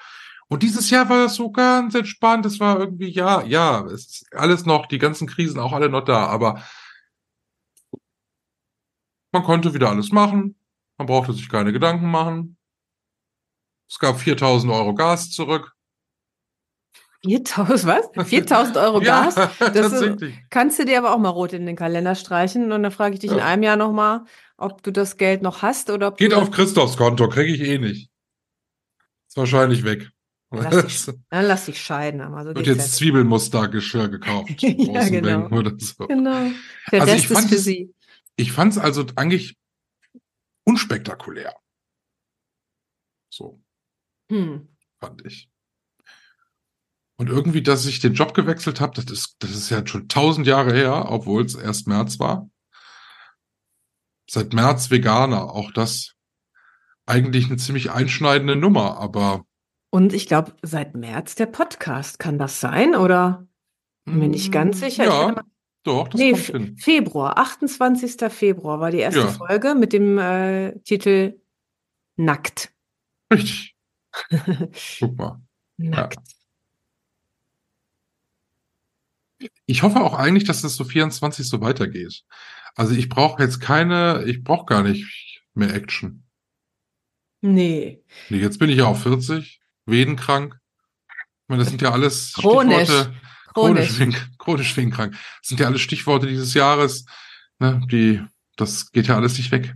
Und 0.48 0.64
dieses 0.64 0.90
Jahr 0.90 1.10
war 1.10 1.24
das 1.24 1.36
so 1.36 1.52
ganz 1.52 1.96
entspannt. 1.96 2.46
Es 2.46 2.60
war 2.60 2.80
irgendwie, 2.80 3.10
ja, 3.10 3.42
ja, 3.44 3.86
es 3.88 4.22
ist 4.22 4.28
alles 4.34 4.66
noch, 4.66 4.86
die 4.86 5.00
ganzen 5.00 5.28
Krisen 5.28 5.60
auch 5.60 5.74
alle 5.74 5.90
noch 5.90 6.06
da, 6.06 6.28
aber 6.28 6.64
man 9.32 9.44
konnte 9.44 9.74
wieder 9.74 9.90
alles 9.90 10.12
machen. 10.12 10.56
Man 10.98 11.08
brauchte 11.08 11.34
sich 11.34 11.50
keine 11.50 11.74
Gedanken 11.74 12.10
machen. 12.10 12.58
Es 13.90 14.00
gab 14.00 14.20
4000 14.20 14.72
Euro 14.74 14.96
Gas 14.96 15.32
zurück. 15.32 15.76
4000 17.24 17.86
was? 17.86 18.28
4000 18.30 18.78
Euro 18.78 19.02
Gas? 19.02 19.36
ja, 19.36 19.52
das 19.70 19.94
ist, 19.94 20.24
kannst 20.50 20.80
du 20.80 20.86
dir 20.86 20.98
aber 20.98 21.14
auch 21.14 21.20
mal 21.20 21.30
rot 21.30 21.54
in 21.54 21.66
den 21.66 21.76
Kalender 21.76 22.16
streichen 22.16 22.72
und 22.72 22.84
dann 22.84 22.92
frage 22.92 23.16
ich 23.16 23.20
dich 23.20 23.32
ja. 23.32 23.38
in 23.38 23.44
einem 23.44 23.64
Jahr 23.64 23.78
nochmal, 23.78 24.26
ob 24.58 24.84
du 24.84 24.92
das 24.92 25.18
Geld 25.18 25.42
noch 25.42 25.62
hast 25.62 25.90
oder 25.90 26.10
ob 26.10 26.18
Geht 26.18 26.34
auf 26.34 26.52
Christophs 26.52 26.98
Konto, 26.98 27.28
kriege 27.30 27.54
ich 27.54 27.62
eh 27.62 27.78
nicht. 27.78 28.10
Ist 29.28 29.38
wahrscheinlich 29.38 29.84
weg. 29.84 30.10
Dann 30.52 30.72
lass 30.72 30.86
dich, 30.86 31.16
dann 31.30 31.46
lass 31.46 31.66
dich 31.66 31.82
scheiden. 31.82 32.22
Aber 32.22 32.44
so 32.44 32.56
Wird 32.56 32.68
jetzt 32.68 32.80
halt. 32.80 32.92
Zwiebelmustergeschirr 32.92 34.10
gekauft. 34.10 34.50
ja, 34.62 35.10
genau. 35.10 35.48
Oder 35.50 35.74
so. 35.78 36.08
genau. 36.08 36.52
Der 36.92 37.02
also 37.02 37.14
Rest 37.14 37.32
ist 37.32 37.50
für 37.50 37.58
sie. 37.58 37.94
Ich 38.38 38.52
fand 38.52 38.74
es 38.74 38.78
also 38.78 39.06
eigentlich 39.16 39.58
unspektakulär. 40.64 41.56
So. 43.30 43.62
Hm. 44.30 44.68
Fand 45.00 45.26
ich. 45.26 45.50
Und 47.18 47.30
irgendwie, 47.30 47.64
dass 47.64 47.86
ich 47.86 48.00
den 48.00 48.14
Job 48.14 48.34
gewechselt 48.34 48.82
habe, 48.82 49.02
das 49.02 49.12
ist, 49.12 49.36
das 49.40 49.52
ist 49.52 49.70
ja 49.70 49.86
schon 49.88 50.10
tausend 50.10 50.48
Jahre 50.48 50.74
her, 50.74 51.06
obwohl 51.10 51.46
es 51.46 51.56
erst 51.56 51.88
März 51.88 52.20
war. 52.20 52.50
Seit 54.30 54.54
März 54.54 54.92
Veganer, 54.92 55.52
auch 55.52 55.72
das 55.72 56.16
eigentlich 57.06 57.46
eine 57.46 57.58
ziemlich 57.58 57.92
einschneidende 57.92 58.56
Nummer, 58.56 58.98
aber. 58.98 59.46
Und 59.92 60.14
ich 60.14 60.28
glaube, 60.28 60.54
seit 60.62 60.96
März 60.96 61.36
der 61.36 61.46
Podcast, 61.46 62.20
kann 62.20 62.38
das 62.38 62.60
sein? 62.60 62.96
Oder 62.96 63.48
bin 64.04 64.20
mir 64.20 64.28
nicht 64.28 64.52
ganz 64.52 64.82
hm, 64.82 64.90
sicher. 64.90 65.06
Ja, 65.06 65.44
doch, 65.84 66.08
das 66.10 66.20
nee, 66.20 66.32
kommt 66.32 66.46
hin. 66.46 66.78
Februar, 66.78 67.38
28. 67.38 68.30
Februar 68.30 68.80
war 68.80 68.92
die 68.92 69.00
erste 69.00 69.22
ja. 69.22 69.28
Folge 69.28 69.76
mit 69.76 69.94
dem 69.94 70.18
äh, 70.18 70.78
Titel 70.80 71.40
Nackt. 72.18 72.74
Richtig. 73.32 73.75
Guck 75.00 75.18
mal. 75.18 75.42
Nackt. 75.78 76.16
Ja. 79.40 79.50
Ich 79.66 79.84
hoffe 79.84 80.02
auch 80.02 80.14
eigentlich, 80.14 80.46
dass 80.46 80.62
das 80.62 80.76
so 80.76 80.84
24 80.84 81.48
so 81.48 81.62
weitergeht. 81.62 82.24
Also 82.76 82.94
ich 82.94 83.10
brauche 83.10 83.42
jetzt 83.42 83.60
keine, 83.60 84.24
ich 84.26 84.44
brauche 84.44 84.66
gar 84.66 84.84
nicht 84.84 85.42
mehr 85.54 85.74
Action. 85.74 86.24
Nee. 87.42 88.04
nee. 88.30 88.38
Jetzt 88.38 88.60
bin 88.60 88.70
ich 88.70 88.78
ja 88.78 88.86
auch 88.86 88.98
40, 88.98 89.62
wedenkrank. 89.86 90.60
Ich 91.08 91.50
meine, 91.50 91.62
das 91.62 91.70
sind 91.70 91.82
ja 91.82 91.92
alles 91.92 92.34
Chronisch. 92.34 92.84
Stichworte. 92.84 93.14
Chronisch. 93.54 93.98
Chronisch, 93.98 94.30
chronisch 94.38 94.70
schwingkrank. 94.74 95.14
Das 95.14 95.48
sind 95.50 95.60
ja 95.60 95.68
alles 95.68 95.82
Stichworte 95.82 96.28
dieses 96.28 96.54
Jahres. 96.54 97.06
Ne, 97.60 97.82
die, 97.90 98.22
das 98.58 98.92
geht 98.92 99.08
ja 99.08 99.16
alles 99.16 99.38
nicht 99.38 99.52
weg. 99.52 99.76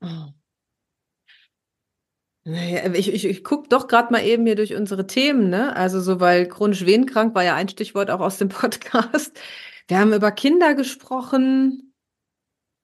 Oh. 0.00 0.32
Naja, 2.44 2.92
ich, 2.94 3.12
ich, 3.12 3.26
ich 3.26 3.44
gucke 3.44 3.68
doch 3.68 3.86
gerade 3.86 4.12
mal 4.12 4.24
eben 4.24 4.46
hier 4.46 4.56
durch 4.56 4.74
unsere 4.74 5.06
Themen, 5.06 5.50
ne? 5.50 5.76
Also 5.76 6.00
so, 6.00 6.20
weil 6.20 6.48
chronisch 6.48 6.86
wehenkrank 6.86 7.34
war 7.34 7.44
ja 7.44 7.54
ein 7.54 7.68
Stichwort 7.68 8.10
auch 8.10 8.20
aus 8.20 8.38
dem 8.38 8.48
Podcast. 8.50 9.38
Wir 9.88 9.98
haben 9.98 10.12
über 10.12 10.30
Kinder 10.32 10.74
gesprochen, 10.74 11.90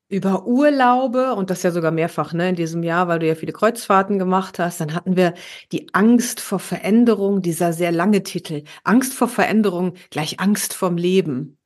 über 0.08 0.46
Urlaube 0.46 1.34
und 1.34 1.50
das 1.50 1.62
ja 1.62 1.70
sogar 1.70 1.90
mehrfach 1.90 2.32
ne, 2.32 2.50
in 2.50 2.54
diesem 2.54 2.82
Jahr, 2.82 3.08
weil 3.08 3.18
du 3.18 3.26
ja 3.26 3.34
viele 3.34 3.52
Kreuzfahrten 3.52 4.18
gemacht 4.18 4.58
hast. 4.58 4.80
Dann 4.80 4.94
hatten 4.94 5.16
wir 5.16 5.34
die 5.72 5.92
Angst 5.94 6.40
vor 6.40 6.58
Veränderung, 6.58 7.42
dieser 7.42 7.72
sehr 7.72 7.92
lange 7.92 8.22
Titel. 8.22 8.62
Angst 8.84 9.14
vor 9.14 9.28
Veränderung 9.28 9.94
gleich 10.10 10.38
Angst 10.38 10.74
vorm 10.74 10.96
Leben. 10.96 11.58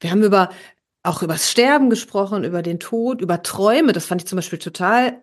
Wir 0.00 0.10
haben 0.10 0.22
über 0.22 0.50
auch 1.02 1.22
übers 1.22 1.50
Sterben 1.50 1.90
gesprochen, 1.90 2.44
über 2.44 2.62
den 2.62 2.78
Tod, 2.78 3.20
über 3.20 3.42
Träume. 3.42 3.92
Das 3.92 4.06
fand 4.06 4.22
ich 4.22 4.28
zum 4.28 4.36
Beispiel 4.36 4.60
total, 4.60 5.22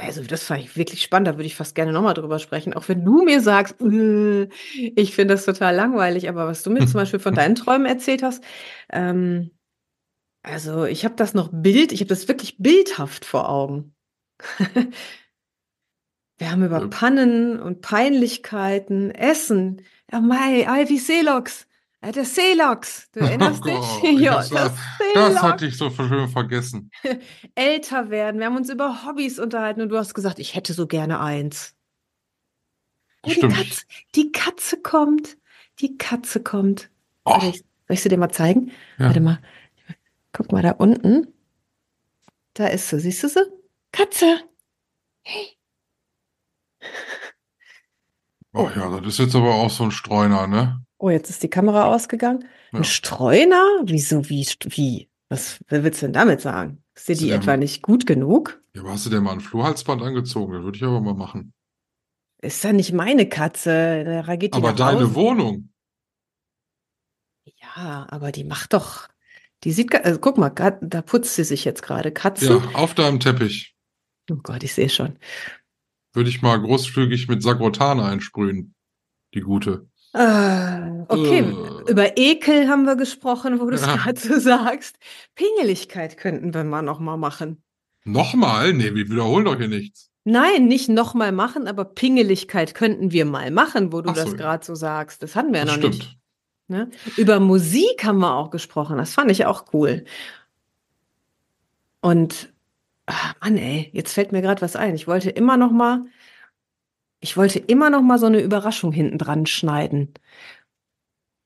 also 0.00 0.22
das 0.22 0.44
fand 0.44 0.60
ich 0.62 0.76
wirklich 0.76 1.02
spannend. 1.02 1.28
Da 1.28 1.32
würde 1.34 1.46
ich 1.46 1.56
fast 1.56 1.74
gerne 1.74 1.92
nochmal 1.92 2.14
drüber 2.14 2.38
sprechen. 2.38 2.74
Auch 2.74 2.88
wenn 2.88 3.04
du 3.04 3.22
mir 3.22 3.40
sagst, 3.40 3.80
äh, 3.80 4.48
ich 4.74 5.14
finde 5.14 5.34
das 5.34 5.44
total 5.44 5.74
langweilig. 5.74 6.28
Aber 6.28 6.46
was 6.46 6.62
du 6.62 6.70
mir 6.70 6.86
zum 6.86 6.94
Beispiel 6.94 7.20
von 7.20 7.34
deinen 7.34 7.54
Träumen 7.54 7.86
erzählt 7.86 8.22
hast, 8.22 8.42
ähm, 8.90 9.50
also, 10.42 10.86
ich 10.86 11.04
habe 11.04 11.16
das 11.16 11.34
noch 11.34 11.50
Bild 11.52 11.92
ich 11.92 12.00
habe 12.00 12.08
das 12.08 12.26
wirklich 12.26 12.56
bildhaft 12.58 13.24
vor 13.24 13.48
Augen. 13.48 13.94
Wir 16.38 16.50
haben 16.50 16.64
über 16.64 16.88
Pannen 16.88 17.60
und 17.60 17.82
Peinlichkeiten, 17.82 19.10
Essen. 19.10 19.82
Ja, 20.10 20.20
mei, 20.20 20.66
Ivy 20.66 20.96
Seelox. 20.96 21.66
Ja, 22.02 22.12
der 22.12 22.24
Seelox. 22.24 23.10
Du 23.12 23.20
erinnerst 23.20 23.64
dich? 23.64 23.74
Oh, 23.74 24.06
ja, 24.06 24.36
das, 24.36 24.50
das, 24.50 24.72
das 25.14 25.42
hatte 25.42 25.66
ich 25.66 25.76
so 25.76 25.90
schön 25.90 26.28
vergessen. 26.28 26.90
Älter 27.54 28.10
werden. 28.10 28.40
Wir 28.40 28.46
haben 28.46 28.56
uns 28.56 28.70
über 28.70 29.04
Hobbys 29.04 29.38
unterhalten 29.38 29.82
und 29.82 29.90
du 29.90 29.98
hast 29.98 30.14
gesagt, 30.14 30.38
ich 30.38 30.54
hätte 30.54 30.72
so 30.72 30.86
gerne 30.86 31.20
eins. 31.20 31.74
Oh, 33.22 33.30
die, 33.30 33.40
Katze, 33.40 33.84
die 34.14 34.32
Katze 34.32 34.80
kommt. 34.80 35.36
Die 35.80 35.98
Katze 35.98 36.42
kommt. 36.42 36.90
Soll 37.26 37.50
ich, 37.50 37.58
soll 37.58 37.64
ich 37.90 38.02
sie 38.02 38.08
dir 38.08 38.16
mal 38.18 38.30
zeigen? 38.30 38.72
Ja. 38.98 39.06
Warte 39.06 39.20
mal. 39.20 39.38
Guck 40.32 40.52
mal 40.52 40.62
da 40.62 40.72
unten. 40.72 41.26
Da 42.54 42.66
ist 42.68 42.88
sie. 42.88 43.00
Siehst 43.00 43.22
du 43.24 43.28
sie? 43.28 43.44
Katze. 43.92 44.40
Hey. 45.22 45.56
Oh 48.52 48.70
ja, 48.74 49.00
das 49.00 49.06
ist 49.06 49.18
jetzt 49.18 49.34
aber 49.36 49.54
auch 49.54 49.70
so 49.70 49.84
ein 49.84 49.90
Streuner, 49.90 50.46
ne? 50.46 50.84
Oh, 51.00 51.08
jetzt 51.08 51.30
ist 51.30 51.42
die 51.42 51.48
Kamera 51.48 51.86
ausgegangen. 51.86 52.44
Ja. 52.72 52.80
Ein 52.80 52.84
Streuner? 52.84 53.64
Wieso, 53.84 54.28
wie, 54.28 54.46
wie? 54.68 55.08
Was 55.30 55.58
willst 55.68 56.02
du 56.02 56.06
denn 56.06 56.12
damit 56.12 56.42
sagen? 56.42 56.84
Ist 56.94 57.08
dir 57.08 57.16
die 57.16 57.30
etwa 57.30 57.56
nicht 57.56 57.80
gut 57.82 58.06
genug? 58.06 58.62
Ja, 58.74 58.82
aber 58.82 58.92
hast 58.92 59.06
du 59.06 59.10
dir 59.10 59.22
mal 59.22 59.32
ein 59.32 59.40
Flohhalsband 59.40 60.02
angezogen? 60.02 60.52
Das 60.52 60.62
würde 60.62 60.76
ich 60.76 60.84
aber 60.84 61.00
mal 61.00 61.14
machen. 61.14 61.54
Ist 62.42 62.62
ja 62.64 62.74
nicht 62.74 62.92
meine 62.92 63.28
Katze. 63.28 64.04
Da 64.26 64.36
geht 64.36 64.54
die 64.54 64.58
Aber 64.58 64.74
deine 64.74 65.00
Hause. 65.00 65.14
Wohnung. 65.14 65.72
Ja, 67.46 68.06
aber 68.10 68.30
die 68.30 68.44
macht 68.44 68.74
doch. 68.74 69.08
Die 69.64 69.72
sieht, 69.72 69.94
also 70.04 70.20
guck 70.20 70.36
mal, 70.36 70.50
da 70.50 71.02
putzt 71.02 71.34
sie 71.34 71.44
sich 71.44 71.64
jetzt 71.64 71.82
gerade. 71.82 72.12
Katze. 72.12 72.62
Ja, 72.62 72.78
auf 72.78 72.94
deinem 72.94 73.20
Teppich. 73.20 73.74
Oh 74.30 74.36
Gott, 74.36 74.62
ich 74.62 74.74
sehe 74.74 74.90
schon. 74.90 75.18
Würde 76.12 76.28
ich 76.28 76.42
mal 76.42 76.60
großzügig 76.60 77.28
mit 77.28 77.42
Sagrotan 77.42 78.00
einsprühen. 78.00 78.74
Die 79.32 79.40
gute. 79.40 79.89
Ah, 80.12 81.04
okay, 81.08 81.40
Äh. 81.40 81.90
über 81.90 82.16
Ekel 82.18 82.68
haben 82.68 82.84
wir 82.84 82.96
gesprochen, 82.96 83.60
wo 83.60 83.66
du 83.66 83.74
es 83.76 83.82
Ja. 83.86 83.96
gerade 83.96 84.18
so 84.20 84.38
sagst. 84.40 84.96
Pingeligkeit 85.36 86.16
könnten 86.16 86.52
wir 86.52 86.64
mal 86.64 86.82
noch 86.82 86.98
mal 86.98 87.16
machen. 87.16 87.62
Nochmal? 88.04 88.72
Nee, 88.72 88.94
wir 88.94 89.08
wiederholen 89.08 89.44
doch 89.44 89.56
hier 89.56 89.68
nichts. 89.68 90.10
Nein, 90.24 90.66
nicht 90.66 90.88
noch 90.88 91.14
mal 91.14 91.32
machen, 91.32 91.66
aber 91.68 91.84
Pingeligkeit 91.84 92.74
könnten 92.74 93.12
wir 93.12 93.24
mal 93.24 93.50
machen, 93.50 93.92
wo 93.92 94.00
du 94.02 94.10
Ach 94.10 94.16
so, 94.16 94.24
das 94.24 94.36
gerade 94.36 94.64
so 94.64 94.74
sagst. 94.74 95.22
Das 95.22 95.36
hatten 95.36 95.52
wir 95.52 95.60
ja 95.60 95.64
noch 95.66 95.74
stimmt. 95.74 95.94
nicht. 95.98 96.18
Ne? 96.68 96.90
Über 97.16 97.40
Musik 97.40 98.04
haben 98.04 98.18
wir 98.18 98.34
auch 98.36 98.50
gesprochen. 98.50 98.96
Das 98.98 99.14
fand 99.14 99.30
ich 99.30 99.46
auch 99.46 99.66
cool. 99.72 100.04
Und 102.00 102.52
ah, 103.06 103.32
Mann, 103.40 103.56
ey, 103.56 103.90
jetzt 103.92 104.12
fällt 104.12 104.32
mir 104.32 104.42
gerade 104.42 104.62
was 104.62 104.76
ein. 104.76 104.94
Ich 104.94 105.06
wollte 105.06 105.30
immer 105.30 105.56
noch 105.56 105.70
mal, 105.72 106.04
ich 107.20 107.36
wollte 107.36 107.58
immer 107.58 107.90
noch 107.90 108.02
mal 108.02 108.18
so 108.18 108.26
eine 108.26 108.40
Überraschung 108.40 108.92
hinten 108.92 109.18
dran 109.18 109.46
schneiden. 109.46 110.12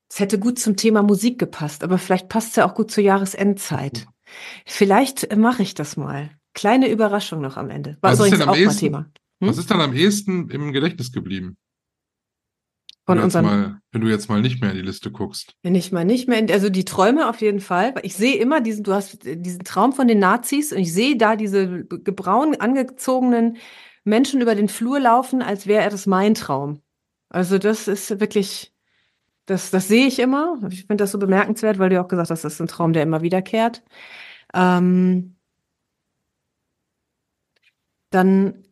Es 0.09 0.19
hätte 0.19 0.39
gut 0.39 0.59
zum 0.59 0.77
Thema 0.77 1.03
Musik 1.03 1.37
gepasst, 1.37 1.83
aber 1.83 1.97
vielleicht 1.97 2.29
passt 2.29 2.49
es 2.49 2.55
ja 2.55 2.65
auch 2.65 2.75
gut 2.75 2.91
zur 2.91 3.03
Jahresendzeit. 3.03 4.07
Vielleicht 4.65 5.29
äh, 5.31 5.35
mache 5.35 5.63
ich 5.63 5.73
das 5.73 5.97
mal. 5.97 6.31
Kleine 6.53 6.89
Überraschung 6.89 7.41
noch 7.41 7.57
am 7.57 7.69
Ende. 7.69 7.97
War 8.01 8.11
Was 8.11 8.19
ist 8.19 8.27
übrigens 8.27 8.39
denn 8.39 8.47
am 8.47 8.49
auch 8.49 8.53
mal 8.53 8.61
ehesten? 8.61 8.79
Thema. 8.79 8.99
Hm? 9.41 9.49
Was 9.49 9.57
ist 9.57 9.69
dann 9.69 9.81
am 9.81 9.93
ehesten 9.93 10.49
im 10.49 10.71
Gedächtnis 10.71 11.11
geblieben? 11.11 11.57
Von 13.05 13.17
wenn, 13.17 13.21
du 13.21 13.27
jetzt 13.27 13.35
unseren 13.35 13.45
mal, 13.45 13.81
wenn 13.91 14.01
du 14.01 14.07
jetzt 14.07 14.29
mal 14.29 14.41
nicht 14.41 14.61
mehr 14.61 14.71
in 14.71 14.77
die 14.77 14.83
Liste 14.83 15.11
guckst. 15.11 15.53
Wenn 15.61 15.75
ich 15.75 15.91
mal 15.91 16.05
nicht 16.05 16.27
mehr, 16.27 16.39
in, 16.39 16.49
also 16.49 16.69
die 16.69 16.85
Träume 16.85 17.29
auf 17.29 17.41
jeden 17.41 17.59
Fall. 17.59 17.93
Ich 18.01 18.15
sehe 18.15 18.37
immer 18.37 18.61
diesen, 18.61 18.83
du 18.83 18.93
hast 18.93 19.19
diesen 19.23 19.63
Traum 19.63 19.93
von 19.93 20.07
den 20.07 20.19
Nazis 20.19 20.71
und 20.71 20.79
ich 20.79 20.93
sehe 20.93 21.17
da 21.17 21.35
diese 21.35 21.85
gebraun 21.85 22.55
angezogenen 22.55 23.57
Menschen 24.05 24.41
über 24.41 24.55
den 24.55 24.69
Flur 24.69 24.99
laufen, 24.99 25.41
als 25.41 25.67
wäre 25.67 25.89
das 25.89 26.05
mein 26.05 26.35
Traum. 26.35 26.81
Also 27.29 27.57
das 27.57 27.87
ist 27.87 28.19
wirklich, 28.21 28.73
das, 29.45 29.71
das 29.71 29.87
sehe 29.87 30.07
ich 30.07 30.19
immer. 30.19 30.59
Ich 30.71 30.85
finde 30.85 31.03
das 31.03 31.11
so 31.11 31.19
bemerkenswert, 31.19 31.79
weil 31.79 31.89
du 31.89 32.01
auch 32.01 32.07
gesagt 32.07 32.29
hast, 32.31 32.43
das 32.43 32.53
ist 32.55 32.61
ein 32.61 32.67
Traum, 32.67 32.93
der 32.93 33.03
immer 33.03 33.21
wiederkehrt. 33.21 33.83
Ähm, 34.53 35.35
dann, 38.11 38.63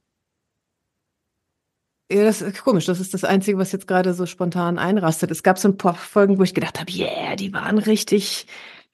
ja, 2.12 2.24
das 2.24 2.42
ist 2.42 2.64
komisch. 2.64 2.86
Das 2.86 3.00
ist 3.00 3.14
das 3.14 3.24
Einzige, 3.24 3.58
was 3.58 3.72
jetzt 3.72 3.88
gerade 3.88 4.14
so 4.14 4.26
spontan 4.26 4.78
einrastet. 4.78 5.32
Es 5.32 5.44
gab 5.44 5.58
so 5.58 5.68
ein 5.70 5.78
paar 5.78 5.96
Folgen, 5.96 6.38
wo 6.38 6.44
ich 6.44 6.54
gedacht 6.54 6.80
habe, 6.80 6.92
yeah, 6.92 7.36
die 7.36 7.54
waren 7.54 7.78
richtig, 7.80 8.48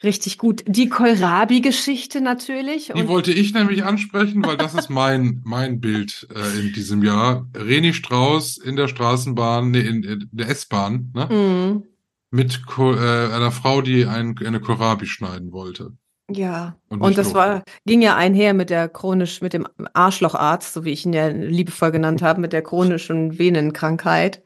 richtig 0.04 0.38
gut. 0.38 0.64
Die 0.68 0.90
Kohlrabi-Geschichte 0.90 2.22
natürlich. 2.22 2.92
Die 2.96 3.08
wollte 3.08 3.32
ich 3.32 3.54
nämlich 3.54 3.84
ansprechen, 3.84 4.46
weil 4.46 4.58
das 4.58 4.74
ist 4.74 4.90
mein, 4.90 5.42
mein 5.44 5.80
Bild 5.80 6.28
äh, 6.34 6.60
in 6.60 6.74
diesem 6.74 7.04
Jahr. 7.04 7.48
Reni 7.56 7.94
Strauß 7.94 8.58
in 8.58 8.76
der 8.76 8.88
Straßenbahn, 8.88 9.72
nee, 9.72 9.82
in, 9.82 10.04
in 10.04 10.30
der 10.32 10.50
S-Bahn, 10.50 11.12
ne? 11.14 11.26
Mm, 11.26 11.84
Mit 12.32 12.66
Ko 12.66 12.94
äh, 12.94 12.98
einer 13.34 13.52
Frau, 13.52 13.82
die 13.82 14.06
ein, 14.06 14.36
eine 14.46 14.60
Kohlrabi 14.62 15.06
schneiden 15.08 15.52
wollte. 15.52 15.94
ja. 16.32 16.78
Und 16.90 17.02
Und 17.02 17.18
das 17.18 17.34
war, 17.34 17.64
ging 17.86 18.02
ja 18.02 18.16
einher 18.16 18.54
mit 18.54 18.70
der 18.70 18.88
chronisch, 18.90 19.42
mit 19.42 19.54
dem 19.54 19.68
Arschlocharzt, 19.94 20.74
so 20.74 20.86
wie 20.86 20.92
ich 20.92 21.06
ihn 21.06 21.14
ja 21.14 21.28
liebevoll 21.28 21.92
genannt 21.92 22.22
habe, 22.22 22.40
mit 22.42 22.54
der 22.54 22.62
chronischen 22.62 23.38
Venenkrankheit. 23.40 24.44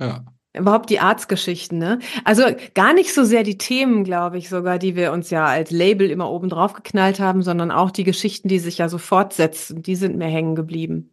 Ja. 0.00 0.24
Überhaupt 0.56 0.90
die 0.90 1.00
Arztgeschichten, 1.00 1.78
ne? 1.78 1.98
Also 2.24 2.42
gar 2.74 2.92
nicht 2.94 3.12
so 3.12 3.24
sehr 3.24 3.42
die 3.42 3.58
Themen, 3.58 4.04
glaube 4.04 4.38
ich, 4.38 4.48
sogar, 4.48 4.78
die 4.78 4.96
wir 4.96 5.12
uns 5.12 5.30
ja 5.30 5.44
als 5.46 5.70
Label 5.70 6.10
immer 6.10 6.30
oben 6.30 6.48
drauf 6.48 6.72
geknallt 6.72 7.20
haben, 7.20 7.42
sondern 7.42 7.70
auch 7.70 7.90
die 7.90 8.04
Geschichten, 8.04 8.48
die 8.48 8.58
sich 8.58 8.78
ja 8.78 8.88
so 8.88 8.98
fortsetzen, 8.98 9.82
die 9.82 9.96
sind 9.96 10.16
mir 10.16 10.26
hängen 10.28 10.54
geblieben. 10.54 11.12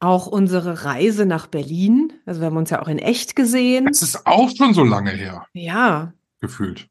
Auch 0.00 0.26
unsere 0.26 0.84
Reise 0.84 1.26
nach 1.26 1.46
Berlin, 1.46 2.12
also 2.26 2.40
wir 2.40 2.46
haben 2.46 2.56
uns 2.56 2.70
ja 2.70 2.82
auch 2.82 2.88
in 2.88 2.98
echt 2.98 3.36
gesehen. 3.36 3.86
Das 3.86 4.02
ist 4.02 4.26
auch 4.26 4.50
schon 4.56 4.74
so 4.74 4.82
lange 4.84 5.10
her, 5.12 5.46
Ja, 5.52 6.12
gefühlt. 6.40 6.88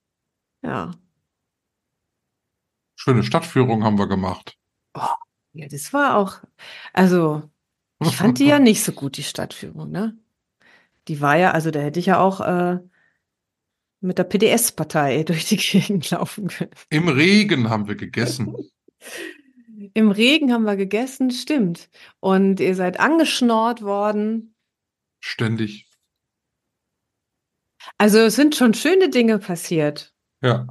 ja. 0.63 0.91
Schöne 2.95 3.23
Stadtführung 3.23 3.83
haben 3.83 3.97
wir 3.97 4.07
gemacht. 4.07 4.57
Ja, 5.53 5.67
das 5.67 5.91
war 5.91 6.15
auch, 6.17 6.35
also 6.93 7.41
ich 8.03 8.15
fand 8.15 8.39
die 8.39 8.45
ja 8.45 8.59
nicht 8.59 8.83
so 8.83 8.91
gut, 8.91 9.17
die 9.17 9.23
Stadtführung, 9.23 9.91
ne? 9.91 10.17
Die 11.11 11.19
war 11.19 11.35
ja, 11.35 11.51
also 11.51 11.71
da 11.71 11.81
hätte 11.81 11.99
ich 11.99 12.05
ja 12.05 12.21
auch 12.21 12.39
äh, 12.39 12.79
mit 13.99 14.17
der 14.17 14.23
PDS-Partei 14.23 15.23
durch 15.27 15.43
die 15.43 15.57
Gegend 15.57 16.09
laufen 16.09 16.47
können. 16.47 16.71
Im 16.89 17.09
Regen 17.09 17.69
haben 17.69 17.89
wir 17.89 17.95
gegessen. 17.95 18.55
Im 19.93 20.09
Regen 20.11 20.53
haben 20.53 20.63
wir 20.63 20.77
gegessen, 20.77 21.29
stimmt. 21.31 21.89
Und 22.21 22.61
ihr 22.61 22.75
seid 22.75 22.97
angeschnort 23.01 23.81
worden. 23.81 24.55
Ständig. 25.19 25.89
Also 27.97 28.19
es 28.19 28.37
sind 28.37 28.55
schon 28.55 28.73
schöne 28.73 29.09
Dinge 29.09 29.37
passiert, 29.37 30.13
Ja. 30.41 30.65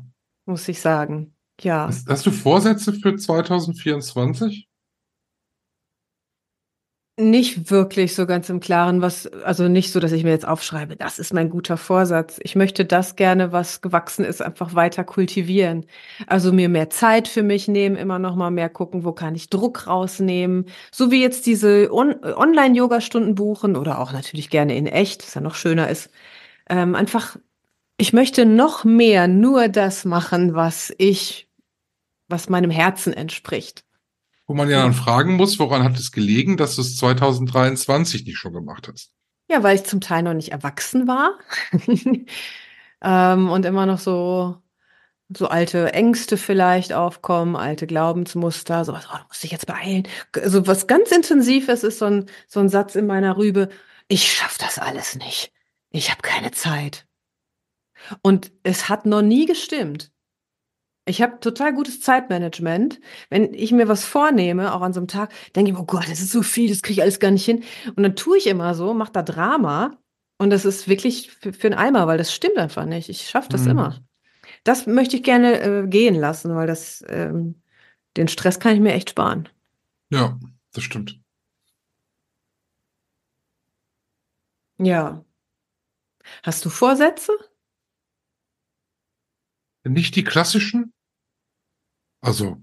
muss 0.46 0.66
ich 0.68 0.80
sagen. 0.80 1.36
Ja. 1.60 1.86
Hast, 1.88 2.08
hast 2.08 2.24
du 2.24 2.30
Vorsätze 2.30 2.94
für 2.94 3.14
2024? 3.14 4.69
Nicht 7.20 7.70
wirklich 7.70 8.14
so 8.14 8.24
ganz 8.24 8.48
im 8.48 8.60
Klaren, 8.60 9.02
was, 9.02 9.26
also 9.26 9.68
nicht 9.68 9.92
so, 9.92 10.00
dass 10.00 10.12
ich 10.12 10.24
mir 10.24 10.30
jetzt 10.30 10.48
aufschreibe, 10.48 10.96
das 10.96 11.18
ist 11.18 11.34
mein 11.34 11.50
guter 11.50 11.76
Vorsatz. 11.76 12.40
Ich 12.42 12.56
möchte 12.56 12.86
das 12.86 13.14
gerne, 13.14 13.52
was 13.52 13.82
gewachsen 13.82 14.24
ist, 14.24 14.40
einfach 14.40 14.74
weiter 14.74 15.04
kultivieren. 15.04 15.84
Also 16.26 16.50
mir 16.50 16.70
mehr 16.70 16.88
Zeit 16.88 17.28
für 17.28 17.42
mich 17.42 17.68
nehmen, 17.68 17.96
immer 17.96 18.18
noch 18.18 18.36
mal 18.36 18.50
mehr 18.50 18.70
gucken, 18.70 19.04
wo 19.04 19.12
kann 19.12 19.34
ich 19.34 19.50
Druck 19.50 19.86
rausnehmen. 19.86 20.64
So 20.90 21.10
wie 21.10 21.20
jetzt 21.20 21.44
diese 21.44 21.92
On 21.92 22.24
Online-Yoga-Stunden 22.24 23.34
buchen 23.34 23.76
oder 23.76 23.98
auch 23.98 24.12
natürlich 24.12 24.48
gerne 24.48 24.74
in 24.74 24.86
echt, 24.86 25.22
was 25.22 25.34
ja 25.34 25.42
noch 25.42 25.56
schöner 25.56 25.90
ist. 25.90 26.10
Ähm, 26.70 26.94
einfach, 26.94 27.36
ich 27.98 28.14
möchte 28.14 28.46
noch 28.46 28.84
mehr 28.84 29.28
nur 29.28 29.68
das 29.68 30.06
machen, 30.06 30.54
was 30.54 30.90
ich, 30.96 31.48
was 32.28 32.48
meinem 32.48 32.70
Herzen 32.70 33.12
entspricht. 33.12 33.84
Wo 34.50 34.54
man 34.54 34.68
ja 34.68 34.82
dann 34.82 34.94
fragen 34.94 35.36
muss, 35.36 35.60
woran 35.60 35.84
hat 35.84 35.96
es 35.96 36.10
gelegen, 36.10 36.56
dass 36.56 36.74
du 36.74 36.80
es 36.80 36.96
2023 36.96 38.26
nicht 38.26 38.36
schon 38.36 38.52
gemacht 38.52 38.88
hast? 38.92 39.12
Ja, 39.48 39.62
weil 39.62 39.76
ich 39.76 39.84
zum 39.84 40.00
Teil 40.00 40.24
noch 40.24 40.34
nicht 40.34 40.50
erwachsen 40.50 41.06
war 41.06 41.38
ähm, 43.00 43.48
und 43.48 43.64
immer 43.64 43.86
noch 43.86 44.00
so 44.00 44.60
so 45.28 45.46
alte 45.46 45.92
Ängste 45.92 46.36
vielleicht 46.36 46.92
aufkommen, 46.92 47.54
alte 47.54 47.86
Glaubensmuster, 47.86 48.84
sowas, 48.84 49.06
oh, 49.12 49.18
du 49.18 49.22
musst 49.28 49.44
dich 49.44 49.52
jetzt 49.52 49.68
beeilen. 49.68 50.08
So 50.44 50.66
was 50.66 50.88
ganz 50.88 51.12
Intensives 51.12 51.84
ist 51.84 52.00
so 52.00 52.06
ein, 52.06 52.26
so 52.48 52.58
ein 52.58 52.68
Satz 52.68 52.96
in 52.96 53.06
meiner 53.06 53.36
Rübe, 53.36 53.68
ich 54.08 54.32
schaff 54.32 54.58
das 54.58 54.80
alles 54.80 55.14
nicht. 55.14 55.52
Ich 55.90 56.10
habe 56.10 56.22
keine 56.22 56.50
Zeit. 56.50 57.06
Und 58.20 58.50
es 58.64 58.88
hat 58.88 59.06
noch 59.06 59.22
nie 59.22 59.46
gestimmt. 59.46 60.10
Ich 61.10 61.20
habe 61.22 61.40
total 61.40 61.74
gutes 61.74 62.00
Zeitmanagement. 62.00 63.00
Wenn 63.30 63.52
ich 63.52 63.72
mir 63.72 63.88
was 63.88 64.04
vornehme, 64.04 64.72
auch 64.72 64.80
an 64.80 64.92
so 64.92 65.00
einem 65.00 65.08
Tag, 65.08 65.32
denke 65.54 65.70
ich, 65.70 65.76
mir, 65.76 65.82
oh 65.82 65.86
Gott, 65.86 66.04
das 66.08 66.20
ist 66.20 66.30
so 66.30 66.42
viel, 66.42 66.70
das 66.70 66.82
kriege 66.82 67.00
ich 67.00 67.02
alles 67.02 67.18
gar 67.18 67.32
nicht 67.32 67.44
hin. 67.44 67.64
Und 67.96 68.02
dann 68.04 68.16
tue 68.16 68.38
ich 68.38 68.46
immer 68.46 68.74
so, 68.74 68.94
mache 68.94 69.12
da 69.12 69.22
Drama. 69.22 69.98
Und 70.38 70.50
das 70.50 70.64
ist 70.64 70.88
wirklich 70.88 71.32
für, 71.32 71.52
für 71.52 71.66
einen 71.66 71.78
Eimer, 71.78 72.06
weil 72.06 72.16
das 72.16 72.32
stimmt 72.32 72.56
einfach 72.58 72.86
nicht. 72.86 73.08
Ich 73.08 73.28
schaffe 73.28 73.48
das 73.50 73.64
Mhm. 73.64 73.70
immer. 73.72 74.00
Das 74.64 74.86
möchte 74.86 75.16
ich 75.16 75.22
gerne 75.22 75.60
äh, 75.60 75.86
gehen 75.88 76.14
lassen, 76.14 76.54
weil 76.54 76.66
das 76.66 77.04
ähm, 77.08 77.60
den 78.16 78.28
Stress 78.28 78.60
kann 78.60 78.74
ich 78.74 78.80
mir 78.80 78.92
echt 78.92 79.10
sparen. 79.10 79.48
Ja, 80.10 80.38
das 80.72 80.84
stimmt. 80.84 81.20
Ja. 84.78 85.24
Hast 86.42 86.64
du 86.64 86.70
Vorsätze? 86.70 87.32
Nicht 89.84 90.16
die 90.16 90.24
klassischen? 90.24 90.92
Also, 92.20 92.62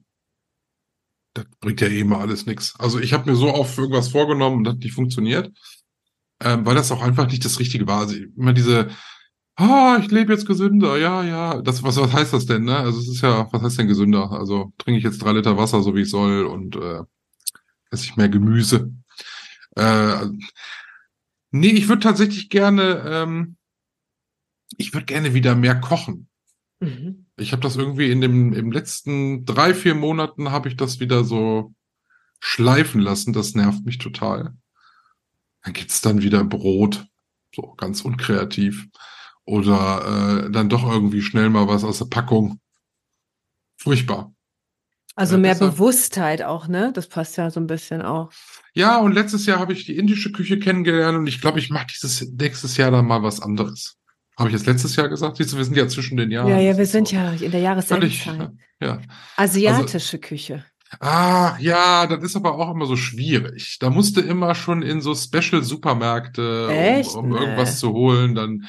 das 1.34 1.46
bringt 1.60 1.82
ja 1.82 1.88
eh 1.88 2.00
immer 2.00 2.20
alles 2.20 2.46
nichts. 2.46 2.76
Also 2.80 3.00
ich 3.00 3.14
habe 3.14 3.30
mir 3.30 3.36
so 3.36 3.54
oft 3.54 3.78
irgendwas 3.78 4.10
vorgenommen 4.10 4.58
und 4.58 4.68
hat 4.68 4.80
nicht 4.80 4.94
funktioniert, 4.94 5.52
ähm, 6.42 6.66
weil 6.66 6.76
das 6.76 6.92
auch 6.92 7.02
einfach 7.02 7.28
nicht 7.28 7.46
das 7.46 7.60
Richtige 7.60 7.88
war. 7.88 8.00
Also 8.02 8.16
immer 8.16 8.54
diese, 8.54 8.90
ah, 9.56 10.00
ich 10.02 10.10
lebe 10.12 10.34
jetzt 10.34 10.48
gesünder, 10.48 10.98
ja, 10.98 11.24
ja. 11.24 11.62
Das, 11.62 11.84
was, 11.84 11.98
was 11.98 12.14
heißt 12.14 12.34
das 12.34 12.46
denn, 12.46 12.64
ne? 12.66 12.78
Also 12.78 13.00
es 13.00 13.08
ist 13.08 13.22
ja, 13.22 13.48
was 13.52 13.62
heißt 13.62 13.80
denn 13.80 13.88
gesünder? 13.88 14.32
Also 14.32 14.74
trinke 14.78 14.98
ich 15.00 15.04
jetzt 15.04 15.20
drei 15.20 15.34
Liter 15.34 15.58
Wasser, 15.58 15.82
so 15.82 15.96
wie 15.96 16.02
ich 16.02 16.10
soll 16.10 16.46
und 16.46 16.76
äh, 16.76 17.02
esse 17.92 18.06
ich 18.06 18.16
mehr 18.18 18.30
Gemüse. 18.30 18.94
Äh, 19.76 20.28
Nee, 21.52 21.70
ich 21.70 21.88
würde 21.88 22.02
tatsächlich 22.02 22.50
gerne, 22.50 23.04
ähm, 23.06 23.58
ich 24.78 24.94
würde 24.94 25.06
gerne 25.06 25.34
wieder 25.34 25.56
mehr 25.56 25.80
kochen. 25.80 26.28
Mhm. 26.80 27.27
Ich 27.38 27.52
habe 27.52 27.62
das 27.62 27.76
irgendwie 27.76 28.12
in 28.12 28.20
dem 28.22 28.54
im 28.54 28.72
letzten 28.72 29.46
drei, 29.46 29.74
vier 29.74 29.96
Monaten 29.96 30.52
habe 30.52 30.68
ich 30.70 30.76
das 30.76 31.00
wieder 31.00 31.24
so 31.24 31.74
schleifen 32.40 33.00
lassen. 33.02 33.32
Das 33.34 33.54
nervt 33.54 33.86
mich 33.86 34.00
total. 34.00 34.54
Dann 35.64 35.74
gibt's 35.74 36.02
dann 36.02 36.22
wieder 36.22 36.44
Brot, 36.44 37.06
so 37.56 37.74
ganz 37.76 38.02
unkreativ. 38.02 38.88
Oder 39.46 40.46
äh, 40.48 40.52
dann 40.52 40.68
doch 40.70 40.90
irgendwie 40.92 41.22
schnell 41.22 41.50
mal 41.50 41.68
was 41.68 41.84
aus 41.84 42.00
der 42.00 42.06
Packung. 42.06 42.60
Furchtbar. 43.78 44.34
Also 45.16 45.36
Ja, 45.36 45.42
mehr 45.42 45.54
deshalb- 45.54 45.74
Bewusstheit 45.74 46.42
auch, 46.44 46.68
ne? 46.68 46.92
Das 46.94 47.08
passt 47.08 47.38
ja 47.38 47.50
so 47.50 47.60
ein 47.60 47.68
bisschen 47.68 48.02
auch. 48.02 48.32
Ja, 48.74 48.98
und 48.98 49.14
letztes 49.14 49.46
Jahr 49.46 49.60
habe 49.60 49.74
ich 49.74 49.86
die 49.86 49.96
indische 49.98 50.32
Küche 50.32 50.60
kennengelernt 50.60 51.18
und 51.18 51.28
ich 51.28 51.40
glaube, 51.42 51.60
ich 51.60 51.70
mache 51.70 51.88
dieses 51.88 52.30
nächstes 52.32 52.78
Jahr 52.78 52.92
dann 52.92 53.06
mal 53.08 53.24
was 53.24 53.40
anderes. 53.40 53.97
Habe 54.38 54.50
ich 54.50 54.54
jetzt 54.54 54.66
letztes 54.68 54.96
Jahr 54.96 55.10
gesagt? 55.10 55.38
Siehst 55.38 55.52
du, 55.54 55.58
wir 55.58 55.66
sind 55.66 55.76
ja 55.76 55.88
zwischen 55.88 56.16
den 56.18 56.30
Jahren. 56.32 56.50
Ja, 56.50 56.60
ja, 56.60 56.78
wir 56.78 56.86
sind 56.86 57.12
ja 57.12 57.32
in 57.32 57.52
der 57.52 57.76
völlig, 57.86 58.26
Jahresendzeit. 58.26 58.52
ja. 58.82 59.00
Asiatische 59.36 60.20
Küche. 60.20 60.64
Ah, 61.00 61.58
ja, 61.60 62.06
das 62.08 62.24
ist 62.24 62.36
aber 62.38 62.56
auch 62.56 62.72
immer 62.72 62.86
so 62.86 62.96
schwierig. 62.96 63.78
Da 63.80 63.90
musste 63.90 64.22
immer 64.22 64.56
schon 64.56 64.82
in 64.84 65.02
so 65.02 65.14
Special-Supermärkte, 65.16 66.68
um, 67.16 67.20
um 67.26 67.30
Nee. 67.32 67.38
irgendwas 67.40 67.80
zu 67.80 67.92
holen, 67.92 68.36
dann 68.36 68.66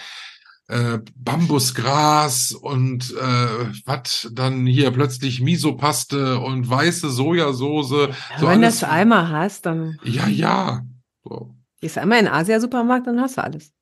äh, 0.68 0.98
Bambusgras 1.16 2.52
und 2.52 3.14
äh, 3.16 3.66
was 3.86 4.28
dann 4.32 4.66
hier 4.66 4.90
plötzlich 4.90 5.40
Misopaste 5.40 6.38
und 6.40 6.68
weiße 6.68 7.10
Sojasauce. 7.10 7.90
Ja, 7.92 8.08
so 8.38 8.48
wenn 8.48 8.60
du 8.60 8.66
das 8.66 8.84
einmal 8.84 9.28
hast, 9.30 9.66
dann 9.66 9.98
Ja, 10.04 10.26
ja. 10.28 10.82
So. 11.24 11.54
gehst 11.80 11.96
du 11.96 12.00
einmal 12.02 12.18
in 12.18 12.24
den 12.26 12.34
Asia-Supermarkt, 12.34 13.06
dann 13.06 13.20
hast 13.20 13.38
du 13.38 13.44
alles. 13.44 13.72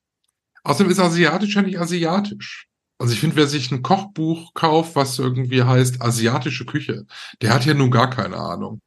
Außerdem 0.67 0.91
ist 0.91 0.99
asiatisch 0.99 1.55
ja 1.55 1.63
nicht 1.63 1.79
asiatisch. 1.79 2.67
Also 2.99 3.13
ich 3.13 3.21
finde, 3.21 3.37
wer 3.37 3.47
sich 3.47 3.71
ein 3.71 3.83
Kochbuch 3.83 4.53
kauft, 4.53 4.97
was 4.97 5.19
irgendwie 5.19 5.63
heißt 5.63 6.03
asiatische 6.03 6.67
Küche, 6.67 7.07
der 7.41 7.55
hat 7.55 7.65
ja 7.67 7.75
nun 7.75 7.93
gar 7.93 8.11
keine 8.11 8.37
Ahnung. 8.37 8.81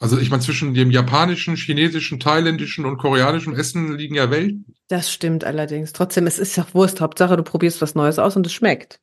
Also 0.00 0.18
ich 0.18 0.30
meine, 0.30 0.42
zwischen 0.42 0.74
dem 0.74 0.90
japanischen, 0.90 1.54
chinesischen, 1.54 2.18
thailändischen 2.18 2.86
und 2.86 2.98
koreanischen 2.98 3.54
Essen 3.54 3.96
liegen 3.96 4.16
ja 4.16 4.30
Welten. 4.30 4.74
Das 4.88 5.12
stimmt 5.12 5.44
allerdings. 5.44 5.92
Trotzdem, 5.92 6.26
es 6.26 6.40
ist 6.40 6.56
ja 6.56 6.66
Wurst. 6.72 7.00
Hauptsache, 7.00 7.36
du 7.36 7.44
probierst 7.44 7.80
was 7.80 7.94
Neues 7.94 8.18
aus 8.18 8.34
und 8.34 8.44
es 8.44 8.52
schmeckt. 8.52 9.00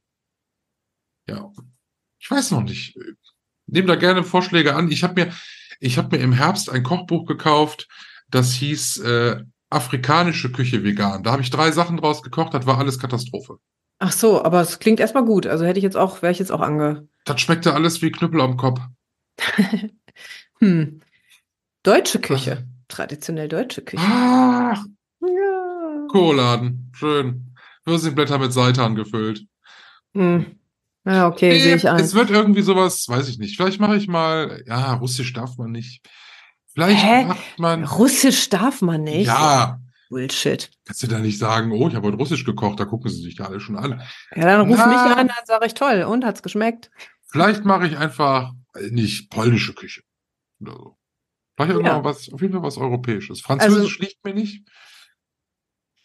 Ja. 1.29 1.51
Ich 2.19 2.29
weiß 2.29 2.51
noch 2.51 2.63
nicht. 2.63 2.97
Nehme 3.67 3.87
da 3.87 3.95
gerne 3.95 4.23
Vorschläge 4.23 4.75
an. 4.75 4.91
Ich 4.91 5.03
habe 5.03 5.23
mir, 5.23 5.33
ich 5.79 5.97
habe 5.97 6.17
mir 6.17 6.21
im 6.21 6.33
Herbst 6.33 6.69
ein 6.69 6.83
Kochbuch 6.83 7.25
gekauft, 7.25 7.87
das 8.29 8.51
hieß 8.53 8.97
äh, 8.99 9.43
Afrikanische 9.71 10.51
Küche 10.51 10.83
vegan. 10.83 11.23
Da 11.23 11.31
habe 11.31 11.41
ich 11.41 11.49
drei 11.49 11.71
Sachen 11.71 11.97
draus 11.97 12.21
gekocht, 12.21 12.53
das 12.53 12.65
war 12.67 12.77
alles 12.77 12.99
Katastrophe. 12.99 13.57
Ach 13.99 14.11
so, 14.11 14.43
aber 14.43 14.61
es 14.61 14.79
klingt 14.79 14.99
erstmal 14.99 15.25
gut. 15.25 15.47
Also 15.47 15.65
hätte 15.65 15.79
ich 15.79 15.83
jetzt 15.83 15.97
auch, 15.97 16.21
wäre 16.21 16.31
ich 16.31 16.39
jetzt 16.39 16.51
auch 16.51 16.61
ange. 16.61 17.07
Das 17.25 17.39
schmeckte 17.41 17.73
alles 17.73 18.01
wie 18.01 18.11
Knüppel 18.11 18.41
am 18.41 18.57
Kopf. 18.57 18.81
Hm. 20.59 21.01
Deutsche 21.81 22.19
Küche. 22.19 22.67
Traditionell 22.87 23.47
deutsche 23.47 23.81
Küche. 23.81 24.03
Ach, 24.05 24.83
Ja. 25.21 26.07
Kohladen. 26.09 26.91
Schön. 26.93 27.55
Würstchenblätter 27.85 28.37
mit 28.37 28.53
Seitan 28.53 28.93
gefüllt. 28.93 29.45
Hm. 30.13 30.45
Ja, 31.05 31.27
okay, 31.27 31.59
sehe 31.59 31.75
ich 31.77 31.89
ein. 31.89 31.99
es 31.99 32.13
wird 32.13 32.29
irgendwie 32.29 32.61
sowas, 32.61 33.05
weiß 33.07 33.27
ich 33.29 33.39
nicht. 33.39 33.55
Vielleicht 33.55 33.79
mache 33.79 33.95
ich 33.95 34.07
mal, 34.07 34.63
ja, 34.67 34.93
Russisch 34.93 35.33
darf 35.33 35.57
man 35.57 35.71
nicht. 35.71 36.05
Vielleicht 36.73 37.03
Hä? 37.03 37.25
macht 37.25 37.59
man, 37.59 37.83
Russisch 37.83 38.49
darf 38.49 38.81
man 38.81 39.03
nicht. 39.03 39.27
ja, 39.27 39.79
Bullshit. 40.09 40.69
kannst 40.85 41.03
du 41.03 41.07
da 41.07 41.19
nicht 41.19 41.37
sagen, 41.37 41.71
oh, 41.71 41.87
ich 41.87 41.95
habe 41.95 42.07
heute 42.07 42.17
Russisch 42.17 42.43
gekocht, 42.45 42.79
da 42.79 42.85
gucken 42.85 43.09
sie 43.09 43.21
sich 43.21 43.35
da 43.35 43.45
alle 43.45 43.59
schon 43.59 43.77
an. 43.77 44.01
Ja, 44.35 44.43
dann 44.45 44.61
ruf 44.69 44.77
Na. 44.77 44.87
mich 44.87 44.97
an, 44.97 45.27
dann 45.27 45.45
sage 45.45 45.65
ich 45.65 45.73
toll. 45.73 46.03
Und 46.03 46.25
hat's 46.25 46.43
geschmeckt? 46.43 46.91
Vielleicht 47.27 47.63
mache 47.65 47.87
ich 47.87 47.97
einfach 47.97 48.51
äh, 48.75 48.89
nicht 48.89 49.29
polnische 49.29 49.73
Küche. 49.73 50.01
Oder 50.61 50.73
so. 50.73 50.97
Vielleicht 51.55 51.71
irgendwann 51.71 51.97
Ja. 51.97 52.03
was, 52.03 52.31
auf 52.31 52.41
jeden 52.41 52.53
Fall 52.53 52.63
was 52.63 52.77
Europäisches. 52.77 53.41
Französisch 53.41 53.99
liegt 53.99 54.23
mir 54.25 54.33
nicht. 54.33 54.67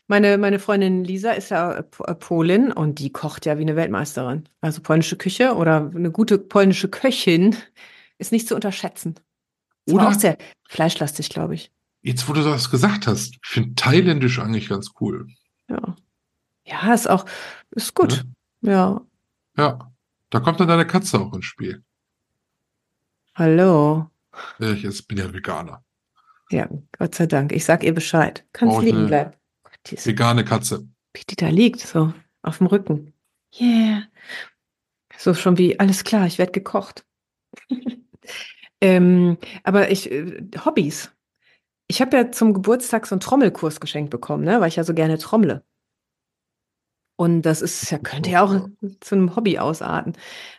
Meine, 0.08 0.38
meine 0.38 0.60
Freundin 0.60 1.02
Lisa 1.02 1.32
ist 1.32 1.50
ja 1.50 1.72
äh, 1.72 1.84
äh, 2.06 2.14
Polin 2.14 2.70
und 2.70 3.00
die 3.00 3.10
kocht 3.10 3.44
ja 3.44 3.58
wie 3.58 3.62
eine 3.62 3.74
Weltmeisterin. 3.74 4.48
Also 4.60 4.80
polnische 4.82 5.16
Küche 5.16 5.54
oder 5.56 5.90
eine 5.94 6.12
gute 6.12 6.38
polnische 6.38 6.88
Köchin 6.88 7.56
ist 8.18 8.30
nicht 8.30 8.46
zu 8.46 8.54
unterschätzen. 8.54 9.16
Oder- 9.94 10.08
auch 10.08 10.14
sehr 10.14 10.36
fleischlastig, 10.68 11.28
glaube 11.28 11.54
ich. 11.54 11.72
Jetzt, 12.02 12.28
wo 12.28 12.32
du 12.32 12.42
das 12.42 12.70
gesagt 12.70 13.06
hast, 13.06 13.34
ich 13.34 13.40
finde 13.48 13.74
Thailändisch 13.74 14.38
eigentlich 14.38 14.68
ganz 14.68 14.92
cool. 15.00 15.26
Ja. 15.68 15.96
Ja, 16.64 16.92
ist 16.94 17.08
auch, 17.08 17.24
ist 17.70 17.94
gut. 17.94 18.24
Ja. 18.60 19.00
Ja, 19.56 19.92
da 20.30 20.40
kommt 20.40 20.60
dann 20.60 20.68
deine 20.68 20.86
Katze 20.86 21.18
auch 21.20 21.32
ins 21.34 21.44
Spiel. 21.46 21.82
Hallo. 23.34 24.10
Ja, 24.58 24.72
Ich 24.72 24.82
jetzt 24.82 25.08
bin 25.08 25.18
ja 25.18 25.32
Veganer. 25.32 25.84
Ja, 26.50 26.68
Gott 26.98 27.14
sei 27.14 27.26
Dank. 27.26 27.52
Ich 27.52 27.64
sag 27.64 27.82
ihr 27.82 27.94
Bescheid. 27.94 28.44
Kannst 28.52 28.78
ich 28.78 28.84
liegen 28.84 29.06
bleiben. 29.06 29.32
Gott, 29.64 30.06
Vegane 30.06 30.44
Katze. 30.44 30.88
wie 31.14 31.22
die 31.28 31.36
da 31.36 31.48
liegt, 31.48 31.80
so 31.80 32.12
auf 32.42 32.58
dem 32.58 32.66
Rücken. 32.68 33.12
Yeah. 33.58 34.02
So 35.18 35.34
schon 35.34 35.58
wie, 35.58 35.78
alles 35.80 36.04
klar, 36.04 36.26
ich 36.26 36.38
werde 36.38 36.52
gekocht. 36.52 37.04
ähm, 38.80 39.38
aber 39.64 39.90
ich, 39.90 40.10
äh, 40.10 40.48
Hobbys. 40.64 41.12
Ich 41.88 42.00
habe 42.00 42.16
ja 42.16 42.32
zum 42.32 42.52
Geburtstag 42.52 43.06
so 43.06 43.14
einen 43.14 43.20
Trommelkurs 43.20 43.80
geschenkt 43.80 44.10
bekommen, 44.10 44.44
ne, 44.44 44.60
weil 44.60 44.68
ich 44.68 44.76
ja 44.76 44.84
so 44.84 44.92
gerne 44.92 45.18
trommle. 45.18 45.64
Und 47.18 47.42
das 47.42 47.62
ist 47.62 47.90
ja, 47.90 47.98
könnte 47.98 48.30
ja 48.30 48.44
auch 48.44 48.68
zu 49.00 49.14
einem 49.14 49.34
Hobby 49.36 49.58
ausarten. 49.58 50.12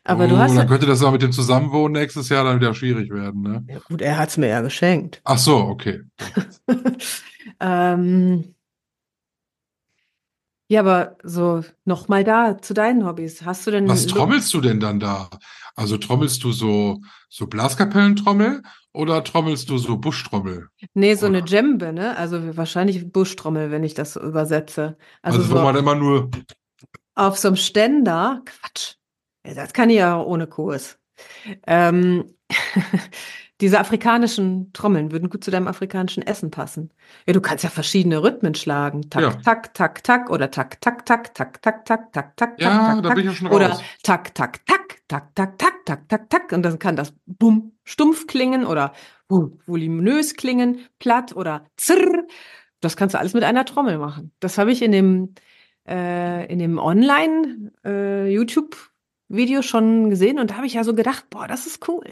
Aber 0.03 0.26
oh, 0.26 0.28
du 0.28 0.38
hast 0.38 0.51
dann 0.51 0.63
ja, 0.63 0.65
könnte 0.65 0.88
das 0.88 1.03
auch 1.03 1.11
mit 1.11 1.22
dem 1.22 1.32
Zusammenwohnen 1.32 1.99
nächstes 2.01 2.30
Jahr 2.30 2.43
dann 2.43 2.59
wieder 2.59 2.74
schwierig 2.74 3.11
werden, 3.11 3.41
ne? 3.41 3.63
ja 3.68 3.80
gut, 3.88 4.01
er 4.01 4.18
hat's 4.18 4.38
mir 4.38 4.47
ja 4.47 4.61
geschenkt. 4.61 5.22
Ach 5.24 5.38
so, 5.38 5.57
okay. 5.57 6.01
ähm, 7.59 8.55
ja, 10.70 10.82
aber 10.82 11.18
so 11.24 11.63
nochmal 11.86 12.24
da 12.24 12.57
zu 12.59 12.74
deinen 12.74 13.05
Hobbys. 13.05 13.45
Hast 13.45 13.65
du 13.68 13.72
denn 13.72 13.88
Was 13.88 14.07
trommelst 14.07 14.53
du 14.53 14.59
denn 14.59 14.80
dann 14.80 14.99
da? 14.99 15.30
Also 15.78 15.98
trommelst 15.98 16.44
du 16.44 16.52
so, 16.52 17.02
so 17.30 17.46
Blaskapellentrommel 17.46 18.64
oder 18.94 19.24
trommelst 19.24 19.70
du 19.70 19.78
so 19.78 19.98
Buschtrommel? 19.98 20.70
Nee, 20.96 21.14
so 21.14 21.28
eine 21.28 21.38
Oder- 21.38 21.46
Djembe, 21.46 21.94
ne? 21.94 22.18
Also 22.18 22.58
wahrscheinlich 22.58 23.12
Buschtrommel, 23.12 23.70
wenn 23.70 23.84
ich 23.84 23.94
das 23.94 24.14
so 24.14 24.20
übersetze. 24.22 24.98
Also, 25.22 25.38
Also, 25.40 25.52
wo 25.52 25.58
so 25.58 25.64
man 25.64 25.76
immer 25.76 25.94
nur, 25.94 26.32
auf 27.14 27.38
so 27.38 27.50
einem 27.50 27.58
Ständer. 27.58 28.42
Quatsch. 28.46 28.96
Das 29.44 29.72
kann 29.72 29.90
ich 29.92 29.98
ja 29.98 30.20
ohne 30.20 30.48
Kurs. 30.48 30.98
Ähm, 31.68 32.36
diese 33.60 33.80
afrikanischen 33.80 34.72
Trommeln 34.74 35.12
würden 35.12 35.30
gut 35.30 35.43
zu 35.43 35.49
deinem 35.51 35.68
afrikanischen 35.68 36.22
Essen 36.22 36.51
passen. 36.51 36.91
Ja, 37.26 37.34
du 37.34 37.41
kannst 37.41 37.64
ja 37.64 37.70
verschiedene 37.72 38.22
Rhythmen 38.24 38.53
schlagen. 38.53 39.10
Tak, 39.10 39.22
Ja. 39.24 39.32
tak, 39.43 39.74
tak, 39.74 40.03
tak 40.03 40.30
oder 40.30 40.51
tak, 40.51 40.80
tak, 40.82 41.05
tak, 41.05 41.34
tak, 41.34 41.62
tak, 41.64 41.86
tak, 41.86 42.14
tak, 42.14 42.38
tak, 42.38 42.62
Ja, 42.62 42.93
tak, 42.93 43.03
da 43.03 43.10
tak, 43.10 43.16
bin 43.16 43.26
ich 43.26 43.32
ja 43.32 43.36
schon 43.36 43.47
Oder 43.47 43.70
raus. 43.70 43.82
tak, 44.03 44.36
tak, 44.36 44.64
tak, 44.68 44.99
tak, 45.08 45.36
tak, 45.36 45.58
tak, 45.58 45.86
tak, 45.86 46.08
tak, 46.10 46.30
tak. 46.30 46.51
Und 46.51 46.64
dann 46.64 46.78
kann 46.78 46.95
das 46.95 47.14
bumm, 47.26 47.72
stumpf 47.84 48.28
klingen 48.28 48.64
oder 48.66 48.93
hu, 49.30 49.58
voluminös 49.66 50.36
klingen, 50.36 50.80
platt 50.99 51.36
oder 51.36 51.66
zirr. 51.78 52.26
Das 52.80 52.95
kannst 52.95 53.16
du 53.16 53.20
alles 53.20 53.34
mit 53.34 53.43
einer 53.43 53.66
Trommel 53.66 53.97
machen. 53.97 54.32
Das 54.39 54.60
habe 54.60 54.72
ich 54.72 54.84
in 54.84 54.91
dem, 54.91 55.34
äh, 55.88 56.45
in 56.51 56.60
dem 56.60 56.78
Online 56.78 57.72
äh, 57.84 58.28
YouTube-Video 58.32 59.64
schon 59.64 60.12
gesehen 60.12 60.38
und 60.38 60.51
da 60.51 60.58
habe 60.58 60.68
ich 60.68 60.76
ja 60.76 60.84
so 60.84 60.93
gedacht, 60.93 61.30
boah, 61.32 61.47
das 61.47 61.66
ist 61.66 61.88
cool. 61.89 62.03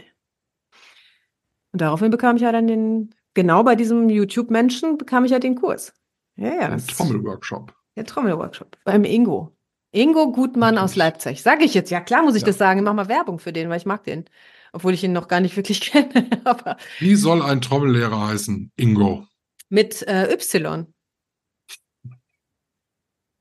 Und 1.75 1.81
daraufhin 1.81 2.09
bekam 2.09 2.37
ich 2.37 2.41
ja 2.41 2.53
dann 2.53 2.67
den, 2.67 3.13
genau 3.33 3.61
bei 3.61 3.75
diesem 3.75 4.07
YouTube-Menschen 4.07 4.97
bekam 4.97 5.25
ich 5.25 5.31
ja 5.31 5.39
den 5.39 5.55
Kurs. 5.55 5.91
Ja, 6.37 6.53
ja, 6.53 6.69
Ein 6.69 6.87
Trommelworkshop. 6.87 7.75
der 7.97 8.05
Trommelworkshop 8.05 8.77
beim 8.85 9.03
Ingo. 9.03 9.57
Ingo 9.91 10.31
Gutmann 10.31 10.77
aus. 10.77 10.95
Leipzig. 10.95 11.41
Sage 11.43 11.65
ich 11.65 11.73
jetzt. 11.73 11.91
Ja, 11.91 11.99
klar 11.99 12.23
muss 12.23 12.35
ich 12.35 12.43
Ja. 12.43 12.47
das 12.47 12.57
sagen. 12.57 12.79
Ich 12.79 12.85
mach 12.85 12.93
mal 12.93 13.09
Werbung 13.09 13.39
für 13.39 13.51
den, 13.51 13.67
weil 13.69 13.75
ich 13.75 13.85
mag 13.85 14.05
den. 14.05 14.23
Obwohl 14.71 14.93
ich 14.93 15.03
ihn 15.03 15.11
noch 15.11 15.27
gar 15.27 15.41
nicht 15.41 15.57
wirklich 15.57 15.81
kenne. 15.91 16.29
Aber 16.45 16.77
Wie 16.99 17.15
soll 17.17 17.41
ein 17.41 17.59
Trommellehrer 17.59 18.25
heißen? 18.29 18.71
Ingo. 18.77 19.27
mit 19.67 20.01
äh, 20.03 20.31
Y. 20.31 20.85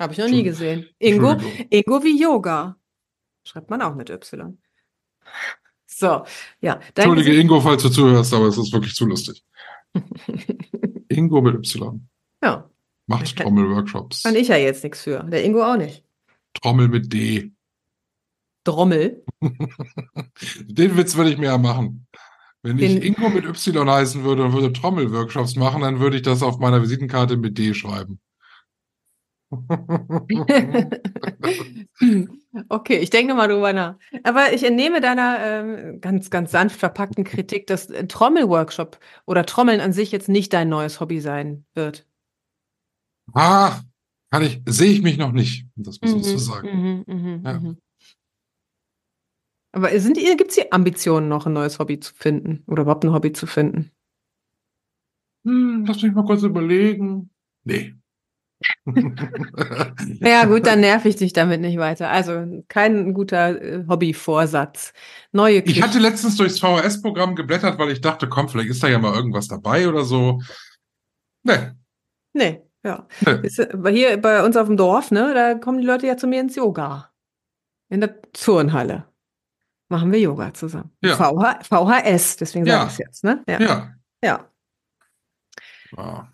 Habe 0.00 0.12
ich 0.12 0.18
noch 0.18 0.26
nie 0.28 0.42
gesehen. 0.42 0.88
Ingo. 0.98 1.36
Ingo 1.70 2.02
wie 2.02 2.20
Yoga. 2.20 2.74
Schreibt 3.46 3.70
man 3.70 3.80
auch 3.80 3.94
mit 3.94 4.10
Y. 4.10 4.58
So, 5.96 6.24
ja. 6.60 6.80
Entschuldige 6.96 7.30
Gesicht- 7.30 7.42
Ingo, 7.44 7.60
falls 7.60 7.82
du 7.84 7.88
zuhörst, 7.88 8.34
aber 8.34 8.46
es 8.46 8.58
ist 8.58 8.72
wirklich 8.72 8.94
zu 8.94 9.06
lustig. 9.06 9.44
Ingo 11.08 11.40
mit 11.40 11.54
Y. 11.54 12.06
ja, 12.42 12.68
Macht 13.06 13.36
Trommelworkshops. 13.36 14.22
kann 14.24 14.34
ich 14.34 14.48
ja 14.48 14.56
jetzt 14.56 14.82
nichts 14.82 15.02
für. 15.02 15.22
Der 15.24 15.44
Ingo 15.44 15.62
auch 15.62 15.76
nicht. 15.76 16.02
Trommel 16.54 16.88
mit 16.88 17.12
D. 17.12 17.52
Drommel. 18.64 19.24
Den 19.40 20.96
Witz 20.96 21.14
würde 21.16 21.30
ich 21.30 21.38
mir 21.38 21.46
ja 21.46 21.58
machen. 21.58 22.06
Wenn 22.62 22.78
ich 22.78 22.94
Den- 22.94 23.02
Ingo 23.02 23.28
mit 23.28 23.44
Y 23.44 23.88
heißen 23.88 24.24
würde 24.24 24.44
und 24.44 24.52
würde 24.52 24.72
Trommelworkshops 24.72 25.54
machen, 25.54 25.82
dann 25.82 26.00
würde 26.00 26.16
ich 26.16 26.22
das 26.22 26.42
auf 26.42 26.58
meiner 26.58 26.82
Visitenkarte 26.82 27.36
mit 27.36 27.56
D 27.58 27.72
schreiben. 27.74 28.18
Okay, 32.68 32.98
ich 32.98 33.10
denke 33.10 33.34
mal 33.34 33.48
drüber 33.48 33.72
nach. 33.72 33.96
Aber 34.22 34.52
ich 34.52 34.62
entnehme 34.62 35.00
deiner 35.00 35.38
ähm, 35.40 36.00
ganz, 36.00 36.30
ganz 36.30 36.52
sanft 36.52 36.78
verpackten 36.78 37.24
Kritik, 37.24 37.66
dass 37.66 37.90
ein 37.90 38.08
Trommelworkshop 38.08 38.98
oder 39.26 39.44
Trommeln 39.44 39.80
an 39.80 39.92
sich 39.92 40.12
jetzt 40.12 40.28
nicht 40.28 40.52
dein 40.52 40.68
neues 40.68 41.00
Hobby 41.00 41.20
sein 41.20 41.64
wird. 41.74 42.06
Ah, 43.32 43.80
kann 44.30 44.42
ich, 44.42 44.60
sehe 44.66 44.92
ich 44.92 45.02
mich 45.02 45.16
noch 45.18 45.32
nicht, 45.32 45.66
um 45.76 45.82
das 45.82 46.00
mal 46.00 46.08
so 46.08 46.20
zu 46.20 46.38
sagen. 46.38 46.68
Mhm, 46.68 47.14
mhm, 47.14 47.42
Ja. 47.44 47.52
mhm. 47.58 47.78
Aber 49.72 49.98
sind 49.98 50.16
ihr, 50.18 50.36
gibt 50.36 50.50
es 50.50 50.56
hier 50.56 50.72
Ambitionen, 50.72 51.28
noch 51.28 51.46
ein 51.46 51.52
neues 51.52 51.80
Hobby 51.80 51.98
zu 51.98 52.14
finden 52.14 52.62
oder 52.68 52.82
überhaupt 52.82 53.04
ein 53.04 53.12
Hobby 53.12 53.32
zu 53.32 53.48
finden? 53.48 53.90
Hm, 55.44 55.84
lass 55.86 56.00
mich 56.02 56.12
mal 56.12 56.24
kurz 56.24 56.42
überlegen. 56.44 57.30
Nee. 57.64 57.94
Ja, 60.20 60.44
gut, 60.46 60.66
dann 60.66 60.80
nerv 60.80 61.04
ich 61.04 61.16
dich 61.16 61.32
damit 61.32 61.60
nicht 61.60 61.78
weiter. 61.78 62.10
Also 62.10 62.62
kein 62.68 63.14
guter 63.14 63.60
äh, 63.60 63.84
Hobbyvorsatz. 63.88 64.92
Neue 65.32 65.58
Ich 65.58 65.64
Küche. 65.64 65.82
hatte 65.82 65.98
letztens 65.98 66.36
durchs 66.36 66.58
VHS-Programm 66.60 67.34
geblättert, 67.34 67.78
weil 67.78 67.90
ich 67.90 68.00
dachte, 68.00 68.28
komm, 68.28 68.48
vielleicht 68.48 68.70
ist 68.70 68.82
da 68.82 68.88
ja 68.88 68.98
mal 68.98 69.14
irgendwas 69.14 69.48
dabei 69.48 69.88
oder 69.88 70.04
so. 70.04 70.40
Nee. 71.42 71.70
Nee, 72.32 72.62
ja. 72.84 73.06
Nee. 73.20 73.40
Ist, 73.42 73.58
äh, 73.58 73.76
hier 73.92 74.16
bei 74.20 74.42
uns 74.44 74.56
auf 74.56 74.66
dem 74.66 74.76
Dorf, 74.76 75.10
ne, 75.10 75.32
da 75.34 75.54
kommen 75.54 75.78
die 75.80 75.86
Leute 75.86 76.06
ja 76.06 76.16
zu 76.16 76.26
mir 76.26 76.40
ins 76.40 76.56
Yoga. 76.56 77.10
In 77.90 78.00
der 78.00 78.20
Turnhalle. 78.32 79.04
Machen 79.90 80.10
wir 80.10 80.18
Yoga 80.18 80.52
zusammen. 80.54 80.90
Ja. 81.02 81.14
VH, 81.16 81.60
VHS, 81.62 82.36
deswegen 82.36 82.66
Ja. 82.66 82.78
sage 82.78 82.86
ich 82.86 82.92
es 82.92 82.98
jetzt, 82.98 83.24
ne? 83.24 83.44
Ja. 83.46 83.60
Ja. 83.60 83.94
ja. 84.22 84.50
ja. 85.96 86.28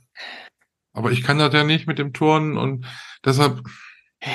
Aber 0.93 1.11
ich 1.11 1.23
kann 1.23 1.39
das 1.39 1.53
ja 1.53 1.65
nicht 1.65 1.87
mit 1.87 1.99
dem 1.99 2.13
Turnen 2.13 2.57
und 2.57 2.87
deshalb 3.25 3.63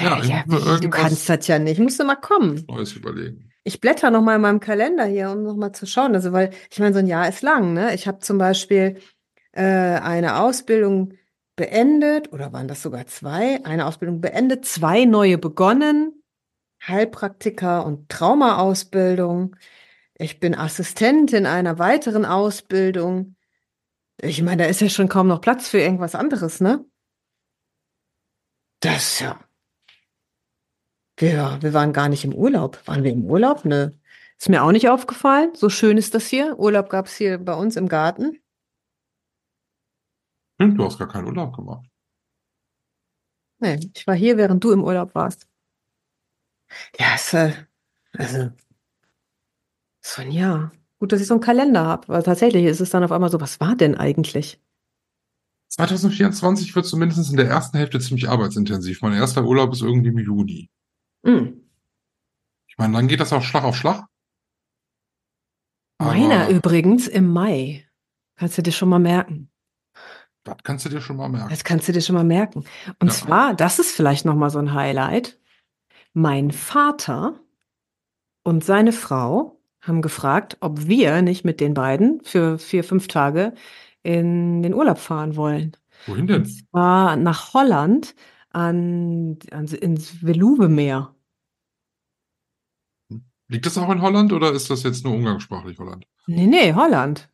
Ja, 0.01 0.19
ich 0.19 0.29
ja 0.29 0.43
wie, 0.47 0.81
du 0.81 0.89
kannst 0.89 1.29
das 1.29 1.47
ja 1.47 1.59
nicht. 1.59 1.79
Musst 1.79 1.99
du 1.99 2.05
mal 2.05 2.15
kommen. 2.15 2.63
Neues 2.67 2.93
überlegen. 2.93 3.51
Ich 3.63 3.81
blätter 3.81 4.11
noch 4.11 4.21
mal 4.21 4.35
in 4.35 4.41
meinem 4.41 4.59
Kalender 4.59 5.05
hier, 5.05 5.31
um 5.31 5.43
noch 5.43 5.55
mal 5.55 5.73
zu 5.73 5.85
schauen. 5.85 6.13
Also, 6.13 6.31
weil 6.31 6.51
ich 6.71 6.79
meine, 6.79 6.93
so 6.93 6.99
ein 6.99 7.07
Jahr 7.07 7.27
ist 7.27 7.41
lang, 7.41 7.73
ne? 7.73 7.95
Ich 7.95 8.07
habe 8.07 8.19
zum 8.19 8.37
Beispiel 8.37 8.99
äh, 9.53 9.63
eine 9.63 10.39
Ausbildung 10.39 11.13
beendet, 11.55 12.31
oder 12.31 12.53
waren 12.53 12.67
das 12.67 12.81
sogar 12.81 13.07
zwei? 13.07 13.63
Eine 13.63 13.85
Ausbildung 13.85 14.21
beendet, 14.21 14.65
zwei 14.65 15.05
neue 15.05 15.37
begonnen, 15.37 16.21
Heilpraktiker 16.85 17.85
und 17.85 18.09
Traumaausbildung. 18.09 19.55
Ich 20.17 20.39
bin 20.39 20.55
Assistentin 20.55 21.45
einer 21.45 21.79
weiteren 21.79 22.25
Ausbildung. 22.25 23.34
Ich 24.21 24.41
meine, 24.41 24.63
da 24.63 24.69
ist 24.69 24.81
ja 24.81 24.89
schon 24.89 25.09
kaum 25.09 25.27
noch 25.27 25.41
Platz 25.41 25.67
für 25.67 25.79
irgendwas 25.79 26.15
anderes, 26.15 26.61
ne? 26.61 26.85
Das 28.79 29.13
ist 29.13 29.19
ja. 29.19 29.39
Wir, 31.17 31.57
wir 31.61 31.73
waren 31.73 31.93
gar 31.93 32.09
nicht 32.09 32.25
im 32.25 32.33
Urlaub. 32.33 32.85
Waren 32.87 33.03
wir 33.03 33.11
im 33.11 33.25
Urlaub? 33.25 33.65
Nö. 33.65 33.91
Ist 34.37 34.49
mir 34.49 34.63
auch 34.63 34.71
nicht 34.71 34.89
aufgefallen. 34.89 35.55
So 35.55 35.69
schön 35.69 35.97
ist 35.97 36.13
das 36.13 36.27
hier. 36.27 36.59
Urlaub 36.59 36.89
gab 36.89 37.07
es 37.07 37.15
hier 37.15 37.37
bei 37.37 37.53
uns 37.53 37.77
im 37.77 37.87
Garten. 37.87 38.41
Stimmt, 40.55 40.79
du 40.79 40.85
hast 40.85 40.97
gar 40.97 41.07
keinen 41.07 41.27
Urlaub 41.27 41.55
gemacht. 41.55 41.85
Nee, 43.59 43.79
ich 43.93 44.05
war 44.07 44.15
hier, 44.15 44.37
während 44.37 44.63
du 44.63 44.71
im 44.71 44.83
Urlaub 44.83 45.15
warst. 45.15 45.47
Ja, 46.99 47.15
ist, 47.15 47.33
äh, 47.33 47.53
also, 48.13 48.51
so 50.01 50.21
ein 50.21 50.31
Jahr. 50.31 50.71
Gut, 50.99 51.11
dass 51.11 51.21
ich 51.21 51.27
so 51.27 51.33
einen 51.33 51.41
Kalender 51.41 51.85
habe, 51.85 52.07
weil 52.07 52.23
tatsächlich 52.23 52.65
ist 52.65 52.79
es 52.79 52.89
dann 52.89 53.03
auf 53.03 53.11
einmal 53.11 53.29
so, 53.29 53.41
was 53.41 53.59
war 53.59 53.75
denn 53.75 53.95
eigentlich? 53.95 54.61
2024 55.69 56.73
wird 56.75 56.85
zumindest 56.85 57.29
in 57.29 57.37
der 57.37 57.47
ersten 57.47 57.77
Hälfte 57.77 57.99
ziemlich 57.99 58.29
arbeitsintensiv. 58.29 59.01
Mein 59.01 59.13
erster 59.13 59.43
Urlaub 59.43 59.73
ist 59.73 59.81
irgendwie 59.81 60.09
im 60.09 60.19
Juni. 60.19 60.69
Hm. 61.25 61.61
Ich 62.67 62.77
meine, 62.77 62.93
dann 62.93 63.07
geht 63.07 63.19
das 63.19 63.33
auch 63.33 63.41
Schlag 63.41 63.63
auf 63.63 63.75
Schlag. 63.75 64.05
Meiner 65.99 66.43
Aber 66.43 66.49
übrigens 66.49 67.07
im 67.07 67.31
Mai. 67.31 67.87
Kannst 68.35 68.57
du 68.57 68.61
dir 68.61 68.71
schon 68.71 68.89
mal 68.89 68.99
merken. 68.99 69.49
Das 70.43 70.57
kannst 70.63 70.85
du 70.85 70.89
dir 70.89 71.01
schon 71.01 71.17
mal 71.17 71.29
merken. 71.29 71.49
Das 71.49 71.63
kannst 71.63 71.87
du 71.87 71.91
dir 71.91 72.01
schon 72.01 72.15
mal 72.15 72.23
merken. 72.23 72.65
Und 72.99 73.07
Ja. 73.07 73.13
zwar, 73.13 73.53
das 73.55 73.79
ist 73.79 73.91
vielleicht 73.91 74.25
noch 74.25 74.35
mal 74.35 74.49
so 74.49 74.59
ein 74.59 74.73
Highlight. 74.73 75.39
Mein 76.13 76.51
Vater 76.51 77.39
und 78.43 78.63
seine 78.63 78.91
Frau 78.91 79.54
haben 79.87 80.01
gefragt, 80.01 80.57
ob 80.61 80.87
wir 80.87 81.21
nicht 81.21 81.45
mit 81.45 81.59
den 81.59 81.73
beiden 81.73 82.21
für 82.23 82.57
vier, 82.57 82.83
fünf 82.83 83.07
Tage 83.07 83.53
in 84.03 84.61
den 84.63 84.73
Urlaub 84.73 84.97
fahren 84.99 85.35
wollen. 85.35 85.75
Wohin 86.07 86.21
Und 86.23 86.27
denn? 86.29 86.45
zwar 86.45 87.15
nach 87.15 87.53
Holland 87.53 88.15
an, 88.51 89.37
an 89.51 89.65
ins 89.67 90.23
Veluwemeer. 90.25 91.13
Liegt 93.47 93.65
das 93.65 93.77
auch 93.77 93.89
in 93.91 94.01
Holland 94.01 94.33
oder 94.33 94.51
ist 94.51 94.69
das 94.69 94.83
jetzt 94.83 95.03
nur 95.05 95.13
umgangssprachlich 95.13 95.77
Holland? 95.77 96.05
Nee, 96.27 96.47
nee, 96.47 96.73
Holland. 96.73 97.29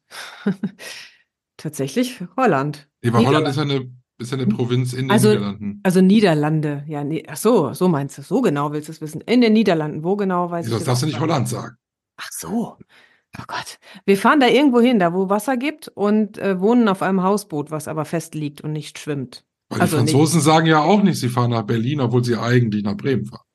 Tatsächlich 1.58 2.22
Holland. 2.36 2.89
Nee, 3.02 3.14
weil 3.14 3.26
Holland 3.26 3.47
ist 3.47 3.56
ja 3.56 3.62
eine, 3.62 3.89
ist 4.18 4.32
ja 4.32 4.38
eine 4.38 4.47
Provinz 4.47 4.91
in 4.93 5.04
den 5.06 5.12
Also- 5.12 5.30
Niederlanden. 5.30 5.80
Also 5.84 6.02
Niederlande. 6.02 6.84
Ja, 6.88 7.04
nee, 7.04 7.24
ach 7.28 7.38
so, 7.38 7.74
so 7.74 7.88
meinst 7.88 8.18
du. 8.18 8.24
So 8.24 8.41
genau 8.41 8.74
willst 8.74 8.89
du 8.89 8.91
es 8.91 8.99
wissen. 9.02 9.22
In 9.22 9.39
den 9.41 9.54
Niederlanden. 9.54 10.04
Wo 10.04 10.16
genau 10.18 10.52
weiß 10.52 10.66
ich 10.66 10.72
Das 10.72 10.82
jetzt 10.82 10.88
darfst 10.88 11.04
du 11.04 11.08
nicht 11.08 11.20
Holland 11.20 11.47
sagen. 11.47 11.78
Ach 12.22 12.30
so. 12.32 12.78
Oh 13.40 13.44
Gott. 13.48 13.80
Wir 14.06 14.18
fahren 14.18 14.40
da 14.42 14.48
irgendwo 14.48 14.80
hin, 14.82 15.00
da 15.00 15.14
wo 15.14 15.30
Wasser 15.30 15.56
gibt 15.58 15.88
und 15.88 16.38
äh, 16.38 16.60
wohnen 16.60 16.88
auf 16.90 17.02
einem 17.02 17.24
Hausboot, 17.24 17.72
was 17.72 17.88
aber 17.88 18.06
fest 18.06 18.36
liegt 18.36 18.62
und 18.62 18.74
nicht 18.74 19.00
schwimmt. 19.00 19.46
Weil 19.70 19.82
Also 19.82 19.98
die 19.98 20.04
nicht- 20.04 20.12
Franzosen 20.12 20.42
sagen 20.42 20.66
ja 20.68 20.80
auch 20.82 21.02
nicht, 21.02 21.18
sie 21.20 21.30
fahren 21.30 21.52
nach 21.52 21.64
Berlin, 21.64 22.02
obwohl 22.02 22.24
sie 22.26 22.36
eigentlich 22.36 22.84
nach 22.84 22.98
Bremen 22.98 23.26
fahren. 23.26 23.46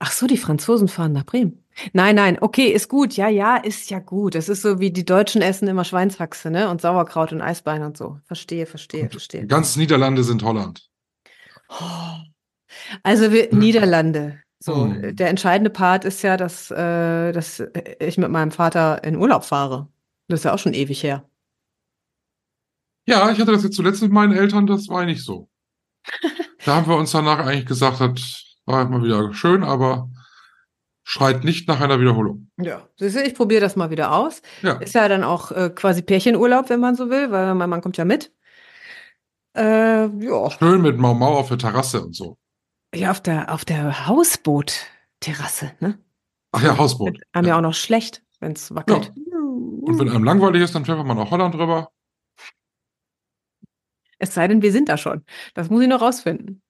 Ach 0.00 0.12
so, 0.12 0.26
die 0.28 0.36
Franzosen 0.36 0.86
fahren 0.88 1.12
nach 1.12 1.24
Bremen. 1.24 1.64
Nein, 1.92 2.14
nein, 2.16 2.38
okay, 2.40 2.68
ist 2.68 2.88
gut. 2.88 3.14
Ja, 3.16 3.28
ja, 3.28 3.56
ist 3.56 3.90
ja 3.90 3.98
gut. 3.98 4.34
Das 4.36 4.48
ist 4.48 4.62
so 4.62 4.78
wie 4.80 4.92
die 4.92 5.04
Deutschen 5.04 5.42
essen 5.42 5.66
immer 5.68 5.84
Schweinshaxe, 5.84 6.50
ne? 6.50 6.68
Und 6.70 6.80
Sauerkraut 6.80 7.32
und 7.32 7.40
Eisbein 7.40 7.82
und 7.82 7.96
so. 7.96 8.18
Verstehe, 8.24 8.66
verstehe, 8.66 9.02
Und 9.04 9.10
verstehe. 9.10 9.46
Ganz 9.46 9.74
Niederlande 9.76 10.22
sind 10.22 10.42
Holland. 10.44 10.88
Oh. 11.68 12.16
Also 13.02 13.32
wir, 13.32 13.50
Hm. 13.50 13.58
Niederlande. 13.58 14.40
So, 14.60 14.86
Hm. 14.86 15.14
der 15.14 15.28
entscheidende 15.28 15.70
Part 15.70 16.04
ist 16.04 16.22
ja, 16.22 16.36
dass, 16.36 16.70
äh, 16.70 17.32
dass 17.32 17.62
ich 18.00 18.18
mit 18.18 18.30
meinem 18.30 18.50
Vater 18.50 19.04
in 19.04 19.16
Urlaub 19.16 19.44
fahre. 19.44 19.88
Das 20.28 20.40
ist 20.40 20.44
ja 20.44 20.52
auch 20.54 20.58
schon 20.58 20.74
ewig 20.74 21.02
her. 21.02 21.24
Ja, 23.06 23.30
ich 23.30 23.40
hatte 23.40 23.52
das 23.52 23.62
jetzt 23.62 23.76
zuletzt 23.76 24.02
mit 24.02 24.12
meinen 24.12 24.36
Eltern, 24.36 24.66
das 24.66 24.88
war 24.88 25.04
nicht 25.04 25.22
so. 25.24 25.48
Da 26.64 26.74
haben 26.74 26.88
wir 26.88 26.96
uns 26.96 27.12
danach 27.12 27.38
eigentlich 27.38 27.64
gesagt, 27.66 28.00
das 28.00 28.56
war 28.66 28.82
immer 28.82 29.02
wieder 29.02 29.32
schön, 29.32 29.62
aber 29.62 30.10
schreit 31.04 31.44
nicht 31.44 31.66
nach 31.68 31.80
einer 31.80 32.00
Wiederholung. 32.00 32.50
Ja, 32.60 32.86
siehst 32.98 33.16
du, 33.16 33.22
ich 33.22 33.34
probiere 33.34 33.62
das 33.62 33.76
mal 33.76 33.88
wieder 33.90 34.12
aus. 34.12 34.42
Ja, 34.60 34.72
Ist 34.74 34.94
ja 34.94 35.08
dann 35.08 35.24
auch 35.24 35.50
äh, 35.52 35.70
quasi 35.74 36.02
Pärchenurlaub, 36.02 36.68
wenn 36.68 36.80
man 36.80 36.96
so 36.96 37.08
will, 37.08 37.30
weil 37.30 37.54
mein 37.54 37.70
Mann 37.70 37.80
kommt 37.80 37.96
ja 37.96 38.04
mit. 38.04 38.32
Äh, 39.56 40.08
ja. 40.08 40.50
schön 40.50 40.82
mit 40.82 40.98
Mau 40.98 41.14
Mau 41.14 41.38
auf 41.38 41.48
der 41.48 41.58
Terrasse 41.58 42.02
und 42.02 42.14
so. 42.14 42.36
Ja, 42.94 43.10
auf 43.10 43.20
der, 43.20 43.52
auf 43.52 43.64
der 43.64 44.06
Hausboot-Terrasse, 44.06 45.72
ne? 45.80 45.98
Ach 46.52 46.62
ja, 46.62 46.76
Hausboot. 46.78 47.14
Wird 47.14 47.22
einem 47.32 47.48
ja. 47.48 47.56
auch 47.56 47.60
noch 47.60 47.74
schlecht, 47.74 48.22
wenn 48.40 48.52
es 48.52 48.74
wackelt. 48.74 49.12
Und 49.14 49.98
wenn 49.98 50.08
einem 50.08 50.24
langweilig 50.24 50.62
ist, 50.62 50.74
dann 50.74 50.84
fährt 50.84 51.04
man 51.04 51.16
nach 51.16 51.30
Holland 51.30 51.54
rüber. 51.54 51.90
Es 54.18 54.34
sei 54.34 54.48
denn, 54.48 54.62
wir 54.62 54.72
sind 54.72 54.88
da 54.88 54.96
schon. 54.96 55.24
Das 55.54 55.70
muss 55.70 55.82
ich 55.82 55.88
noch 55.88 56.00
rausfinden. 56.00 56.62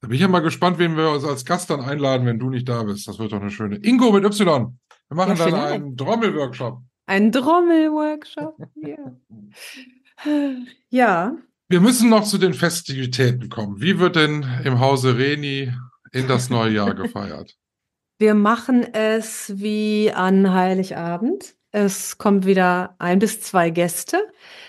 Da 0.00 0.08
bin 0.08 0.16
ich 0.16 0.20
ja 0.20 0.28
mal 0.28 0.40
gespannt, 0.40 0.78
wen 0.78 0.96
wir 0.96 1.10
uns 1.10 1.24
als 1.24 1.44
Gast 1.44 1.70
dann 1.70 1.80
einladen, 1.80 2.26
wenn 2.26 2.38
du 2.38 2.50
nicht 2.50 2.68
da 2.68 2.82
bist. 2.82 3.06
Das 3.08 3.18
wird 3.18 3.32
doch 3.32 3.40
eine 3.40 3.50
schöne. 3.50 3.76
Ingo 3.76 4.12
mit 4.12 4.24
Y. 4.24 4.78
Wir 5.08 5.16
machen 5.16 5.36
Ja, 5.36 5.50
dann 5.50 5.54
einen 5.54 5.96
Trommelworkshop. 5.96 6.82
Ein 7.06 7.32
Trommelworkshop. 7.32 8.56
Ja. 8.76 8.96
ja. 10.90 11.36
Wir 11.72 11.80
müssen 11.80 12.10
noch 12.10 12.24
zu 12.24 12.36
den 12.36 12.52
Festivitäten 12.52 13.48
kommen. 13.48 13.80
Wie 13.80 13.98
wird 13.98 14.16
denn 14.16 14.44
im 14.62 14.78
Hause 14.78 15.16
Reni 15.16 15.72
in 16.12 16.28
das 16.28 16.50
neue 16.50 16.70
Jahr 16.70 16.94
gefeiert? 16.94 17.56
Wir 18.18 18.34
machen 18.34 18.82
es 18.92 19.54
wie 19.56 20.12
an 20.12 20.52
Heiligabend. 20.52 21.54
Es 21.70 22.18
kommt 22.18 22.44
wieder 22.44 22.94
ein 22.98 23.20
bis 23.20 23.40
zwei 23.40 23.70
Gäste. 23.70 24.20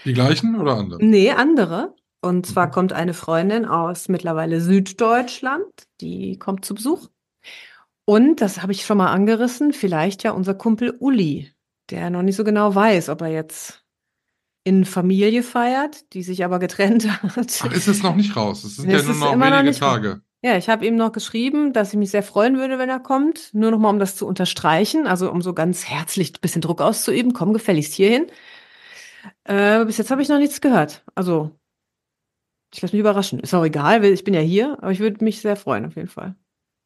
Die 0.05 0.13
gleichen 0.13 0.55
oder 0.57 0.77
andere? 0.77 1.03
Nee, 1.03 1.31
andere. 1.31 1.93
Und 2.21 2.45
zwar 2.45 2.67
Mhm. 2.67 2.71
kommt 2.71 2.93
eine 2.93 3.13
Freundin 3.13 3.65
aus 3.65 4.07
mittlerweile 4.07 4.61
Süddeutschland, 4.61 5.65
die 5.99 6.39
kommt 6.39 6.63
zu 6.63 6.73
Besuch. 6.73 7.09
Und, 8.05 8.39
das 8.39 8.61
habe 8.61 8.71
ich 8.71 8.85
schon 8.85 8.97
mal 8.97 9.11
angerissen, 9.11 9.73
vielleicht 9.73 10.23
ja 10.23 10.31
unser 10.31 10.53
Kumpel 10.53 10.95
Uli, 10.99 11.51
der 11.89 12.09
noch 12.09 12.21
nicht 12.21 12.37
so 12.37 12.45
genau 12.45 12.73
weiß, 12.73 13.09
ob 13.09 13.19
er 13.19 13.27
jetzt 13.27 13.82
in 14.63 14.85
Familie 14.85 15.43
feiert, 15.43 16.13
die 16.13 16.23
sich 16.23 16.43
aber 16.45 16.59
getrennt 16.59 17.07
hat. 17.23 17.59
Ach, 17.63 17.71
ist 17.71 17.87
es 17.87 18.03
noch 18.03 18.15
nicht 18.15 18.35
raus? 18.35 18.63
Es 18.63 18.77
sind 18.77 18.89
Es 18.89 19.05
ja 19.05 19.13
nur 19.13 19.19
noch 19.19 19.35
noch 19.35 19.45
wenige 19.45 19.69
raus. 19.69 19.79
Tage. 19.79 20.21
Ja, 20.45 20.57
ich 20.57 20.67
habe 20.67 20.85
ihm 20.85 20.97
noch 20.97 21.13
geschrieben, 21.13 21.71
dass 21.71 21.93
ich 21.93 21.99
mich 21.99 22.11
sehr 22.11 22.23
freuen 22.23 22.57
würde, 22.57 22.77
wenn 22.77 22.89
er 22.89 22.99
kommt. 22.99 23.53
Nur 23.53 23.71
noch 23.71 23.79
mal, 23.79 23.89
um 23.89 23.99
das 23.99 24.17
zu 24.17 24.27
unterstreichen, 24.27 25.07
also 25.07 25.31
um 25.31 25.41
so 25.41 25.53
ganz 25.53 25.85
herzlich 25.85 26.33
ein 26.33 26.41
bisschen 26.41 26.61
Druck 26.61 26.81
auszuüben. 26.81 27.31
Komm 27.33 27.53
gefälligst 27.53 27.93
hierhin. 27.93 28.27
Äh, 29.45 29.85
bis 29.85 29.97
jetzt 29.97 30.11
habe 30.11 30.21
ich 30.21 30.27
noch 30.29 30.39
nichts 30.39 30.59
gehört. 30.59 31.03
Also, 31.15 31.51
ich 32.73 32.81
lasse 32.81 32.93
mich 32.95 32.99
überraschen. 32.99 33.39
Ist 33.39 33.53
auch 33.53 33.63
egal, 33.63 34.01
weil 34.03 34.11
ich 34.11 34.25
bin 34.25 34.33
ja 34.33 34.41
hier, 34.41 34.77
aber 34.79 34.91
ich 34.91 34.99
würde 34.99 35.23
mich 35.23 35.39
sehr 35.39 35.55
freuen, 35.55 35.85
auf 35.85 35.95
jeden 35.95 36.09
Fall. 36.09 36.35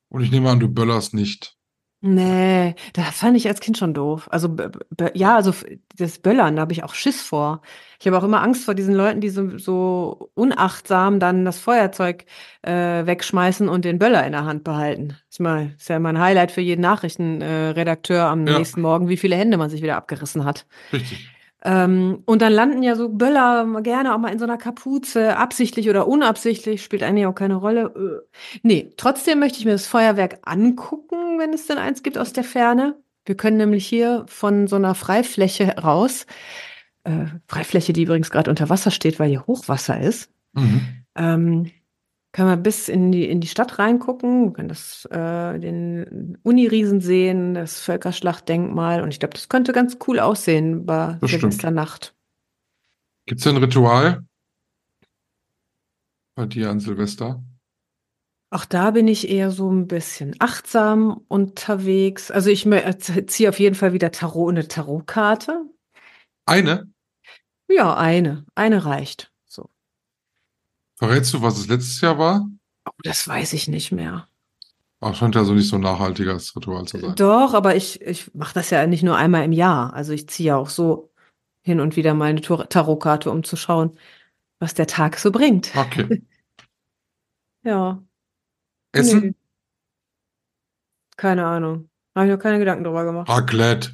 Und 0.10 0.22
ich 0.24 0.32
nehme 0.32 0.50
an, 0.50 0.60
du 0.60 0.70
böllerst 0.70 1.14
nicht. 1.14 1.57
Nee, 2.00 2.76
das 2.94 3.18
fand 3.18 3.36
ich 3.38 3.48
als 3.48 3.60
Kind 3.60 3.78
schon 3.78 3.96
doof. 3.96 4.28
Also, 4.32 4.50
b- 4.50 4.70
b- 4.96 5.10
ja, 5.16 5.36
also 5.36 5.50
f- 5.50 5.66
das 5.98 6.20
Böllern, 6.20 6.56
da 6.56 6.62
habe 6.62 6.72
ich 6.72 6.84
auch 6.84 6.94
Schiss 6.94 7.22
vor. 7.22 7.62
Ich 8.00 8.06
habe 8.06 8.18
auch 8.20 8.24
immer 8.24 8.44
Angst 8.44 8.66
vor 8.66 8.76
diesen 8.76 8.94
Leuten, 8.94 9.20
die 9.20 9.30
so, 9.30 9.58
so 9.58 10.30
unachtsam 10.36 11.20
dann 11.20 11.44
das 11.44 11.58
Feuerzeug 11.60 12.26
äh, 12.62 13.06
wegschmeißen 13.08 13.68
und 13.68 13.84
den 13.84 13.98
Böller 13.98 14.24
in 14.28 14.34
der 14.34 14.46
Hand 14.46 14.64
behalten. 14.64 15.18
Ist, 15.30 15.40
mal, 15.40 15.72
ist 15.76 15.90
ja 15.90 15.98
immer 15.98 16.10
ein 16.10 16.20
Highlight 16.20 16.52
für 16.52 16.62
jeden 16.62 16.82
Nachrichtenredakteur 16.82 17.68
äh, 17.68 17.72
Redakteur 17.72 18.26
am 18.26 18.46
Ja. 18.46 18.60
nächsten 18.60 18.82
Morgen, 18.82 19.10
wie 19.10 19.18
viele 19.18 19.36
Hände 19.36 19.58
man 19.58 19.72
sich 19.72 19.82
wieder 19.82 19.98
abgerissen 19.98 20.46
hat. 20.46 20.68
Richtig. 20.94 21.28
Ähm, 21.64 22.22
und 22.26 22.44
dann 22.44 22.54
landen 22.54 22.84
ja 22.84 22.96
so 22.96 23.10
Böller 23.10 23.66
mal 23.66 23.82
gerne 23.82 24.14
auch 24.14 24.20
mal 24.20 24.32
in 24.32 24.38
so 24.38 24.46
einer 24.46 24.60
Kapuze, 24.60 25.36
absichtlich 25.38 25.90
oder 25.90 26.08
unabsichtlich, 26.08 26.84
spielt 26.84 27.02
eigentlich 27.02 27.26
auch 27.26 27.34
keine 27.34 27.56
Rolle. 27.56 28.22
Äh. 28.24 28.60
Nee, 28.62 28.94
trotzdem 28.96 29.40
möchte 29.40 29.58
ich 29.58 29.66
mir 29.66 29.72
das 29.72 29.88
Feuerwerk 29.88 30.38
angucken, 30.44 31.16
wenn 31.40 31.54
es 31.54 31.68
denn 31.68 31.78
eins 31.78 32.04
gibt 32.04 32.18
aus 32.18 32.34
der 32.34 32.44
Ferne. 32.44 32.96
Wir 33.26 33.36
können 33.36 33.58
nämlich 33.58 33.86
hier 33.86 34.26
von 34.28 34.68
so 34.68 34.76
einer 34.78 34.96
Freifläche 34.96 35.78
raus, 35.78 36.26
äh, 37.04 37.26
Freifläche, 37.48 37.94
die 37.94 38.04
übrigens 38.04 38.30
gerade 38.32 38.50
unter 38.50 38.70
Wasser 38.70 38.92
steht, 38.92 39.20
weil 39.20 39.30
hier 39.30 39.46
Hochwasser 39.48 40.00
ist, 40.00 40.32
Mhm. 40.54 40.82
ähm, 41.16 41.72
können 42.32 42.50
wir 42.50 42.58
bis 42.58 42.88
in 42.90 43.12
die, 43.12 43.26
in 43.30 43.42
die 43.42 43.48
Stadt 43.48 43.80
reingucken, 43.80 44.46
wir 44.46 44.54
können 44.54 44.70
das, 44.70 45.06
äh, 45.12 45.60
den 45.60 46.38
Uniriesen 46.44 47.02
sehen, 47.02 47.54
das 47.54 47.80
Völkerschlachtdenkmal 47.80 49.02
und 49.02 49.10
ich 49.10 49.20
glaube, 49.20 49.34
das 49.34 49.50
könnte 49.50 49.74
ganz 49.74 49.98
cool 50.08 50.20
aussehen 50.20 50.86
bei 50.86 51.18
stimmt. 51.18 51.30
Silvesternacht. 51.32 52.14
Gibt 53.26 53.42
es 53.42 53.48
ein 53.48 53.58
Ritual 53.58 54.24
bei 56.36 56.46
dir 56.46 56.70
an 56.70 56.80
Silvester? 56.80 57.44
Auch 58.50 58.66
da 58.66 58.92
bin 58.92 59.08
ich 59.08 59.28
eher 59.28 59.52
so 59.52 59.70
ein 59.70 59.88
bisschen 59.88 60.36
achtsam 60.40 61.22
unterwegs. 61.28 62.32
Also 62.32 62.50
ich 62.50 62.66
äh, 62.66 62.98
ziehe 62.98 63.50
auf 63.50 63.60
jeden 63.60 63.76
Fall 63.76 63.92
wieder 63.94 64.12
Tarot, 64.12 64.52
eine 64.52 64.68
Tarotkarte. 64.68 65.66
Eine? 66.46 66.90
Ja, 67.68 67.96
eine. 67.98 68.46
Eine 68.56 68.86
reicht. 68.86 69.32
So. 69.46 69.70
Verrätst 70.96 71.34
du, 71.34 71.42
was 71.42 71.60
es 71.60 71.68
letztes 71.68 72.00
Jahr 72.00 72.18
war? 72.18 72.48
Oh, 72.88 72.92
das 73.04 73.28
weiß 73.28 73.52
ich 73.54 73.68
nicht 73.68 73.92
mehr. 73.92 74.28
Ach, 75.02 75.14
scheint 75.14 75.36
ja 75.36 75.44
so 75.44 75.54
nicht 75.54 75.68
so 75.68 75.76
ein 75.76 75.82
nachhaltiges 75.82 76.56
Ritual 76.56 76.86
zu 76.86 77.00
sein. 77.00 77.16
Doch, 77.16 77.54
aber 77.54 77.76
ich, 77.76 78.02
ich 78.02 78.34
mache 78.34 78.54
das 78.54 78.70
ja 78.70 78.88
nicht 78.88 79.04
nur 79.04 79.16
einmal 79.18 79.44
im 79.44 79.52
Jahr. 79.52 79.94
Also 79.94 80.14
ich 80.14 80.28
ziehe 80.30 80.48
ja 80.48 80.58
auch 80.58 80.70
so 80.70 81.12
hin 81.62 81.82
und 81.82 81.98
wieder 81.98 82.14
mal 82.14 82.30
eine 82.30 82.42
Tor- 82.42 82.68
Tarotkarte, 82.70 83.30
um 83.30 83.44
zu 83.44 83.58
schauen, 83.58 84.00
was 84.60 84.74
der 84.74 84.88
Tag 84.88 85.18
so 85.20 85.32
bringt. 85.32 85.72
Okay. 85.76 86.24
Ja. 87.64 88.02
Essen? 88.92 89.20
Nee. 89.22 89.34
Keine 91.18 91.46
Ahnung. 91.46 91.90
Habe 92.16 92.28
ich 92.28 92.32
noch 92.34 92.40
keine 92.42 92.60
Gedanken 92.60 92.84
drüber 92.84 93.06
gemacht. 93.06 93.30
Raclette. 93.30 93.92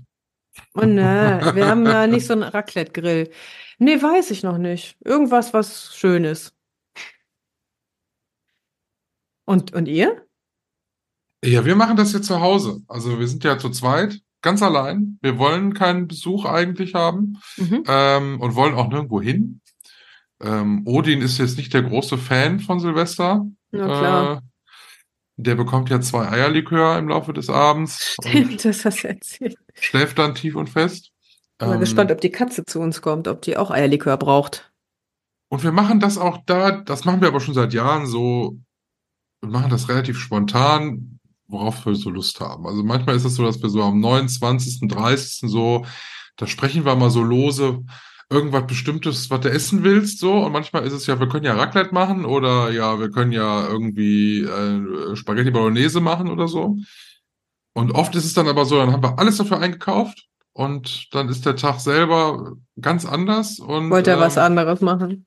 Oh 0.76 0.82
ne, 0.86 1.40
wir 1.56 1.68
haben 1.68 1.86
ja 1.86 2.08
nicht 2.08 2.26
so 2.28 2.34
einen 2.34 2.44
Raclette-Grill. 2.44 3.32
Nee, 3.80 4.02
weiß 4.02 4.32
ich 4.32 4.44
noch 4.44 4.58
nicht. 4.58 4.98
Irgendwas, 5.04 5.54
was 5.54 5.96
schön 5.96 6.24
ist. 6.26 6.54
Und, 9.46 9.74
und 9.74 9.88
ihr? 9.88 10.26
Ja, 11.44 11.66
wir 11.66 11.76
machen 11.76 11.98
das 11.98 12.14
jetzt 12.14 12.28
zu 12.28 12.40
Hause. 12.40 12.82
Also 12.88 13.20
wir 13.20 13.28
sind 13.28 13.44
ja 13.44 13.58
zu 13.58 13.70
zweit, 13.70 14.22
ganz 14.42 14.62
allein. 14.62 15.18
Wir 15.22 15.38
wollen 15.38 15.74
keinen 15.74 16.08
Besuch 16.08 16.46
eigentlich 16.46 16.94
haben 16.94 17.40
Mhm. 17.58 17.84
ähm, 17.88 18.40
und 18.42 18.56
wollen 18.56 18.76
auch 18.76 18.88
nirgendwo 18.88 19.22
hin. 19.22 19.60
Ähm, 20.42 20.84
Odin 20.86 21.22
ist 21.22 21.38
jetzt 21.40 21.58
nicht 21.58 21.74
der 21.74 21.84
große 21.84 22.18
Fan 22.18 22.60
von 22.60 22.80
Silvester. 22.80 23.46
Na 23.72 23.86
klar. 23.86 24.38
Äh, 24.38 24.42
der 25.36 25.56
bekommt 25.56 25.90
ja 25.90 26.00
zwei 26.02 26.30
Eierlikör 26.30 26.98
im 26.98 27.10
Laufe 27.10 27.34
des 27.34 27.50
Abends 27.50 28.16
Stimmt, 28.24 28.64
das 28.66 28.86
hast 28.86 29.04
du 29.04 29.08
erzählt. 29.10 29.58
schläft 29.74 30.20
dann 30.20 30.36
tief 30.36 30.56
und 30.56 30.70
fest. 30.70 31.12
Ich 31.32 31.58
bin 31.60 31.68
mal 31.70 31.74
Ähm, 31.76 31.80
gespannt, 31.80 32.12
ob 32.12 32.22
die 32.22 32.32
Katze 32.32 32.66
zu 32.66 32.80
uns 32.80 33.02
kommt, 33.02 33.28
ob 33.28 33.42
die 33.42 33.58
auch 33.58 33.72
Eierlikör 33.72 34.18
braucht. 34.18 34.72
Und 35.50 35.64
wir 35.64 35.72
machen 35.72 36.00
das 36.00 36.18
auch 36.18 36.40
da, 36.46 36.72
das 36.72 37.06
machen 37.06 37.22
wir 37.22 37.28
aber 37.28 37.40
schon 37.40 37.54
seit 37.54 37.74
Jahren 37.74 38.08
so, 38.08 38.58
wir 39.42 39.50
machen 39.50 39.70
das 39.70 39.88
relativ 39.90 40.18
spontan, 40.18 41.20
worauf 41.48 41.86
wir 41.86 41.94
so 41.96 42.10
Lust 42.10 42.40
haben. 42.40 42.66
Also 42.66 42.84
manchmal 42.84 43.16
ist 43.16 43.26
es 43.26 43.36
so, 43.36 43.44
dass 43.44 43.62
wir 43.62 43.70
so 43.70 43.84
am 43.84 44.00
29., 44.00 44.88
30. 44.88 45.50
so, 45.52 45.86
da 46.38 46.48
sprechen 46.48 46.86
wir 46.86 46.96
mal 46.96 47.12
so 47.12 47.22
lose 47.22 47.84
irgendwas 48.30 48.66
Bestimmtes, 48.68 49.30
was 49.30 49.42
du 49.42 49.50
essen 49.52 49.84
willst, 49.84 50.20
so. 50.20 50.34
Und 50.46 50.52
manchmal 50.54 50.84
ist 50.86 50.94
es 50.94 51.06
ja, 51.08 51.20
wir 51.20 51.28
können 51.28 51.46
ja 51.46 51.54
Raclette 51.56 51.94
machen 51.94 52.26
oder 52.26 52.72
ja, 52.72 53.00
wir 53.00 53.10
können 53.12 53.32
ja 53.32 53.68
irgendwie 53.68 54.42
äh, 54.42 55.16
Spaghetti 55.16 55.52
Bolognese 55.52 56.02
machen 56.02 56.30
oder 56.30 56.48
so. 56.48 56.78
Und 57.74 57.92
oft 57.92 58.16
ist 58.16 58.26
es 58.26 58.34
dann 58.34 58.48
aber 58.48 58.66
so, 58.66 58.78
dann 58.78 58.92
haben 58.92 59.04
wir 59.04 59.20
alles 59.20 59.38
dafür 59.38 59.60
eingekauft 59.60 60.28
und 60.54 61.14
dann 61.14 61.30
ist 61.30 61.46
der 61.46 61.56
Tag 61.56 61.80
selber 61.80 62.54
ganz 62.80 63.06
anders 63.06 63.60
und 63.60 63.90
Wollt 63.90 64.08
ihr 64.08 64.20
was 64.20 64.38
ähm, 64.38 64.44
anderes 64.44 64.82
machen? 64.82 65.26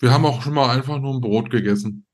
wir 0.00 0.10
haben 0.10 0.24
auch 0.26 0.42
schon 0.42 0.54
mal 0.54 0.68
einfach 0.70 0.98
nur 0.98 1.14
ein 1.14 1.20
Brot 1.20 1.50
gegessen. 1.50 2.06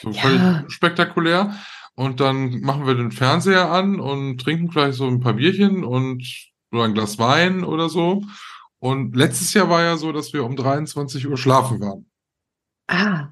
So 0.00 0.10
Ja. 0.10 0.22
völlig 0.22 0.72
spektakulär. 0.72 1.54
Und 1.94 2.18
dann 2.20 2.60
machen 2.60 2.86
wir 2.86 2.94
den 2.94 3.12
Fernseher 3.12 3.70
an 3.70 4.00
und 4.00 4.40
trinken 4.40 4.70
vielleicht 4.72 4.96
so 4.96 5.06
ein 5.06 5.20
paar 5.20 5.34
Bierchen 5.34 5.84
und 5.84 6.24
oder 6.72 6.84
ein 6.84 6.94
Glas 6.94 7.18
Wein 7.18 7.62
oder 7.62 7.90
so. 7.90 8.22
Und 8.80 9.14
letztes 9.14 9.52
Jahr 9.54 9.68
war 9.68 9.82
ja 9.82 9.96
so, 9.96 10.10
dass 10.10 10.32
wir 10.32 10.44
um 10.44 10.56
23 10.56 11.26
Uhr 11.28 11.36
schlafen 11.36 11.80
waren. 11.80 12.10
Ah. 12.88 13.28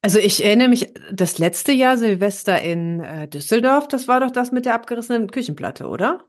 Also 0.00 0.18
ich 0.18 0.44
erinnere 0.44 0.68
mich, 0.68 0.92
das 1.12 1.38
letzte 1.38 1.72
Jahr 1.72 1.96
Silvester 1.96 2.60
in 2.60 3.00
äh, 3.00 3.28
Düsseldorf, 3.28 3.88
das 3.88 4.08
war 4.08 4.20
doch 4.20 4.30
das 4.30 4.50
mit 4.50 4.64
der 4.64 4.74
abgerissenen 4.74 5.30
Küchenplatte, 5.30 5.86
oder? 5.86 6.24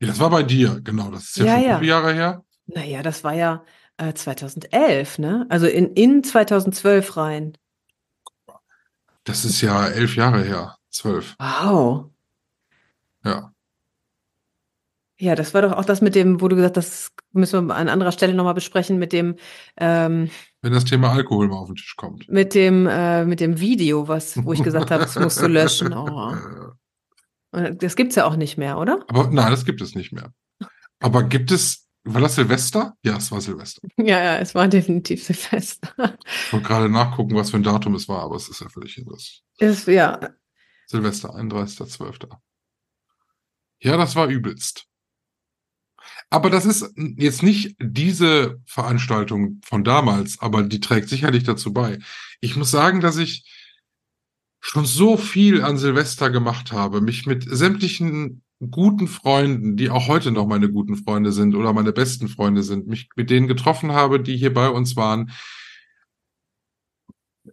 Ja, 0.00 0.08
das 0.08 0.20
war 0.20 0.30
bei 0.30 0.42
dir, 0.42 0.80
genau. 0.82 1.10
Das 1.10 1.24
ist 1.24 1.36
ja, 1.36 1.44
Ja, 1.44 1.54
schon 1.56 1.64
ja. 1.64 1.78
viele 1.78 1.90
Jahre 1.90 2.12
her. 2.14 2.44
Naja, 2.66 3.02
das 3.02 3.24
war 3.24 3.34
ja 3.34 3.64
äh, 3.98 4.14
2011, 4.14 5.18
ne? 5.18 5.46
Also 5.50 5.66
in, 5.66 5.92
in 5.94 6.22
2012 6.24 7.16
rein. 7.16 7.58
Das 9.24 9.44
ist 9.44 9.60
ja 9.60 9.88
elf 9.88 10.16
Jahre 10.16 10.42
her. 10.42 10.76
Zwölf. 10.88 11.36
Wow. 11.38 12.10
Ja. 13.24 13.49
Ja, 15.20 15.34
das 15.34 15.52
war 15.52 15.60
doch 15.60 15.72
auch 15.72 15.84
das 15.84 16.00
mit 16.00 16.14
dem, 16.14 16.40
wo 16.40 16.48
du 16.48 16.56
gesagt 16.56 16.78
hast, 16.78 16.88
das 16.90 17.12
müssen 17.32 17.66
wir 17.66 17.76
an 17.76 17.90
anderer 17.90 18.10
Stelle 18.10 18.32
nochmal 18.32 18.54
besprechen, 18.54 18.98
mit 18.98 19.12
dem, 19.12 19.36
ähm, 19.76 20.30
Wenn 20.62 20.72
das 20.72 20.86
Thema 20.86 21.12
Alkohol 21.12 21.48
mal 21.48 21.58
auf 21.58 21.66
den 21.66 21.76
Tisch 21.76 21.94
kommt. 21.94 22.26
mit 22.30 22.54
dem, 22.54 22.86
äh, 22.86 23.26
mit 23.26 23.40
dem 23.40 23.60
Video, 23.60 24.08
was, 24.08 24.42
wo 24.42 24.54
ich 24.54 24.62
gesagt 24.62 24.90
habe, 24.90 25.04
das 25.04 25.18
musst 25.18 25.42
du 25.42 25.46
löschen. 25.46 25.92
Oh. 25.92 26.34
Das 27.52 27.96
gibt's 27.96 28.14
ja 28.14 28.24
auch 28.24 28.36
nicht 28.36 28.56
mehr, 28.56 28.78
oder? 28.78 29.04
Aber 29.08 29.28
nein, 29.30 29.50
das 29.50 29.66
gibt 29.66 29.82
es 29.82 29.94
nicht 29.94 30.12
mehr. 30.12 30.32
Aber 31.00 31.24
gibt 31.24 31.50
es, 31.50 31.86
war 32.04 32.22
das 32.22 32.36
Silvester? 32.36 32.94
Ja, 33.02 33.18
es 33.18 33.30
war 33.30 33.42
Silvester. 33.42 33.82
Ja, 33.98 34.22
ja, 34.22 34.38
es 34.38 34.54
war 34.54 34.68
definitiv 34.68 35.22
Silvester. 35.24 36.16
Ich 36.46 36.52
wollte 36.52 36.66
gerade 36.66 36.88
nachgucken, 36.88 37.34
was 37.34 37.50
für 37.50 37.58
ein 37.58 37.62
Datum 37.62 37.94
es 37.94 38.08
war, 38.08 38.22
aber 38.22 38.36
es 38.36 38.48
ist 38.48 38.60
ja 38.60 38.68
völlig 38.70 38.94
hinriss. 38.94 39.42
Ist, 39.58 39.86
ja, 39.86 40.18
Silvester, 40.86 41.34
31.12. 41.34 42.30
Ja, 43.80 43.96
das 43.96 44.16
war 44.16 44.26
übelst. 44.28 44.86
Aber 46.30 46.48
das 46.48 46.64
ist 46.64 46.94
jetzt 47.16 47.42
nicht 47.42 47.76
diese 47.80 48.60
Veranstaltung 48.64 49.60
von 49.64 49.82
damals, 49.82 50.40
aber 50.40 50.62
die 50.62 50.78
trägt 50.78 51.08
sicherlich 51.08 51.42
dazu 51.42 51.72
bei. 51.72 51.98
Ich 52.40 52.56
muss 52.56 52.70
sagen, 52.70 53.00
dass 53.00 53.16
ich 53.16 53.44
schon 54.60 54.86
so 54.86 55.16
viel 55.16 55.62
an 55.62 55.76
Silvester 55.76 56.30
gemacht 56.30 56.70
habe, 56.70 57.00
mich 57.00 57.26
mit 57.26 57.44
sämtlichen 57.48 58.42
guten 58.70 59.08
Freunden, 59.08 59.76
die 59.76 59.90
auch 59.90 60.06
heute 60.06 60.30
noch 60.30 60.46
meine 60.46 60.70
guten 60.70 60.96
Freunde 60.96 61.32
sind 61.32 61.54
oder 61.54 61.72
meine 61.72 61.92
besten 61.92 62.28
Freunde 62.28 62.62
sind, 62.62 62.86
mich 62.86 63.08
mit 63.16 63.30
denen 63.30 63.48
getroffen 63.48 63.92
habe, 63.92 64.20
die 64.20 64.36
hier 64.36 64.52
bei 64.52 64.68
uns 64.68 64.96
waren. 64.96 65.30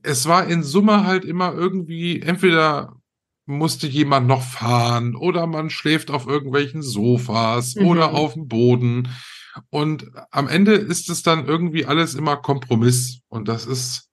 Es 0.04 0.28
war 0.28 0.48
in 0.48 0.64
Summe 0.64 1.06
halt 1.06 1.26
immer 1.26 1.54
irgendwie, 1.54 2.22
entweder 2.22 2.97
musste 3.48 3.88
jemand 3.88 4.28
noch 4.28 4.44
fahren 4.44 5.16
oder 5.16 5.48
man 5.48 5.70
schläft 5.72 6.12
auf 6.12 6.28
irgendwelchen 6.28 6.82
Sofas 6.84 7.76
Mhm. 7.76 7.86
oder 7.88 8.14
auf 8.14 8.34
dem 8.34 8.48
Boden. 8.48 9.10
Und 9.72 10.06
am 10.32 10.48
Ende 10.48 10.74
ist 10.74 11.10
es 11.10 11.24
dann 11.24 11.48
irgendwie 11.48 11.86
alles 11.86 12.14
immer 12.14 12.38
Kompromiss. 12.38 13.22
Und 13.30 13.48
das 13.48 13.66
ist, 13.66 14.10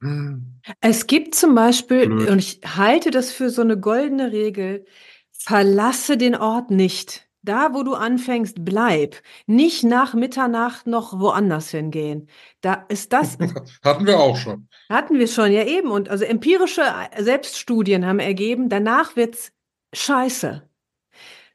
hm, 0.00 0.60
Es 0.80 1.06
gibt 1.06 1.34
zum 1.34 1.54
Beispiel, 1.54 2.06
Blöd. 2.06 2.30
und 2.30 2.38
ich 2.38 2.60
halte 2.64 3.10
das 3.10 3.32
für 3.32 3.50
so 3.50 3.62
eine 3.62 3.78
goldene 3.80 4.30
Regel, 4.30 4.84
verlasse 5.32 6.16
den 6.16 6.36
Ort 6.36 6.70
nicht. 6.70 7.27
Da 7.48 7.74
wo 7.74 7.82
du 7.82 7.94
anfängst, 7.94 8.64
bleib. 8.64 9.16
Nicht 9.46 9.84
nach 9.84 10.14
Mitternacht 10.14 10.86
noch 10.86 11.18
woanders 11.18 11.70
hingehen. 11.70 12.28
Da 12.60 12.84
ist 12.88 13.12
das, 13.12 13.38
Hatten 13.84 14.06
wir 14.06 14.18
auch 14.18 14.36
schon. 14.36 14.68
hatten 14.88 15.18
wir 15.18 15.28
schon, 15.28 15.52
ja 15.52 15.64
eben. 15.64 15.90
Und 15.90 16.08
also 16.08 16.24
empirische 16.24 16.82
Selbststudien 17.18 18.04
haben 18.06 18.18
ergeben, 18.18 18.68
danach 18.68 19.16
wird's 19.16 19.52
scheiße. 19.94 20.68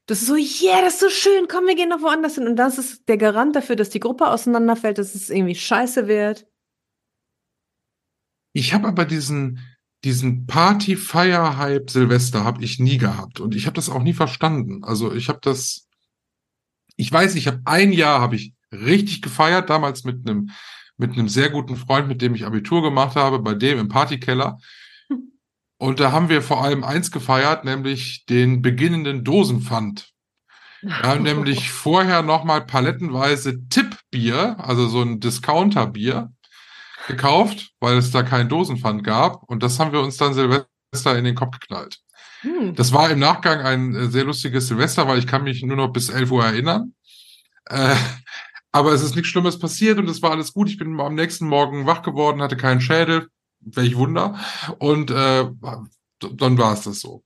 Das 0.07 0.21
ist 0.21 0.27
so, 0.27 0.35
yeah, 0.35 0.81
das 0.81 0.95
ist 0.95 0.99
so 0.99 1.09
schön, 1.09 1.47
komm, 1.47 1.65
wir 1.65 1.75
gehen 1.75 1.89
noch 1.89 2.01
woanders 2.01 2.35
hin. 2.35 2.47
Und 2.47 2.57
das 2.57 2.77
ist 2.77 3.07
der 3.07 3.17
Garant 3.17 3.55
dafür, 3.55 3.75
dass 3.75 3.89
die 3.89 4.01
Gruppe 4.01 4.27
auseinanderfällt, 4.27 4.97
dass 4.97 5.15
es 5.15 5.29
irgendwie 5.29 5.55
scheiße 5.55 6.07
wird. 6.07 6.45
Ich 8.53 8.73
habe 8.73 8.87
aber 8.87 9.05
diesen, 9.05 9.59
diesen 10.03 10.45
Party-Feier-Hype 10.47 11.89
Silvester 11.89 12.43
habe 12.43 12.63
ich 12.63 12.79
nie 12.79 12.97
gehabt 12.97 13.39
und 13.39 13.55
ich 13.55 13.65
habe 13.65 13.75
das 13.75 13.89
auch 13.89 14.01
nie 14.01 14.13
verstanden. 14.13 14.83
Also 14.83 15.13
ich 15.13 15.29
habe 15.29 15.39
das, 15.41 15.87
ich 16.97 17.11
weiß, 17.11 17.35
ich 17.35 17.47
habe 17.47 17.61
ein 17.65 17.93
Jahr 17.93 18.19
habe 18.19 18.35
ich 18.35 18.53
richtig 18.71 19.21
gefeiert, 19.21 19.69
damals 19.69 20.03
mit 20.03 20.27
einem 20.27 20.49
mit 20.97 21.13
einem 21.13 21.27
sehr 21.27 21.49
guten 21.49 21.75
Freund, 21.75 22.07
mit 22.07 22.21
dem 22.21 22.35
ich 22.35 22.45
Abitur 22.45 22.81
gemacht 22.81 23.15
habe, 23.15 23.39
bei 23.39 23.53
dem 23.53 23.79
im 23.79 23.87
Partykeller. 23.87 24.59
Und 25.77 25.99
da 25.99 26.11
haben 26.11 26.29
wir 26.29 26.41
vor 26.41 26.63
allem 26.63 26.83
eins 26.83 27.11
gefeiert, 27.11 27.65
nämlich 27.65 28.25
den 28.25 28.61
beginnenden 28.61 29.23
Dosenpfand. 29.23 30.11
Wir 30.81 31.01
haben 31.01 31.23
nämlich 31.23 31.71
vorher 31.71 32.21
nochmal 32.21 32.65
palettenweise 32.65 33.67
Tippbier, 33.67 34.55
also 34.59 34.87
so 34.87 35.01
ein 35.01 35.19
Discounterbier, 35.19 36.32
gekauft, 37.07 37.71
weil 37.79 37.97
es 37.97 38.11
da 38.11 38.23
keinen 38.23 38.49
Dosenpfand 38.49 39.03
gab. 39.03 39.43
Und 39.43 39.63
das 39.63 39.79
haben 39.79 39.91
wir 39.91 40.01
uns 40.01 40.17
dann 40.17 40.33
Silvester 40.33 41.17
in 41.17 41.25
den 41.25 41.35
Kopf 41.35 41.59
geknallt. 41.59 41.99
Hm. 42.41 42.75
Das 42.75 42.91
war 42.93 43.09
im 43.09 43.19
Nachgang 43.19 43.61
ein 43.61 43.95
äh, 43.95 44.07
sehr 44.07 44.25
lustiges 44.25 44.67
Silvester, 44.67 45.07
weil 45.07 45.19
ich 45.19 45.27
kann 45.27 45.43
mich 45.43 45.63
nur 45.63 45.77
noch 45.77 45.93
bis 45.93 46.09
11 46.09 46.31
Uhr 46.31 46.45
erinnern. 46.45 46.93
Äh, 47.65 47.95
aber 48.71 48.93
es 48.93 49.01
ist 49.01 49.15
nichts 49.15 49.29
Schlimmes 49.29 49.59
passiert 49.59 49.99
und 49.99 50.09
es 50.09 50.21
war 50.21 50.31
alles 50.31 50.53
gut. 50.53 50.69
Ich 50.69 50.77
bin 50.77 50.99
am 50.99 51.15
nächsten 51.15 51.47
Morgen 51.47 51.85
wach 51.85 52.01
geworden, 52.01 52.41
hatte 52.41 52.57
keinen 52.57 52.81
Schädel, 52.81 53.27
welch 53.59 53.95
Wunder. 53.95 54.39
Und 54.79 55.11
äh, 55.11 55.45
dann 56.19 56.57
war 56.57 56.73
es 56.73 56.81
das 56.81 56.99
so. 56.99 57.23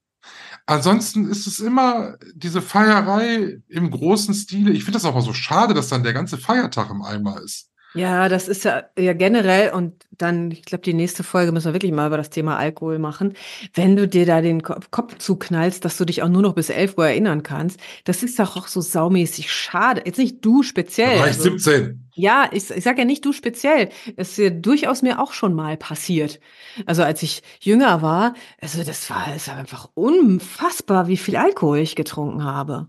Ansonsten 0.66 1.30
ist 1.30 1.48
es 1.48 1.60
immer 1.60 2.18
diese 2.34 2.62
Feierei 2.62 3.62
im 3.70 3.90
großen 3.90 4.34
Stile. 4.34 4.72
Ich 4.72 4.84
finde 4.84 4.98
das 4.98 5.06
auch 5.06 5.14
mal 5.14 5.22
so 5.22 5.34
schade, 5.34 5.74
dass 5.74 5.88
dann 5.88 6.04
der 6.04 6.14
ganze 6.14 6.38
Feiertag 6.38 6.90
im 6.90 7.02
Eimer 7.02 7.42
ist. 7.42 7.72
Ja, 7.94 8.30
das 8.30 8.48
ist 8.48 8.64
ja, 8.64 8.84
ja 8.98 9.14
generell 9.14 9.72
und 9.72 10.06
dann, 10.12 10.52
ich 10.52 10.64
glaube, 10.64 10.84
die 10.84 10.94
nächste 10.94 11.24
Folge 11.24 11.52
müssen 11.52 11.68
wir 11.68 11.74
wirklich 11.74 11.92
mal 11.92 12.08
über 12.08 12.18
das 12.18 12.30
Thema 12.30 12.58
Alkohol 12.58 13.00
machen. 13.00 13.34
Wenn 13.74 13.96
du 13.96 14.08
dir 14.08 14.26
da 14.26 14.42
den 14.42 14.62
Ko- 14.62 14.76
Kopf 14.92 15.18
zuknallst, 15.18 15.84
dass 15.84 15.98
du 15.98 16.06
dich 16.06 16.22
auch 16.22 16.28
nur 16.30 16.42
noch 16.44 16.54
bis 16.54 16.70
11 16.70 16.96
Uhr 16.98 17.08
erinnern 17.08 17.42
kannst, 17.44 17.80
das 18.04 18.22
ist 18.24 18.38
doch 18.40 18.56
auch 18.56 18.68
so 18.68 18.82
saumäßig 18.82 19.52
schade. 19.52 20.04
Jetzt 20.06 20.20
nicht 20.20 20.44
du 20.46 20.62
speziell. 20.64 21.14
Da 21.16 21.20
war 21.22 21.28
ich 21.30 21.38
also- 21.38 21.44
17. 21.58 22.04
Ja, 22.14 22.50
ich, 22.52 22.70
ich 22.72 22.84
sage 22.84 23.00
ja 23.00 23.06
nicht 23.06 23.24
du 23.26 23.32
speziell. 23.32 23.90
Es 24.16 24.32
ist 24.32 24.38
ja 24.38 24.50
durchaus 24.50 25.02
mir 25.04 25.20
auch 25.22 25.34
schon 25.34 25.54
mal 25.54 25.78
passiert. 25.78 26.40
Also 26.88 27.04
als 27.04 27.22
ich 27.24 27.42
jünger 27.60 28.02
war, 28.02 28.34
also 28.60 28.84
das 28.84 29.10
war, 29.10 29.28
es 29.36 29.48
war 29.48 29.56
einfach 29.56 29.90
unfassbar, 29.94 31.08
wie 31.08 31.18
viel 31.18 31.36
Alkohol 31.36 31.78
ich 31.80 31.96
getrunken 31.96 32.44
habe. 32.44 32.88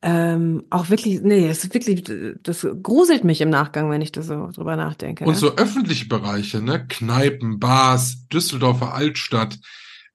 Ähm, 0.00 0.64
auch 0.70 0.90
wirklich, 0.90 1.22
nee, 1.22 1.48
es 1.48 1.64
ist 1.64 1.74
wirklich, 1.74 2.04
das 2.42 2.66
gruselt 2.82 3.24
mich 3.24 3.40
im 3.40 3.50
Nachgang, 3.50 3.90
wenn 3.90 4.00
ich 4.00 4.12
da 4.12 4.22
so 4.22 4.48
drüber 4.52 4.76
nachdenke. 4.76 5.24
Und 5.24 5.32
ne? 5.32 5.38
so 5.38 5.56
öffentliche 5.56 6.06
Bereiche, 6.06 6.62
ne? 6.62 6.86
Kneipen, 6.86 7.58
Bars, 7.58 8.26
Düsseldorfer 8.28 8.94
Altstadt, 8.94 9.58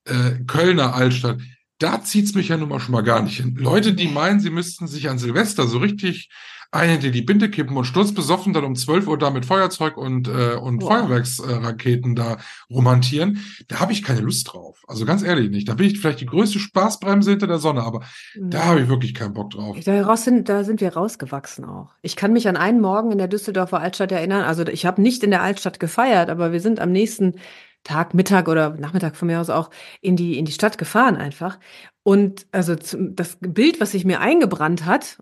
äh, 0.05 0.43
Kölner 0.47 0.95
Altstadt, 0.95 1.41
da 1.79 2.01
zieht's 2.01 2.33
mich 2.33 2.47
ja 2.47 2.57
nun 2.57 2.69
mal 2.69 2.79
schon 2.79 2.93
mal 2.93 3.01
gar 3.01 3.21
nicht 3.21 3.37
hin. 3.37 3.55
Leute, 3.57 3.93
die 3.93 4.07
meinen, 4.07 4.39
sie 4.39 4.51
müssten 4.51 4.87
sich 4.87 5.09
an 5.09 5.19
Silvester 5.19 5.67
so 5.67 5.79
richtig 5.79 6.29
eine, 6.73 6.97
die 6.97 7.11
die 7.11 7.21
Binde 7.21 7.49
kippen 7.49 7.77
und 7.77 7.85
sturzbesoffen 7.85 8.53
dann 8.53 8.63
um 8.63 8.75
12 8.75 9.07
Uhr 9.07 9.17
da 9.17 9.29
mit 9.29 9.45
Feuerzeug 9.45 9.95
und, 9.95 10.27
äh, 10.27 10.55
und 10.55 10.79
Boah. 10.79 10.89
Feuerwerksraketen 10.89 12.15
da 12.15 12.37
romantieren, 12.69 13.39
da 13.67 13.79
habe 13.79 13.91
ich 13.91 14.03
keine 14.03 14.21
Lust 14.21 14.51
drauf. 14.51 14.83
Also 14.87 15.05
ganz 15.05 15.23
ehrlich 15.23 15.51
nicht. 15.51 15.69
Da 15.69 15.75
bin 15.75 15.87
ich 15.87 15.99
vielleicht 15.99 16.21
die 16.21 16.25
größte 16.25 16.59
Spaßbremse 16.59 17.31
hinter 17.31 17.47
der 17.47 17.59
Sonne, 17.59 17.83
aber 17.83 18.01
da 18.35 18.65
habe 18.65 18.81
ich 18.81 18.89
wirklich 18.89 19.13
keinen 19.13 19.33
Bock 19.33 19.51
drauf. 19.51 19.77
Daraus 19.83 20.23
sind, 20.23 20.49
da 20.49 20.63
sind 20.63 20.81
wir 20.81 20.93
rausgewachsen 20.93 21.65
auch. 21.65 21.91
Ich 22.01 22.15
kann 22.15 22.33
mich 22.33 22.47
an 22.47 22.57
einen 22.57 22.81
Morgen 22.81 23.11
in 23.11 23.19
der 23.19 23.27
Düsseldorfer 23.27 23.79
Altstadt 23.79 24.11
erinnern. 24.11 24.43
Also 24.43 24.65
ich 24.65 24.85
habe 24.85 25.01
nicht 25.01 25.23
in 25.23 25.31
der 25.31 25.43
Altstadt 25.43 25.79
gefeiert, 25.79 26.29
aber 26.29 26.51
wir 26.51 26.59
sind 26.59 26.79
am 26.79 26.91
nächsten 26.91 27.35
Tag, 27.83 28.13
Mittag 28.13 28.47
oder 28.47 28.71
Nachmittag 28.71 29.15
von 29.15 29.27
mir 29.27 29.41
aus 29.41 29.49
auch 29.49 29.69
in 30.01 30.15
die, 30.15 30.37
in 30.37 30.45
die 30.45 30.53
Stadt 30.53 30.77
gefahren 30.77 31.17
einfach. 31.17 31.59
Und 32.01 32.47
also 32.51 32.75
das 32.75 33.37
Bild, 33.39 33.79
was 33.79 33.91
sich 33.91 34.05
mir 34.05 34.21
eingebrannt 34.21 34.85
hat, 34.85 35.17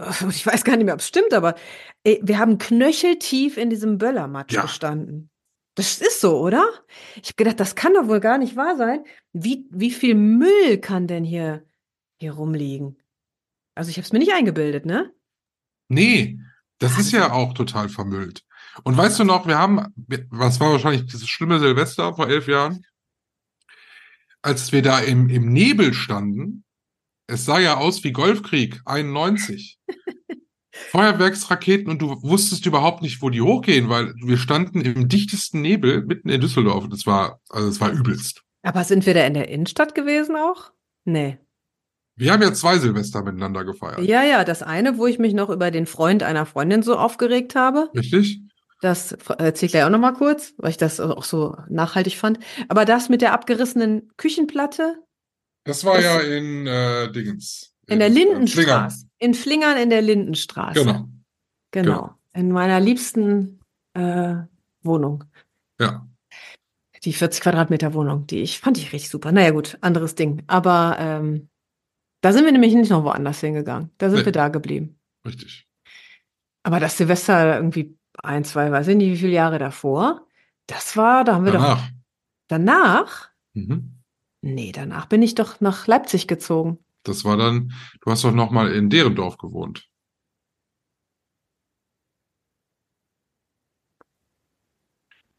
ich 0.30 0.46
weiß 0.46 0.64
gar 0.64 0.76
nicht 0.76 0.84
mehr, 0.86 0.94
ob 0.94 1.00
es 1.00 1.08
stimmt, 1.08 1.32
aber 1.34 1.54
ey, 2.04 2.20
wir 2.22 2.38
haben 2.38 2.58
knöcheltief 2.58 3.56
in 3.56 3.70
diesem 3.70 3.98
Böllermatsch 3.98 4.52
Ja. 4.54 4.62
gestanden. 4.62 5.30
Das 5.76 6.00
ist 6.00 6.20
so, 6.20 6.38
oder? 6.40 6.68
Ich 7.22 7.28
habe 7.28 7.36
gedacht, 7.36 7.60
das 7.60 7.74
kann 7.74 7.94
doch 7.94 8.08
wohl 8.08 8.20
gar 8.20 8.38
nicht 8.38 8.56
wahr 8.56 8.76
sein. 8.76 9.04
Wie, 9.32 9.66
wie 9.70 9.90
viel 9.92 10.14
Müll 10.14 10.78
kann 10.78 11.06
denn 11.06 11.24
hier, 11.24 11.64
hier 12.18 12.32
rumliegen? 12.32 12.98
Also 13.74 13.90
ich 13.90 13.96
habe 13.96 14.04
es 14.04 14.12
mir 14.12 14.18
nicht 14.18 14.32
eingebildet, 14.32 14.84
ne? 14.84 15.12
Nee, 15.88 16.38
das 16.78 16.98
ist 16.98 17.12
ja 17.12 17.32
auch 17.32 17.54
total 17.54 17.88
vermüllt. 17.88 18.44
Und 18.84 18.96
weißt 18.96 19.20
du 19.20 19.24
noch, 19.24 19.46
wir 19.46 19.58
haben, 19.58 19.86
was 20.30 20.60
war 20.60 20.72
wahrscheinlich 20.72 21.06
dieses 21.06 21.28
schlimme 21.28 21.60
Silvester 21.60 22.14
vor 22.14 22.28
elf 22.28 22.46
Jahren, 22.48 22.84
als 24.42 24.72
wir 24.72 24.82
da 24.82 24.98
im, 25.00 25.28
im 25.28 25.52
Nebel 25.52 25.94
standen, 25.94 26.64
es 27.30 27.44
sah 27.44 27.58
ja 27.58 27.76
aus 27.76 28.02
wie 28.04 28.12
Golfkrieg 28.12 28.80
91. 28.84 29.78
Feuerwerksraketen 30.90 31.90
und 31.90 32.02
du 32.02 32.22
wusstest 32.22 32.66
überhaupt 32.66 33.02
nicht, 33.02 33.22
wo 33.22 33.30
die 33.30 33.42
hochgehen, 33.42 33.88
weil 33.88 34.14
wir 34.16 34.38
standen 34.38 34.80
im 34.80 35.08
dichtesten 35.08 35.60
Nebel 35.60 36.02
mitten 36.04 36.28
in 36.28 36.40
Düsseldorf 36.40 36.84
und 36.84 36.92
es 36.92 37.06
war, 37.06 37.40
also 37.48 37.68
es 37.68 37.80
war 37.80 37.90
übelst. 37.90 38.42
Aber 38.62 38.84
sind 38.84 39.06
wir 39.06 39.14
da 39.14 39.24
in 39.24 39.34
der 39.34 39.48
Innenstadt 39.48 39.94
gewesen 39.94 40.36
auch? 40.36 40.72
Nee. 41.04 41.38
Wir 42.16 42.32
haben 42.32 42.42
ja 42.42 42.52
zwei 42.52 42.78
Silvester 42.78 43.22
miteinander 43.22 43.64
gefeiert. 43.64 44.00
Ja, 44.00 44.22
ja, 44.22 44.44
das 44.44 44.62
eine, 44.62 44.98
wo 44.98 45.06
ich 45.06 45.18
mich 45.18 45.32
noch 45.32 45.48
über 45.48 45.70
den 45.70 45.86
Freund 45.86 46.22
einer 46.22 46.44
Freundin 46.44 46.82
so 46.82 46.96
aufgeregt 46.96 47.54
habe, 47.54 47.88
Richtig? 47.94 48.40
das 48.80 49.12
erzähle 49.12 49.66
ich 49.66 49.72
gleich 49.72 49.84
auch 49.84 49.90
noch 49.90 49.98
mal 49.98 50.12
kurz, 50.12 50.54
weil 50.58 50.70
ich 50.70 50.76
das 50.76 51.00
auch 51.00 51.24
so 51.24 51.56
nachhaltig 51.68 52.16
fand. 52.16 52.38
Aber 52.68 52.84
das 52.84 53.08
mit 53.08 53.22
der 53.22 53.32
abgerissenen 53.32 54.10
Küchenplatte 54.16 54.98
Das 55.64 55.84
war 55.84 55.96
Das- 55.96 56.04
ja 56.04 56.20
in 56.20 56.66
äh, 56.66 57.10
Dingens. 57.12 57.72
in 57.86 57.98
der 57.98 58.08
äh, 58.08 58.12
Lindenstraße. 58.12 59.06
In 59.18 59.34
Flingern 59.34 59.76
in 59.78 59.90
der 59.90 60.02
Lindenstraße. 60.02 60.80
Genau. 60.80 61.08
Genau. 61.72 62.14
In 62.32 62.50
meiner 62.52 62.80
liebsten 62.80 63.60
äh, 63.94 64.36
Wohnung. 64.82 65.24
Ja. 65.80 66.06
Die 67.04 67.12
40 67.12 67.40
Quadratmeter 67.42 67.94
Wohnung, 67.94 68.26
die 68.26 68.40
ich 68.40 68.60
fand 68.60 68.76
ich 68.78 68.92
richtig 68.92 69.10
super. 69.10 69.32
Naja, 69.32 69.50
gut, 69.50 69.78
anderes 69.80 70.14
Ding. 70.14 70.42
Aber 70.46 70.96
ähm, 70.98 71.48
da 72.22 72.32
sind 72.32 72.44
wir 72.44 72.52
nämlich 72.52 72.74
nicht 72.74 72.90
noch 72.90 73.04
woanders 73.04 73.40
hingegangen. 73.40 73.90
Da 73.98 74.10
sind 74.10 74.20
Nee. 74.20 74.24
wir 74.26 74.32
da 74.32 74.48
geblieben. 74.48 74.98
Richtig. 75.26 75.66
Aber 76.62 76.78
das 76.80 76.96
Silvester 76.98 77.56
irgendwie 77.56 77.96
ein, 78.22 78.44
zwei, 78.44 78.70
weiß 78.70 78.88
ich 78.88 78.96
nicht, 78.96 79.12
wie 79.12 79.16
viele 79.16 79.32
Jahre 79.32 79.58
davor, 79.58 80.26
das 80.66 80.96
war, 80.96 81.24
da 81.24 81.34
haben 81.34 81.44
wir 81.46 81.52
doch 81.52 81.60
Danach. 81.62 81.88
danach, 82.48 83.30
Mhm. 83.54 83.99
Nee, 84.42 84.72
danach 84.72 85.06
bin 85.06 85.22
ich 85.22 85.34
doch 85.34 85.60
nach 85.60 85.86
Leipzig 85.86 86.26
gezogen. 86.26 86.78
Das 87.02 87.24
war 87.24 87.36
dann, 87.36 87.72
du 88.02 88.10
hast 88.10 88.24
doch 88.24 88.32
noch 88.32 88.50
mal 88.50 88.72
in 88.72 88.90
Derendorf 88.90 89.38
gewohnt. 89.38 89.88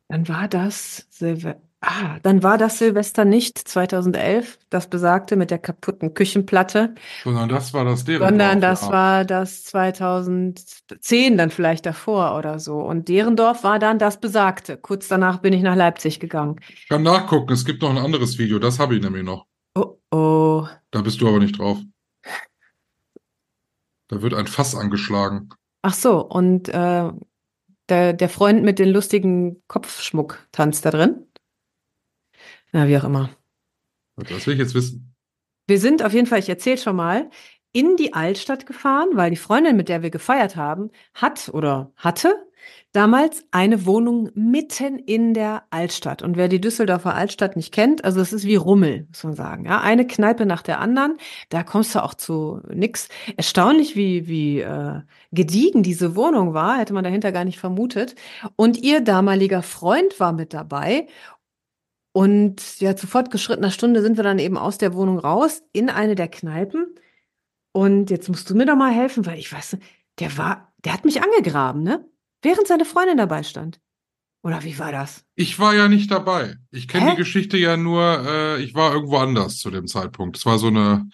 Dann 0.07 0.27
war 0.27 0.47
das 0.47 1.07
Silve 1.09 1.61
ah, 1.81 2.19
dann 2.21 2.43
war 2.43 2.57
das 2.57 2.77
Silvester 2.77 3.25
nicht 3.25 3.57
2011, 3.57 4.59
das 4.69 4.87
besagte 4.89 5.35
mit 5.35 5.51
der 5.51 5.59
kaputten 5.59 6.13
Küchenplatte, 6.13 6.95
Sondern 7.23 7.49
das 7.49 7.73
war 7.73 7.85
das 7.85 8.05
Derendorf. 8.05 8.29
sondern 8.29 8.61
das 8.61 8.81
ja. 8.83 8.91
war 8.91 9.25
das 9.25 9.63
2010 9.65 11.37
dann 11.37 11.49
vielleicht 11.49 11.85
davor 11.85 12.37
oder 12.37 12.59
so. 12.59 12.79
Und 12.79 13.07
Derendorf 13.09 13.63
war 13.63 13.79
dann 13.79 13.99
das 13.99 14.19
besagte. 14.19 14.77
Kurz 14.77 15.07
danach 15.07 15.39
bin 15.39 15.53
ich 15.53 15.61
nach 15.61 15.75
Leipzig 15.75 16.19
gegangen. 16.19 16.59
Ich 16.69 16.87
kann 16.87 17.03
nachgucken, 17.03 17.51
es 17.53 17.65
gibt 17.65 17.81
noch 17.81 17.89
ein 17.89 17.97
anderes 17.97 18.37
Video, 18.37 18.59
das 18.59 18.79
habe 18.79 18.95
ich 18.95 19.01
nämlich 19.01 19.23
noch. 19.23 19.45
Oh, 19.75 19.97
oh. 20.11 20.67
Da 20.91 21.01
bist 21.01 21.21
du 21.21 21.27
aber 21.27 21.39
nicht 21.39 21.57
drauf. 21.57 21.79
Da 24.07 24.21
wird 24.21 24.33
ein 24.33 24.47
Fass 24.47 24.75
angeschlagen. 24.75 25.49
Ach 25.83 25.93
so, 25.93 26.21
und 26.21 26.67
äh, 26.69 27.09
der, 27.89 28.13
der 28.13 28.29
Freund 28.29 28.63
mit 28.63 28.77
den 28.77 28.89
lustigen 28.89 29.63
Kopfschmuck 29.67 30.47
tanzt 30.51 30.85
da 30.85 30.91
drin? 30.91 31.27
Na, 32.71 32.87
wie 32.87 32.97
auch 32.97 33.03
immer. 33.03 33.29
Das 34.15 34.47
will 34.47 34.53
ich 34.53 34.59
jetzt 34.59 34.75
wissen. 34.75 35.15
Wir 35.67 35.79
sind 35.79 36.03
auf 36.03 36.13
jeden 36.13 36.27
Fall, 36.27 36.39
ich 36.39 36.49
erzähle 36.49 36.77
schon 36.77 36.95
mal, 36.95 37.29
in 37.73 37.95
die 37.95 38.13
Altstadt 38.13 38.65
gefahren, 38.65 39.09
weil 39.13 39.29
die 39.29 39.37
Freundin, 39.37 39.77
mit 39.77 39.87
der 39.89 40.01
wir 40.01 40.09
gefeiert 40.09 40.55
haben, 40.55 40.91
hat 41.13 41.49
oder 41.53 41.91
hatte 41.95 42.35
damals 42.91 43.45
eine 43.51 43.85
Wohnung 43.85 44.29
mitten 44.35 44.99
in 44.99 45.33
der 45.33 45.63
Altstadt. 45.69 46.21
Und 46.21 46.35
wer 46.35 46.49
die 46.49 46.59
Düsseldorfer 46.59 47.15
Altstadt 47.15 47.55
nicht 47.55 47.73
kennt, 47.73 48.03
also 48.03 48.19
es 48.19 48.33
ist 48.33 48.45
wie 48.45 48.55
Rummel, 48.55 49.07
muss 49.09 49.23
man 49.23 49.33
sagen. 49.33 49.65
Ja, 49.65 49.79
eine 49.79 50.05
Kneipe 50.05 50.45
nach 50.45 50.61
der 50.61 50.79
anderen, 50.79 51.17
da 51.49 51.63
kommst 51.63 51.95
du 51.95 52.03
auch 52.03 52.13
zu 52.13 52.61
nix. 52.69 53.07
Erstaunlich, 53.37 53.95
wie, 53.95 54.27
wie 54.27 54.59
äh, 54.59 55.01
gediegen 55.31 55.83
diese 55.83 56.15
Wohnung 56.15 56.53
war, 56.53 56.79
hätte 56.79 56.93
man 56.93 57.03
dahinter 57.03 57.31
gar 57.31 57.45
nicht 57.45 57.59
vermutet. 57.59 58.15
Und 58.57 58.77
ihr 58.77 59.01
damaliger 59.01 59.63
Freund 59.63 60.19
war 60.19 60.33
mit 60.33 60.53
dabei. 60.53 61.07
Und 62.13 62.79
ja, 62.81 62.95
zu 62.95 63.07
fortgeschrittener 63.07 63.71
Stunde 63.71 64.01
sind 64.01 64.17
wir 64.17 64.23
dann 64.23 64.39
eben 64.39 64.57
aus 64.57 64.77
der 64.77 64.93
Wohnung 64.93 65.17
raus 65.19 65.63
in 65.71 65.89
eine 65.89 66.15
der 66.15 66.27
Kneipen. 66.27 66.95
Und 67.73 68.09
jetzt 68.09 68.27
musst 68.27 68.49
du 68.49 68.55
mir 68.55 68.65
doch 68.65 68.75
mal 68.75 68.91
helfen, 68.93 69.25
weil 69.25 69.39
ich 69.39 69.51
weiß, 69.51 69.77
der 70.19 70.37
war, 70.37 70.73
der 70.83 70.93
hat 70.93 71.05
mich 71.05 71.21
angegraben, 71.23 71.83
ne? 71.83 72.05
Während 72.41 72.67
seine 72.67 72.85
Freundin 72.85 73.17
dabei 73.17 73.43
stand. 73.43 73.79
Oder 74.43 74.63
wie 74.63 74.77
war 74.79 74.91
das? 74.91 75.23
Ich 75.35 75.59
war 75.59 75.75
ja 75.75 75.87
nicht 75.87 76.09
dabei. 76.11 76.57
Ich 76.71 76.87
kenne 76.87 77.11
die 77.11 77.17
Geschichte 77.17 77.57
ja 77.57 77.77
nur, 77.77 78.25
äh, 78.25 78.61
ich 78.63 78.73
war 78.73 78.91
irgendwo 78.93 79.17
anders 79.17 79.57
zu 79.59 79.69
dem 79.69 79.85
Zeitpunkt. 79.87 80.35
Es 80.37 80.45
war 80.45 80.57
so 80.57 80.67
eine, 80.67 81.07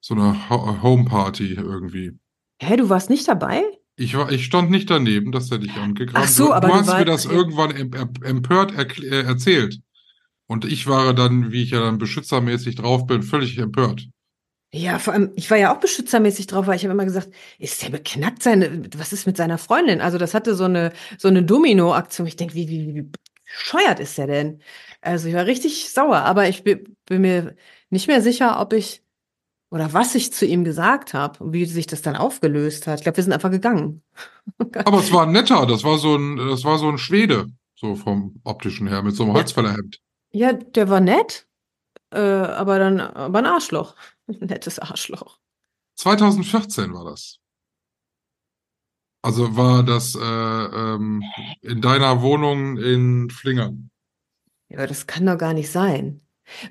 so 0.00 0.14
eine 0.14 0.48
Ho 0.48 0.80
Homeparty 0.82 1.54
irgendwie. 1.54 2.16
Hä, 2.62 2.76
du 2.76 2.88
warst 2.88 3.10
nicht 3.10 3.26
dabei? 3.26 3.64
Ich 3.96 4.16
war, 4.16 4.30
ich 4.30 4.44
stand 4.44 4.70
nicht 4.70 4.88
daneben, 4.88 5.32
dass 5.32 5.50
er 5.50 5.58
dich 5.58 5.74
angegraben 5.74 6.22
Ach 6.24 6.28
so, 6.28 6.46
Du- 6.46 6.52
aber 6.52 6.68
du 6.68 6.72
du 6.74 6.78
hast 6.80 6.98
mir 6.98 7.04
das 7.04 7.24
irgendwann 7.24 7.72
em 7.72 7.92
em 7.92 8.12
empört 8.22 8.72
äh, 8.78 9.22
erzählt. 9.22 9.80
Und 10.48 10.64
ich 10.64 10.86
war 10.86 11.14
dann, 11.14 11.52
wie 11.52 11.62
ich 11.62 11.70
ja 11.70 11.80
dann 11.80 11.98
beschützermäßig 11.98 12.76
drauf 12.76 13.06
bin, 13.06 13.22
völlig 13.22 13.58
empört. 13.58 14.08
Ja, 14.72 14.98
vor 14.98 15.14
allem, 15.14 15.30
ich 15.36 15.50
war 15.50 15.56
ja 15.56 15.74
auch 15.74 15.80
beschützermäßig 15.80 16.46
drauf, 16.46 16.66
weil 16.66 16.76
ich 16.76 16.84
habe 16.84 16.92
immer 16.92 17.04
gesagt, 17.04 17.30
ist 17.58 17.82
der 17.82 17.90
beknackt 17.90 18.42
seine, 18.42 18.84
was 18.96 19.12
ist 19.12 19.26
mit 19.26 19.36
seiner 19.36 19.56
Freundin? 19.56 20.00
Also 20.00 20.18
das 20.18 20.34
hatte 20.34 20.54
so 20.54 20.64
eine, 20.64 20.92
so 21.16 21.28
eine 21.28 21.42
Domino-Aktion. 21.42 22.26
Ich 22.26 22.36
denke, 22.36 22.54
wie, 22.54 22.68
wie, 22.68 22.94
wie 22.94 23.10
bescheuert 23.46 24.00
ist 24.00 24.18
der 24.18 24.26
denn? 24.26 24.62
Also 25.00 25.28
ich 25.28 25.34
war 25.34 25.46
richtig 25.46 25.90
sauer, 25.90 26.18
aber 26.18 26.48
ich 26.48 26.64
bin, 26.64 26.96
bin 27.06 27.22
mir 27.22 27.56
nicht 27.90 28.08
mehr 28.08 28.20
sicher, 28.20 28.60
ob 28.60 28.72
ich 28.72 29.02
oder 29.70 29.92
was 29.92 30.14
ich 30.14 30.32
zu 30.32 30.46
ihm 30.46 30.64
gesagt 30.64 31.12
habe 31.12 31.44
und 31.44 31.52
wie 31.52 31.66
sich 31.66 31.86
das 31.86 32.02
dann 32.02 32.16
aufgelöst 32.16 32.86
hat. 32.86 32.98
Ich 32.98 33.02
glaube, 33.04 33.18
wir 33.18 33.24
sind 33.24 33.34
einfach 33.34 33.50
gegangen. 33.50 34.02
Aber 34.84 35.00
es 35.00 35.12
war 35.12 35.26
netter, 35.26 35.66
das 35.66 35.84
war 35.84 35.98
so 35.98 36.16
ein, 36.16 36.36
das 36.36 36.64
war 36.64 36.78
so 36.78 36.88
ein 36.88 36.96
Schwede, 36.96 37.48
so 37.74 37.94
vom 37.94 38.40
optischen 38.44 38.88
her, 38.88 39.02
mit 39.02 39.14
so 39.14 39.24
einem. 39.24 39.34
Holzfällerhemd. 39.34 40.00
Ja, 40.32 40.52
der 40.52 40.88
war 40.88 41.00
nett, 41.00 41.46
äh, 42.10 42.18
aber 42.20 42.78
dann 42.78 43.00
aber 43.00 43.38
ein 43.38 43.46
Arschloch. 43.46 43.94
Ein 44.28 44.46
nettes 44.46 44.78
Arschloch. 44.78 45.38
2014 45.96 46.92
war 46.92 47.04
das. 47.06 47.38
Also 49.22 49.56
war 49.56 49.82
das 49.82 50.14
äh, 50.14 50.18
ähm, 50.20 51.22
in 51.62 51.80
deiner 51.80 52.20
Wohnung 52.20 52.76
in 52.76 53.30
Flingern. 53.30 53.90
Ja, 54.68 54.86
das 54.86 55.06
kann 55.06 55.24
doch 55.24 55.38
gar 55.38 55.54
nicht 55.54 55.70
sein. 55.72 56.20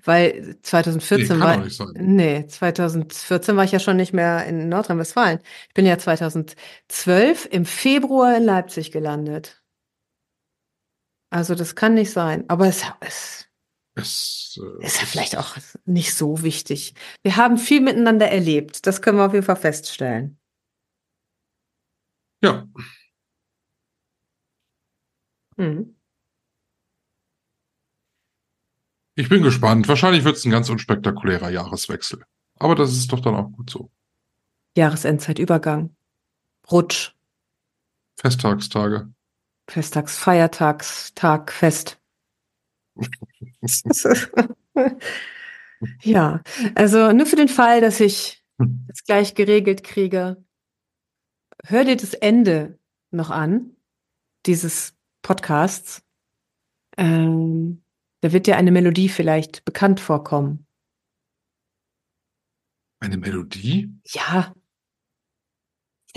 Weil 0.04 0.42
Nee, 0.42 0.62
2014 0.62 1.28
kann 1.28 1.40
war. 1.40 1.58
doch 1.58 1.64
nicht 1.64 1.76
sein. 1.78 1.90
Nee, 1.96 2.46
2014 2.48 3.56
war 3.58 3.64
ich 3.64 3.72
ja 3.72 3.80
schon 3.80 3.98
nicht 3.98 4.14
mehr 4.14 4.46
in 4.46 4.70
Nordrhein-Westfalen. 4.70 5.40
Ich 5.68 5.74
bin 5.74 5.86
ja 5.86 5.98
2012 5.98 7.48
im 7.52 7.66
Februar 7.66 8.38
in 8.38 8.44
Leipzig 8.44 8.92
gelandet. 8.92 9.62
Also 11.30 11.56
das 11.56 11.76
kann 11.76 11.94
nicht 11.96 12.12
sein. 12.12 12.46
Aber 12.50 12.68
es, 12.68 12.84
es 13.02 13.47
Es, 13.98 14.60
äh, 14.62 14.86
ist 14.86 15.00
ja 15.00 15.06
vielleicht 15.08 15.38
auch 15.38 15.58
nicht 15.86 16.14
so 16.14 16.44
wichtig. 16.44 16.94
Wir 17.24 17.36
haben 17.36 17.58
viel 17.58 17.82
miteinander 17.82 18.30
erlebt. 18.30 18.86
Das 18.86 19.02
können 19.02 19.18
wir 19.18 19.26
auf 19.26 19.34
jeden 19.34 19.46
Fall 19.46 19.56
feststellen. 19.56 20.38
Ja, 22.44 22.68
Mhm. 25.58 25.96
ich 29.16 29.28
bin 29.28 29.42
gespannt. 29.42 29.88
Wahrscheinlich 29.88 30.24
wird 30.24 30.38
es 30.38 30.46
ein 30.46 30.52
ganz 30.52 30.70
unspektakulärer 30.70 31.50
Jahreswechsel. 31.50 32.24
Aber 32.60 32.76
das 32.76 32.92
ist 32.92 33.12
doch 33.12 33.20
dann 33.20 33.36
auch 33.36 33.50
gut 33.52 33.72
so. 33.72 33.90
Jahresendzeitübergang. 34.78 35.96
Rutsch. 36.70 37.16
Festtagstage. 38.20 39.12
Festtags, 39.68 40.18
Feiertags, 40.20 41.14
Tag, 41.16 41.52
Fest. 41.52 42.00
ja, 46.02 46.42
also 46.76 47.12
nur 47.12 47.26
für 47.26 47.36
den 47.36 47.48
Fall, 47.48 47.82
dass 47.82 48.00
ich 48.00 48.44
es 48.88 49.04
gleich 49.04 49.36
geregelt 49.36 49.84
kriege, 49.84 50.44
hör 51.66 51.84
dir 51.84 51.96
das 51.96 52.14
Ende 52.14 52.80
noch 53.12 53.30
an, 53.30 53.76
dieses 54.46 54.96
Podcasts. 55.22 56.04
Ähm, 56.98 57.84
da 58.22 58.32
wird 58.32 58.48
dir 58.48 58.58
eine 58.58 58.72
Melodie 58.72 59.10
vielleicht 59.10 59.64
bekannt 59.66 60.00
vorkommen. 60.00 60.66
Eine 63.00 63.18
Melodie? 63.18 63.94
Ja, 64.06 64.56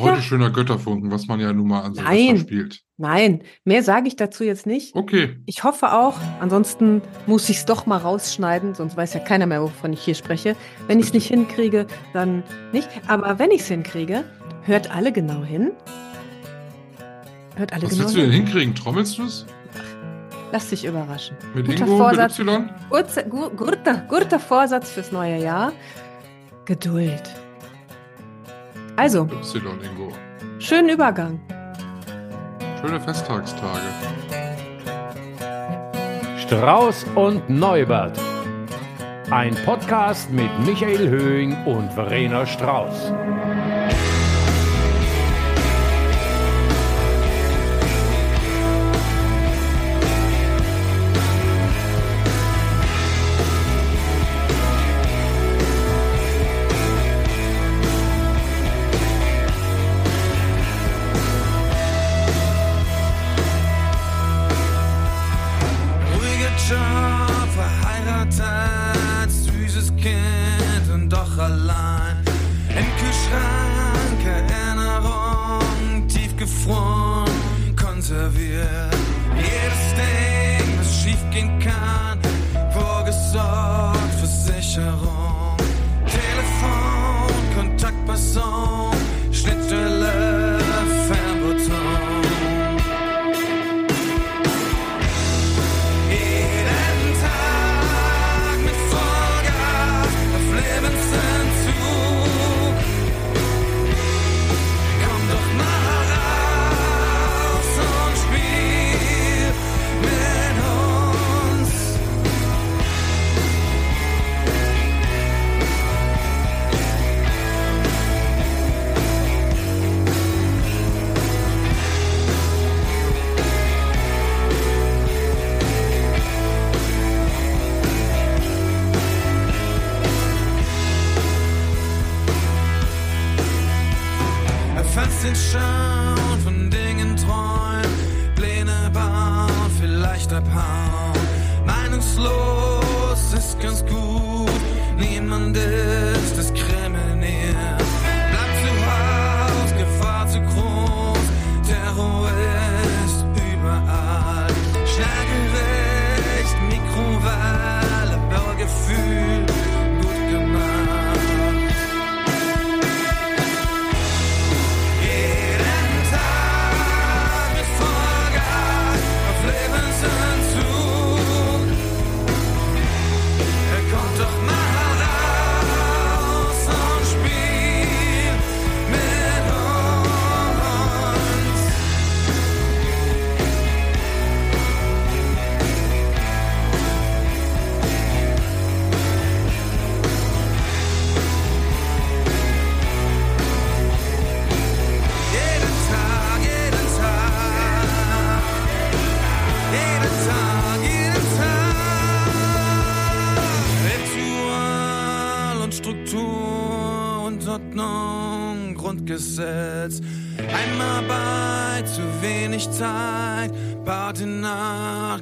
Heute 0.02 0.16
Ja. 0.16 0.22
schöner 0.22 0.50
Götterfunken, 0.50 1.10
was 1.10 1.26
man 1.26 1.40
ja 1.40 1.52
nun 1.52 1.68
mal 1.68 1.82
an 1.82 1.92
Nein. 1.92 2.38
spielt. 2.38 2.80
nein, 2.96 3.42
mehr 3.64 3.82
sage 3.82 4.08
ich 4.08 4.16
dazu 4.16 4.44
jetzt 4.44 4.66
nicht. 4.66 4.94
Okay. 4.94 5.38
Ich 5.46 5.64
hoffe 5.64 5.92
auch, 5.92 6.18
ansonsten 6.40 7.02
muss 7.26 7.48
ich 7.48 7.58
es 7.58 7.64
doch 7.64 7.86
mal 7.86 7.96
rausschneiden, 7.98 8.74
sonst 8.74 8.96
weiß 8.96 9.14
ja 9.14 9.20
keiner 9.20 9.46
mehr, 9.46 9.62
wovon 9.62 9.92
ich 9.92 10.00
hier 10.02 10.14
spreche. 10.14 10.56
Wenn 10.86 10.98
ich 11.00 11.06
es 11.06 11.12
nicht 11.12 11.26
hinkriege, 11.28 11.86
dann 12.12 12.42
nicht. 12.72 12.88
Aber 13.08 13.38
wenn 13.38 13.50
ich 13.50 13.60
es 13.62 13.68
hinkriege, 13.68 14.24
hört 14.62 14.94
alle 14.94 15.12
genau 15.12 15.42
hin. 15.42 15.70
Hört 17.56 17.72
alle 17.72 17.82
Was 17.84 17.90
genau 17.90 18.02
willst 18.04 18.16
du 18.16 18.20
denn 18.20 18.30
hin. 18.30 18.44
hinkriegen? 18.46 18.74
Trommelst 18.74 19.18
du 19.18 19.24
es? 19.24 19.46
Lass 20.52 20.68
dich 20.68 20.84
überraschen. 20.84 21.36
Mit 21.54 21.66
Guter 21.66 21.84
Ingo, 21.86 21.96
Vorsatz. 21.96 22.38
mit 22.38 22.48
Y? 22.48 22.70
Kurzer, 22.90 23.22
gu- 23.22 23.50
guter, 23.50 23.94
guter 24.08 24.40
Vorsatz 24.40 24.90
fürs 24.90 25.12
neue 25.12 25.40
Jahr. 25.42 25.72
Geduld. 26.64 27.22
Also, 29.00 29.26
Y, 29.42 29.78
Ingo. 29.82 30.12
schönen 30.58 30.90
Übergang. 30.90 31.40
Schöne 32.82 33.00
Festtagstage. 33.00 33.80
Strauß 36.36 37.06
und 37.14 37.48
Neubert. 37.48 38.20
Ein 39.30 39.54
Podcast 39.64 40.30
mit 40.30 40.50
Michael 40.66 41.08
Höhing 41.08 41.56
und 41.64 41.90
Verena 41.94 42.44
Strauß. 42.44 43.10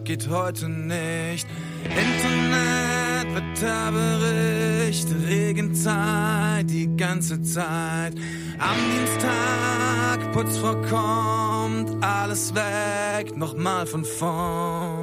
geht 0.09 0.30
heute 0.30 0.70
nicht. 0.70 1.46
Internet, 1.84 3.34
Wetterbericht, 3.34 5.06
Regenzeit 5.28 6.70
die 6.70 6.96
ganze 6.96 7.42
Zeit. 7.42 8.14
Am 8.59 8.76
Dienstag, 8.90 10.32
Putzfrau 10.32 10.76
kommt, 10.88 12.02
alles 12.02 12.54
weg, 12.54 13.36
nochmal 13.36 13.86
von 13.86 14.06
vorn. 14.06 14.97